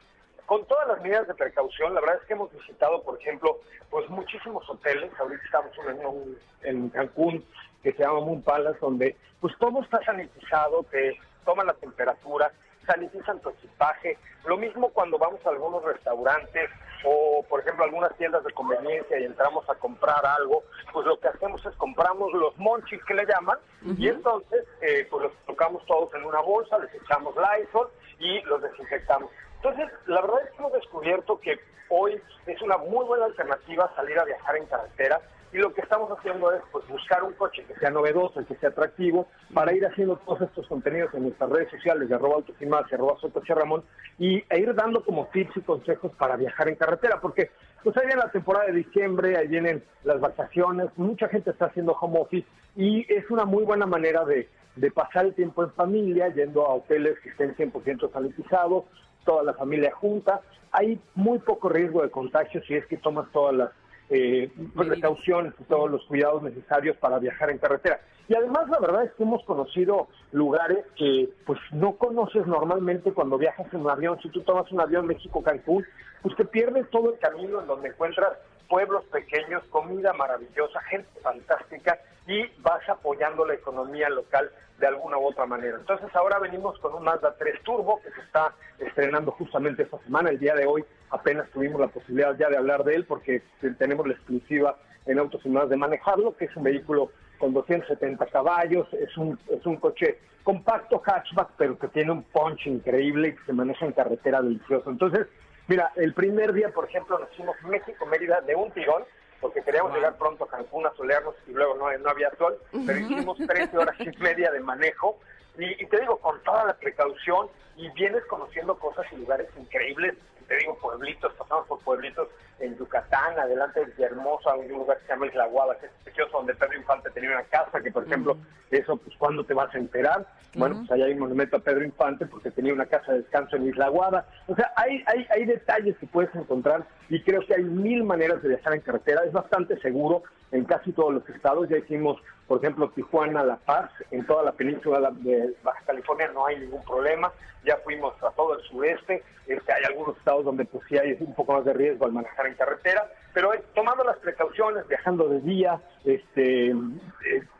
[0.46, 3.60] Con todas las medidas de precaución, la verdad es que hemos visitado, por ejemplo,
[3.90, 5.10] pues muchísimos hoteles.
[5.18, 7.44] Ahorita estamos en, un- en Cancún
[7.82, 12.50] que se llama Moon Palace, donde pues todo está sanitizado, te toman la temperatura,
[12.86, 14.18] sanitizan tu equipaje.
[14.44, 16.70] Lo mismo cuando vamos a algunos restaurantes
[17.04, 20.62] o, por ejemplo, algunas tiendas de conveniencia y entramos a comprar algo,
[20.92, 23.58] pues lo que hacemos es compramos los monchis que le llaman
[23.98, 27.88] y entonces eh, pues los tocamos todos en una bolsa, les echamos Lysol
[28.18, 29.30] y los desinfectamos.
[29.56, 34.18] Entonces, la verdad es que hemos descubierto que hoy es una muy buena alternativa salir
[34.18, 35.20] a viajar en carretera
[35.52, 38.70] y lo que estamos haciendo es pues buscar un coche que sea novedoso, que sea
[38.70, 42.66] atractivo, para ir haciendo todos estos contenidos en nuestras redes sociales de arroba autos y
[42.66, 43.16] más y arroba
[43.48, 43.84] Ramón
[44.18, 47.50] y e ir dando como tips y consejos para viajar en carretera, porque
[47.82, 51.92] pues ahí viene la temporada de diciembre, ahí vienen las vacaciones, mucha gente está haciendo
[51.92, 56.28] home office y es una muy buena manera de, de pasar el tiempo en familia,
[56.28, 58.84] yendo a hoteles que estén 100% sanitizados,
[59.24, 60.40] toda la familia junta.
[60.70, 63.70] Hay muy poco riesgo de contagio si es que tomas todas las
[64.10, 68.00] eh, precauciones y todos los cuidados necesarios para viajar en carretera.
[68.28, 73.38] Y además la verdad es que hemos conocido lugares que pues no conoces normalmente cuando
[73.38, 74.18] viajas en un avión.
[74.22, 75.84] Si tú tomas un avión México-Cancún,
[76.22, 78.32] pues te pierdes todo el camino en donde encuentras
[78.68, 85.26] pueblos pequeños, comida maravillosa, gente fantástica y vas apoyando la economía local de alguna u
[85.26, 85.76] otra manera.
[85.78, 90.30] Entonces ahora venimos con un Mazda 3 Turbo que se está estrenando justamente esta semana.
[90.30, 93.42] El día de hoy apenas tuvimos la posibilidad ya de hablar de él porque
[93.78, 94.76] tenemos la exclusiva
[95.06, 99.38] en Autos y Más de manejarlo, que es un vehículo con 270 caballos, es un,
[99.48, 103.86] es un coche compacto hatchback, pero que tiene un punch increíble y que se maneja
[103.86, 104.90] en carretera delicioso.
[104.90, 105.26] Entonces,
[105.68, 109.02] mira, el primer día, por ejemplo, nos fuimos México-Mérida de un tirón,
[109.42, 112.56] porque queríamos llegar pronto a Cancún a solearnos y luego no, no había sol,
[112.86, 115.18] pero hicimos 13 horas y media de manejo.
[115.58, 120.14] Y, y te digo, con toda la precaución, y vienes conociendo cosas y lugares increíbles,
[120.52, 122.28] te digo, pueblitos, pasamos por pueblitos
[122.60, 126.36] en Yucatán, adelante de hay un lugar que se llama Isla Guada, que es precioso,
[126.36, 128.36] donde Pedro Infante tenía una casa, que por ejemplo,
[128.70, 130.26] eso, pues, ¿cuándo te vas a enterar?
[130.54, 133.56] Bueno, pues allá hay un monumento a Pedro Infante porque tenía una casa de descanso
[133.56, 134.26] en Isla Guada.
[134.46, 138.42] O sea, hay, hay, hay detalles que puedes encontrar y creo que hay mil maneras
[138.42, 139.24] de viajar en carretera.
[139.24, 141.70] Es bastante seguro en casi todos los estados.
[141.70, 146.46] Ya hicimos, por ejemplo, Tijuana, La Paz, en toda la península de Baja California no
[146.46, 147.32] hay ningún problema.
[147.64, 149.22] Ya fuimos a todo el sureste.
[149.46, 152.46] Este, hay algunos estados donde pues sí hay un poco más de riesgo al manejar
[152.46, 156.74] en carretera, pero tomando las precauciones, viajando de día, este, eh,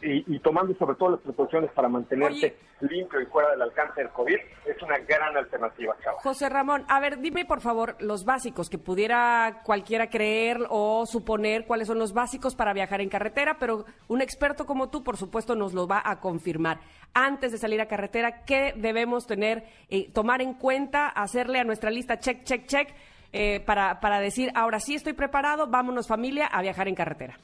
[0.02, 4.10] y, y tomando sobre todo las precauciones para mantenerte limpio y fuera del alcance del
[4.10, 4.36] COVID,
[4.66, 6.18] es una gran alternativa, chava.
[6.20, 11.64] José Ramón, a ver, dime por favor los básicos que pudiera cualquiera creer o suponer
[11.66, 15.54] cuáles son los básicos para viajar en carretera, pero un experto como tú, por supuesto,
[15.54, 16.80] nos lo va a confirmar.
[17.14, 21.90] Antes de salir a carretera, ¿qué debemos tener, eh, tomar en cuenta, hacerle a nuestra
[21.90, 22.88] lista check, check, check,
[23.32, 27.38] eh, para, para decir, ahora sí estoy preparado, vámonos familia a viajar en carretera?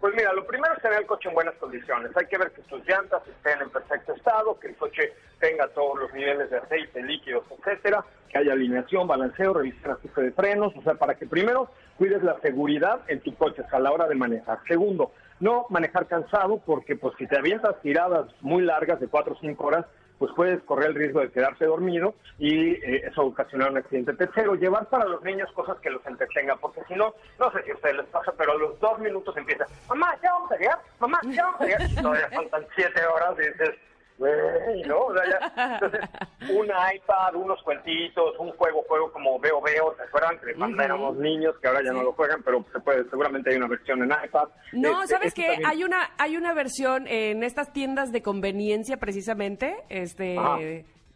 [0.00, 2.16] Pues mira, lo primero es tener el coche en buenas condiciones.
[2.16, 5.98] Hay que ver que sus llantas estén en perfecto estado, que el coche tenga todos
[5.98, 10.82] los niveles de aceite, líquidos, etcétera, que haya alineación, balanceo, revisión ajuste de frenos, o
[10.82, 14.60] sea, para que primero cuides la seguridad en tu coche a la hora de manejar.
[14.68, 19.38] Segundo, no manejar cansado porque pues si te avientas tiradas muy largas de 4 o
[19.40, 19.86] 5 horas,
[20.18, 24.14] pues puedes correr el riesgo de quedarse dormido y eh, eso ocasionar un accidente.
[24.14, 27.70] Tercero, llevar para los niños cosas que los entretengan, porque si no, no sé si
[27.70, 30.78] a ustedes les pasa, pero a los dos minutos empieza, mamá, ya vamos a llegar,
[30.98, 33.74] mamá, ya vamos a llegar, y todavía faltan siete horas y dices,
[34.18, 34.98] güey, ¿no?
[35.00, 35.22] O sea,
[35.56, 36.00] ya, entonces,
[36.50, 40.38] un iPad, unos cuentitos, un juego, juego como Veo Veo, ¿se acuerdan?
[40.40, 43.56] Que cuando éramos niños, que ahora ya no lo juegan, pero se puede, seguramente hay
[43.56, 44.48] una versión en iPad.
[44.72, 45.48] No, Este, ¿sabes esto qué?
[45.48, 50.58] también- Hay una, hay una versión en estas tiendas de conveniencia precisamente, este, Ajá.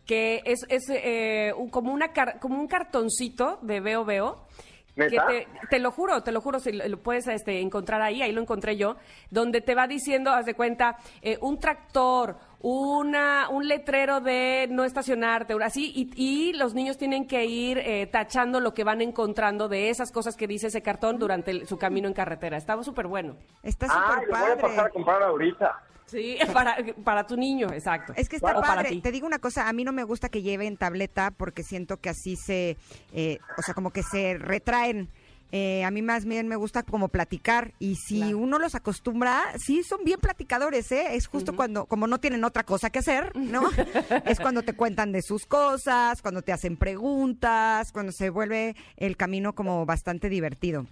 [0.07, 4.47] que es, es eh, un- como, una car- como un cartoncito de Veo Veo.
[4.95, 8.21] Que te, te lo juro, te lo juro, si lo, lo puedes este, encontrar ahí,
[8.21, 8.97] ahí lo encontré yo,
[9.31, 14.85] donde te va diciendo, haz de cuenta, eh, un tractor, una, un letrero de no
[14.85, 19.69] estacionarte, así, y, y los niños tienen que ir eh, tachando lo que van encontrando
[19.69, 22.57] de esas cosas que dice ese cartón durante el- su camino en carretera.
[22.57, 23.37] Estaba súper bueno.
[23.63, 24.93] Está Ah, súper lo voy a pasar a padre.
[24.93, 25.83] comprar ahorita.
[26.07, 28.13] Sí, para, para tu niño, exacto.
[28.17, 28.91] Es que está O para padre.
[28.91, 29.01] ti.
[29.01, 32.11] Te digo una cosa, a mí no me gusta que lleven tableta porque siento que
[32.11, 32.77] así se,
[33.13, 35.09] eh, o sea, como que se retraen.
[35.55, 38.39] Eh, a mí más bien me gusta como platicar y si Claro.
[38.39, 41.15] uno los acostumbra, sí son bien platicadores, ¿eh?
[41.15, 43.63] Es justo cuando, como no tienen otra cosa que hacer, ¿no?
[44.25, 49.17] es cuando te cuentan de sus cosas, cuando te hacen preguntas, cuando se vuelve el
[49.19, 50.87] camino como bastante divertido.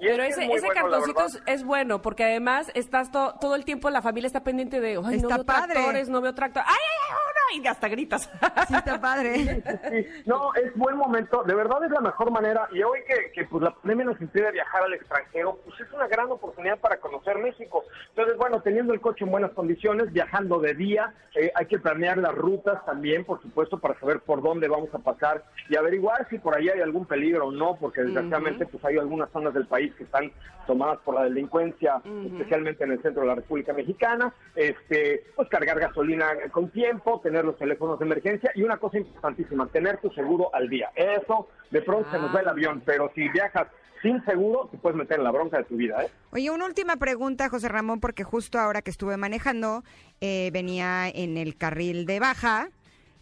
[0.00, 3.90] Pero es ese, ese bueno, cartoncito es, bueno porque además estás to- todo el tiempo,
[3.90, 5.74] la familia está pendiente de, ay, Está no veo padre.
[5.74, 7.16] tractores, no veo tractor, ay, ay, ay,
[7.52, 8.30] y hasta gritas.
[8.68, 9.62] Sí, está padre.
[9.88, 13.44] Sí, no, es buen momento, de verdad es la mejor manera, y hoy que, que,
[13.46, 17.38] pues la pandemia nos impide viajar al extranjero, pues es una gran oportunidad para conocer
[17.38, 17.84] México.
[18.10, 22.18] Entonces, bueno, teniendo el coche en buenas condiciones, viajando de día, eh, hay que planear
[22.18, 26.38] las rutas también, por supuesto, para saber por dónde vamos a pasar y averiguar si
[26.38, 29.92] por ahí hay algún peligro o no, porque desgraciadamente pues hay algunas zonas del país
[29.94, 30.32] que están
[30.66, 35.80] tomadas por la delincuencia, especialmente en el centro de la República Mexicana, este, pues cargar
[35.80, 40.54] gasolina con tiempo, tener los teléfonos de emergencia y una cosa importantísima, tener tu seguro
[40.54, 40.90] al día.
[40.94, 43.68] Eso de pronto se nos va el avión, pero si viajas
[44.02, 46.08] sin seguro, te puedes meter en la bronca de tu vida, ¿eh?
[46.32, 49.82] Oye, una última pregunta, José Ramón, porque justo ahora que estuve manejando,
[50.20, 52.70] eh, venía en el carril de baja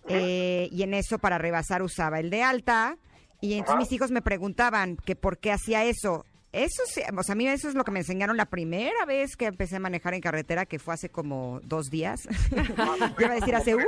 [0.08, 2.96] eh, y en eso para rebasar usaba el de alta.
[3.40, 3.80] Y entonces Ajá.
[3.80, 6.24] mis hijos me preguntaban que por qué hacía eso.
[6.52, 9.36] Eso, sí, o sea, a mí eso es lo que me enseñaron la primera vez
[9.36, 12.22] que empecé a manejar en carretera, que fue hace como dos días.
[12.50, 13.74] Yo iba a decir hace...
[13.76, 13.80] ¡uh!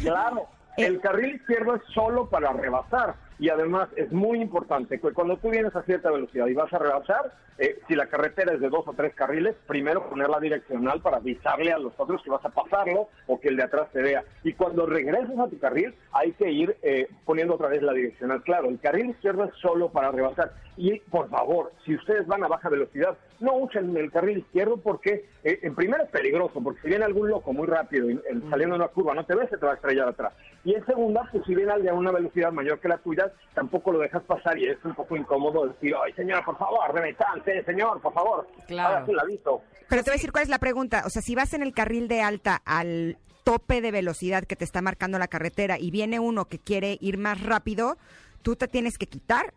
[0.00, 0.48] Claro,
[0.78, 5.50] el carril izquierdo es solo para rebasar y además es muy importante que cuando tú
[5.50, 8.86] vienes a cierta velocidad y vas a rebasar, eh, si la carretera es de dos
[8.86, 12.50] o tres carriles, primero poner la direccional para avisarle a los otros que vas a
[12.50, 14.24] pasarlo o que el de atrás te vea.
[14.42, 18.42] Y cuando regreses a tu carril, hay que ir eh, poniendo otra vez la direccional.
[18.42, 20.52] Claro, el carril izquierdo es solo para rebasar.
[20.76, 25.26] Y por favor, si ustedes van a baja velocidad, no usen el carril izquierdo porque
[25.42, 28.76] eh, en primero es peligroso, porque si viene algún loco muy rápido y, eh, saliendo
[28.76, 30.34] de una curva no te ves, se te va a estrellar atrás.
[30.66, 33.92] Y en segunda, pues si viene alguien a una velocidad mayor que la tuya, tampoco
[33.92, 37.62] lo dejas pasar y es un poco incómodo decir, ay señora, por favor, deme chance,
[37.62, 38.48] señor, por favor.
[38.66, 38.94] Claro.
[38.94, 39.62] Ahora sí la aviso.
[39.88, 41.04] Pero te voy a decir cuál es la pregunta.
[41.06, 44.64] O sea, si vas en el carril de alta al tope de velocidad que te
[44.64, 47.96] está marcando la carretera y viene uno que quiere ir más rápido,
[48.42, 49.54] tú te tienes que quitar.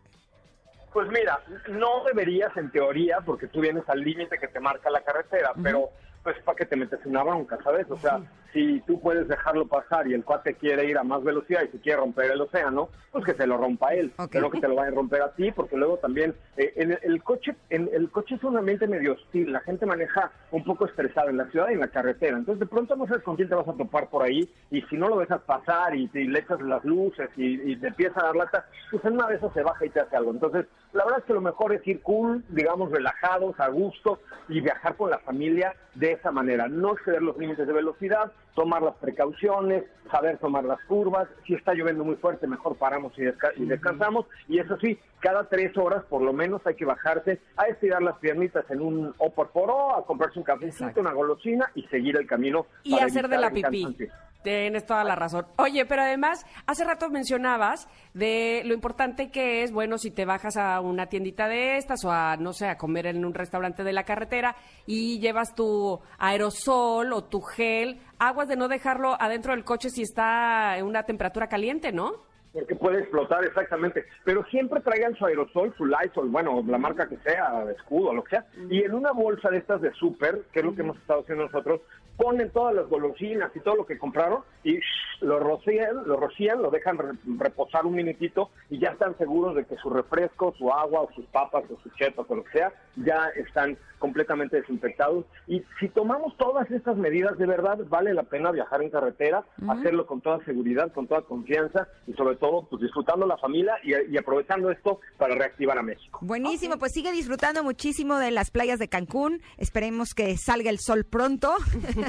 [0.92, 5.02] Pues mira, no deberías en teoría, porque tú vienes al límite que te marca la
[5.02, 5.90] carretera, pero
[6.22, 7.90] pues para que te metes una bronca, ¿sabes?
[7.90, 8.20] O sea,
[8.52, 11.78] si tú puedes dejarlo pasar y el cuate quiere ir a más velocidad y si
[11.78, 14.30] quiere romper el océano, pues que se lo rompa él, Ok.
[14.32, 16.98] pero que te lo vaya a romper a ti, porque luego también eh, en el,
[17.02, 20.86] el coche en el coche es un ambiente medio hostil, la gente maneja un poco
[20.86, 23.48] estresada en la ciudad y en la carretera, entonces de pronto no sabes con quién
[23.48, 26.40] te vas a topar por ahí y si no lo dejas pasar y, y le
[26.40, 29.52] echas las luces y, y te empieza a dar lata, pues en una de esas
[29.52, 30.30] se baja y te hace algo.
[30.30, 34.60] Entonces, la verdad es que lo mejor es ir cool, digamos, relajados, a gusto y
[34.60, 36.68] viajar con la familia de esa manera.
[36.68, 41.28] No exceder los límites de velocidad, tomar las precauciones, saber tomar las curvas.
[41.46, 44.26] Si está lloviendo muy fuerte, mejor paramos y, desca- y descansamos.
[44.48, 48.18] Y eso sí, cada tres horas por lo menos hay que bajarse a estirar las
[48.18, 51.00] piernitas en un o por foro, a comprarse un cafecito, Exacto.
[51.00, 52.66] una golosina y seguir el camino.
[52.82, 53.62] y para hacer de la pipí.
[53.82, 54.08] cansancio.
[54.42, 55.46] Tienes toda la razón.
[55.56, 60.56] Oye, pero además, hace rato mencionabas de lo importante que es, bueno, si te bajas
[60.56, 63.92] a una tiendita de estas o a, no sé, a comer en un restaurante de
[63.92, 64.56] la carretera
[64.86, 70.02] y llevas tu aerosol o tu gel, aguas de no dejarlo adentro del coche si
[70.02, 72.29] está en una temperatura caliente, ¿no?
[72.52, 74.04] Porque puede explotar exactamente.
[74.24, 78.30] Pero siempre traigan su aerosol, su Lysol, bueno, la marca que sea, escudo, lo que
[78.30, 78.46] sea.
[78.68, 81.44] Y en una bolsa de estas de súper, que es lo que hemos estado haciendo
[81.44, 81.80] nosotros,
[82.16, 86.60] ponen todas las golosinas y todo lo que compraron y shh, lo rocían, lo rocían,
[86.60, 90.70] lo dejan re- reposar un minutito y ya están seguros de que su refresco, su
[90.70, 95.24] agua, o sus papas, o sus chetos, o lo que sea, ya están completamente desinfectados.
[95.46, 100.06] Y si tomamos todas estas medidas, de verdad vale la pena viajar en carretera, hacerlo
[100.06, 104.18] con toda seguridad, con toda confianza y sobre todo pues disfrutando la familia y, y
[104.18, 106.18] aprovechando esto para reactivar a México.
[106.22, 109.42] Buenísimo, pues sigue disfrutando muchísimo de las playas de Cancún.
[109.58, 111.54] Esperemos que salga el sol pronto.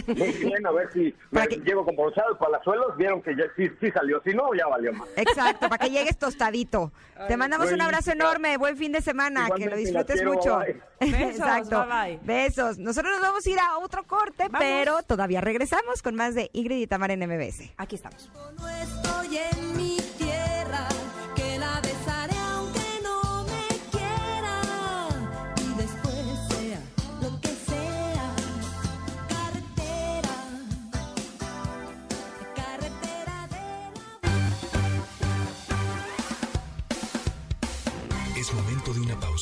[0.08, 3.70] Muy bien, a ver si me llego con bronceado y palazuelos, vieron que ya sí,
[3.80, 5.08] sí salió, si no, ya valió más.
[5.16, 6.92] Exacto, para que llegues tostadito.
[7.28, 10.58] Te mandamos un abrazo enorme, buen fin de semana, que lo disfrutes mucho.
[10.60, 10.82] bye.
[11.12, 11.86] Besos, Exacto.
[11.88, 12.20] bye, bye.
[12.24, 12.78] Besos.
[12.78, 16.78] Nosotros nos vamos a ir a otro corte, pero todavía regresamos con más de Ingrid
[16.78, 17.74] y Tamara en MBS.
[17.78, 18.32] Aquí estamos.
[18.58, 19.98] No estoy en mi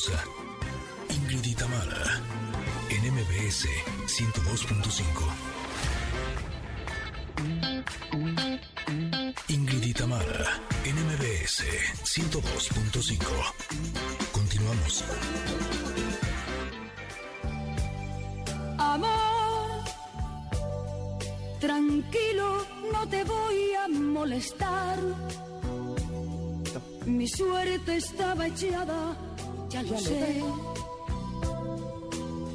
[0.00, 0.24] pausa.
[1.08, 1.46] Ingrid
[2.90, 3.66] en MBS
[4.06, 5.04] 102.5.
[9.48, 11.64] Ingrid y Tamara, en MBS
[12.04, 13.18] 102.5.
[14.32, 15.04] Continuamos.
[18.78, 19.84] Amor,
[21.60, 24.98] tranquilo, no te voy a molestar.
[27.06, 29.16] Mi suerte estaba echada,
[29.70, 30.42] ya lo sé.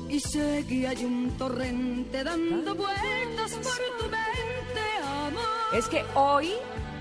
[0.09, 5.43] Y sé que hay un torrente dando vueltas por tu mente, amor.
[5.73, 6.53] Es que hoy,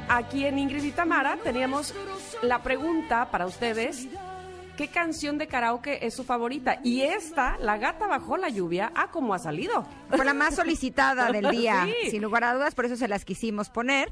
[0.09, 1.95] aquí en Ingrid y Tamara, teníamos
[2.43, 4.09] la pregunta para ustedes.
[4.77, 6.81] ¿Qué canción de karaoke es su favorita?
[6.83, 9.87] Y esta, La gata bajo la lluvia, ah, como ha salido.
[10.11, 12.11] Fue la más solicitada del día, Sí.
[12.11, 14.11] sin lugar a dudas, por eso se las quisimos poner.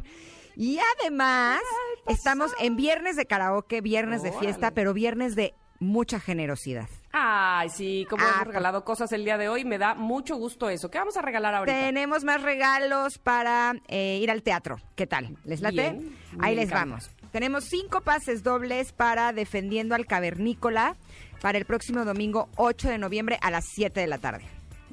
[0.55, 1.61] Y además,
[2.07, 6.89] estamos en viernes de karaoke, viernes de fiesta, pero viernes de mucha generosidad.
[7.13, 10.71] Ay, sí, como Ah, hemos regalado cosas el día de hoy, me da mucho gusto
[10.71, 10.91] eso.
[10.91, 11.77] ¿Qué vamos a regalar ahorita?
[11.79, 14.77] Tenemos más regalos para eh, ir al teatro.
[14.97, 15.37] ¿Qué tal?
[15.45, 15.91] ¿Les late?
[15.93, 16.85] Bien, Ahí les encanta.
[16.87, 17.11] vamos.
[17.33, 20.97] Tenemos cinco pases dobles para Defendiendo al Cavernícola
[21.43, 24.45] para el próximo domingo 8 de noviembre a las 7 de la tarde.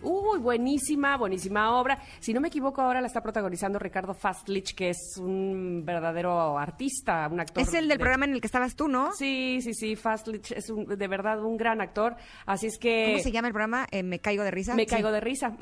[0.04, 2.00] Uy, buenísima, buenísima obra.
[2.20, 7.28] Si no me equivoco, ahora la está protagonizando Ricardo Fastlich, que es un verdadero artista,
[7.32, 7.64] un actor.
[7.64, 9.12] Es el del de- programa en el que estabas tú, ¿no?
[9.14, 12.16] Sí, sí, sí, Fastlich es un- de verdad un gran actor.
[12.46, 13.08] Así es que...
[13.12, 13.88] ¿Cómo se llama el programa?
[13.92, 14.76] Eh, ¿Me caigo de risa?
[14.76, 14.90] Me Sí.
[14.90, 15.56] caigo de risa.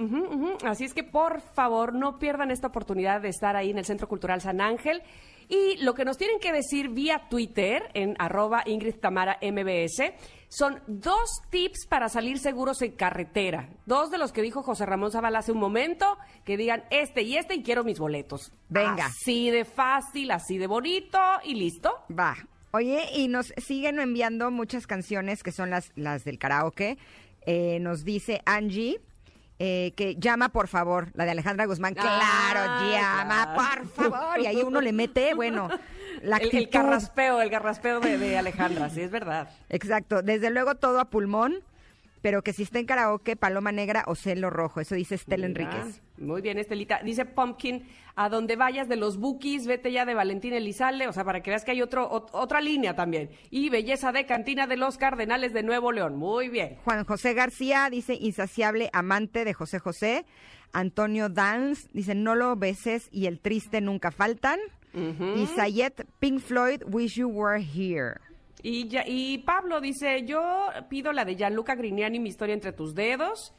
[0.65, 4.07] Así es que por favor no pierdan esta oportunidad de estar ahí en el Centro
[4.07, 5.01] Cultural San Ángel.
[5.49, 10.13] Y lo que nos tienen que decir vía Twitter en arroba Ingrid Tamara MBS
[10.49, 13.69] son dos tips para salir seguros en carretera.
[13.85, 17.37] Dos de los que dijo José Ramón Zavala hace un momento, que digan este y
[17.37, 18.51] este y quiero mis boletos.
[18.69, 19.05] Venga.
[19.05, 21.93] Así de fácil, así de bonito y listo.
[22.17, 22.35] Va.
[22.71, 26.97] Oye, y nos siguen enviando muchas canciones que son las, las del karaoke.
[27.45, 28.99] Eh, nos dice Angie
[29.59, 31.95] eh, que llama, por favor, la de Alejandra Guzmán.
[31.97, 33.83] Ah, claro, llama, claro.
[33.83, 34.39] por favor.
[34.39, 35.67] Y ahí uno le mete, bueno,
[36.21, 36.71] la El, el actitud.
[36.71, 39.49] carraspeo, el carraspeo de, de Alejandra, sí, es verdad.
[39.69, 40.21] Exacto.
[40.21, 41.55] Desde luego todo a pulmón,
[42.27, 44.81] pero que si está en karaoke, paloma negra o celo rojo.
[44.81, 46.01] Eso dice Estela Enríquez.
[46.17, 46.99] Muy bien, Estelita.
[47.01, 47.87] Dice Pumpkin,
[48.17, 51.51] a donde vayas de los bookies, vete ya de Valentín Elizalde, o sea, para que
[51.51, 53.29] veas que hay otro, ot- otra línea también.
[53.49, 56.17] Y belleza de cantina de los Cardenales de Nuevo León.
[56.17, 56.75] Muy bien.
[56.83, 60.25] Juan José García dice insaciable amante de José José.
[60.73, 64.59] Antonio Dance dice no lo beses y el triste nunca faltan.
[64.93, 68.19] Y Sayet Pink Floyd Wish You Were Here.
[68.69, 72.93] Y, ya, y Pablo dice, yo pido la de Gianluca Grignani, mi historia entre tus
[72.93, 73.53] dedos,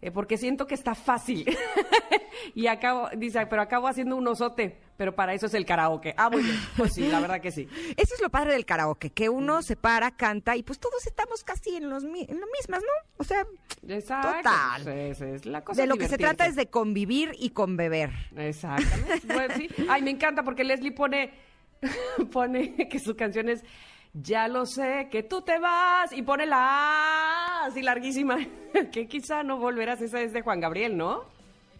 [0.00, 1.44] eh, porque siento que está fácil.
[2.54, 6.14] y acabo, dice, pero acabo haciendo un osote, pero para eso es el karaoke.
[6.16, 6.56] Ah, muy bien.
[6.78, 7.68] Pues sí, la verdad que sí.
[7.94, 11.44] Eso es lo padre del karaoke, que uno se para, canta y pues todos estamos
[11.44, 13.10] casi en, los, en mismas, ¿no?
[13.18, 13.46] O sea,
[13.86, 14.32] Exacto.
[14.32, 14.82] Total.
[14.82, 18.12] Pues, es la cosa de lo que se trata es de convivir y con beber.
[18.34, 19.26] Exactamente.
[19.26, 19.68] Bueno, sí.
[19.90, 21.34] Ay, me encanta porque Leslie pone,
[22.32, 23.62] pone que su canción es
[24.22, 28.38] Ya lo sé, que tú te vas y pone la A así larguísima,
[28.92, 31.22] que quizá no volverás, esa es de Juan Gabriel, ¿no?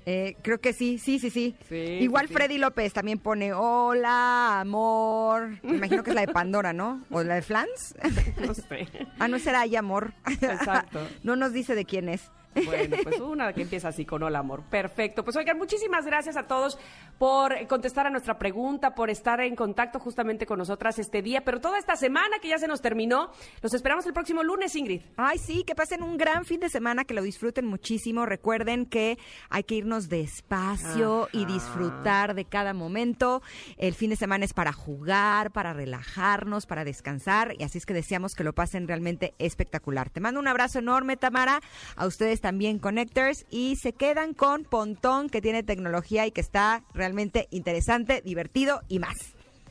[0.07, 1.55] Eh, creo que sí, sí, sí, sí.
[1.69, 2.35] Sí, Igual sí.
[2.35, 5.63] Freddy López también pone Hola, amor.
[5.63, 7.05] Me imagino que es la de Pandora, ¿no?
[7.11, 7.95] ¿O la de Flans?
[8.47, 8.89] No sé.
[9.19, 10.15] ah, no será ahí, amor.
[10.27, 11.01] Exacto.
[11.25, 12.31] no nos dice de quién es.
[12.55, 14.63] Bueno, pues una que empieza así con hola amor.
[14.71, 15.25] Perfecto.
[15.25, 16.79] Pues oigan, muchísimas gracias a todos
[17.19, 21.61] por contestar a nuestra pregunta, por estar en contacto justamente con nosotras este día, pero
[21.61, 23.31] toda esta semana que ya se nos terminó,
[23.63, 25.03] los esperamos el próximo lunes, Ingrid.
[25.17, 28.27] Ay, sí, que pasen un gran fin de semana, que lo disfruten muchísimo.
[28.27, 29.19] Recuerden que
[29.51, 33.43] hay que irnos despacio y disfrutar de cada momento.
[33.77, 37.95] El fin de semana es para jugar, para relajarnos, para descansar, y así es que
[37.95, 40.11] deseamos que lo pasen realmente espectacular.
[40.11, 41.61] Te mando un abrazo enorme, Tamara,
[41.97, 46.83] a ustedes también, Connectors, y se quedan con Pontón, que tiene tecnología y que está
[46.95, 49.17] realmente interesante, divertido y más.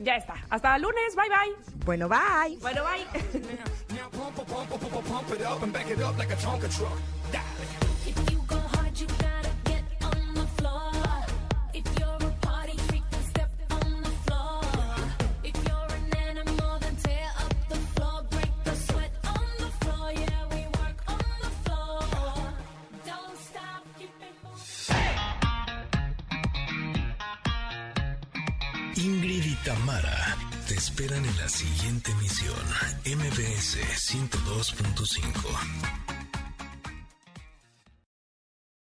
[0.00, 0.34] Ya está.
[0.50, 1.16] Hasta el lunes.
[1.16, 1.54] Bye, bye.
[1.84, 2.56] Bueno, bye.
[2.60, 3.04] Bueno, bye.
[29.00, 32.56] Ingrid y Tamara te esperan en la siguiente emisión,
[33.06, 36.17] MBS 102.5.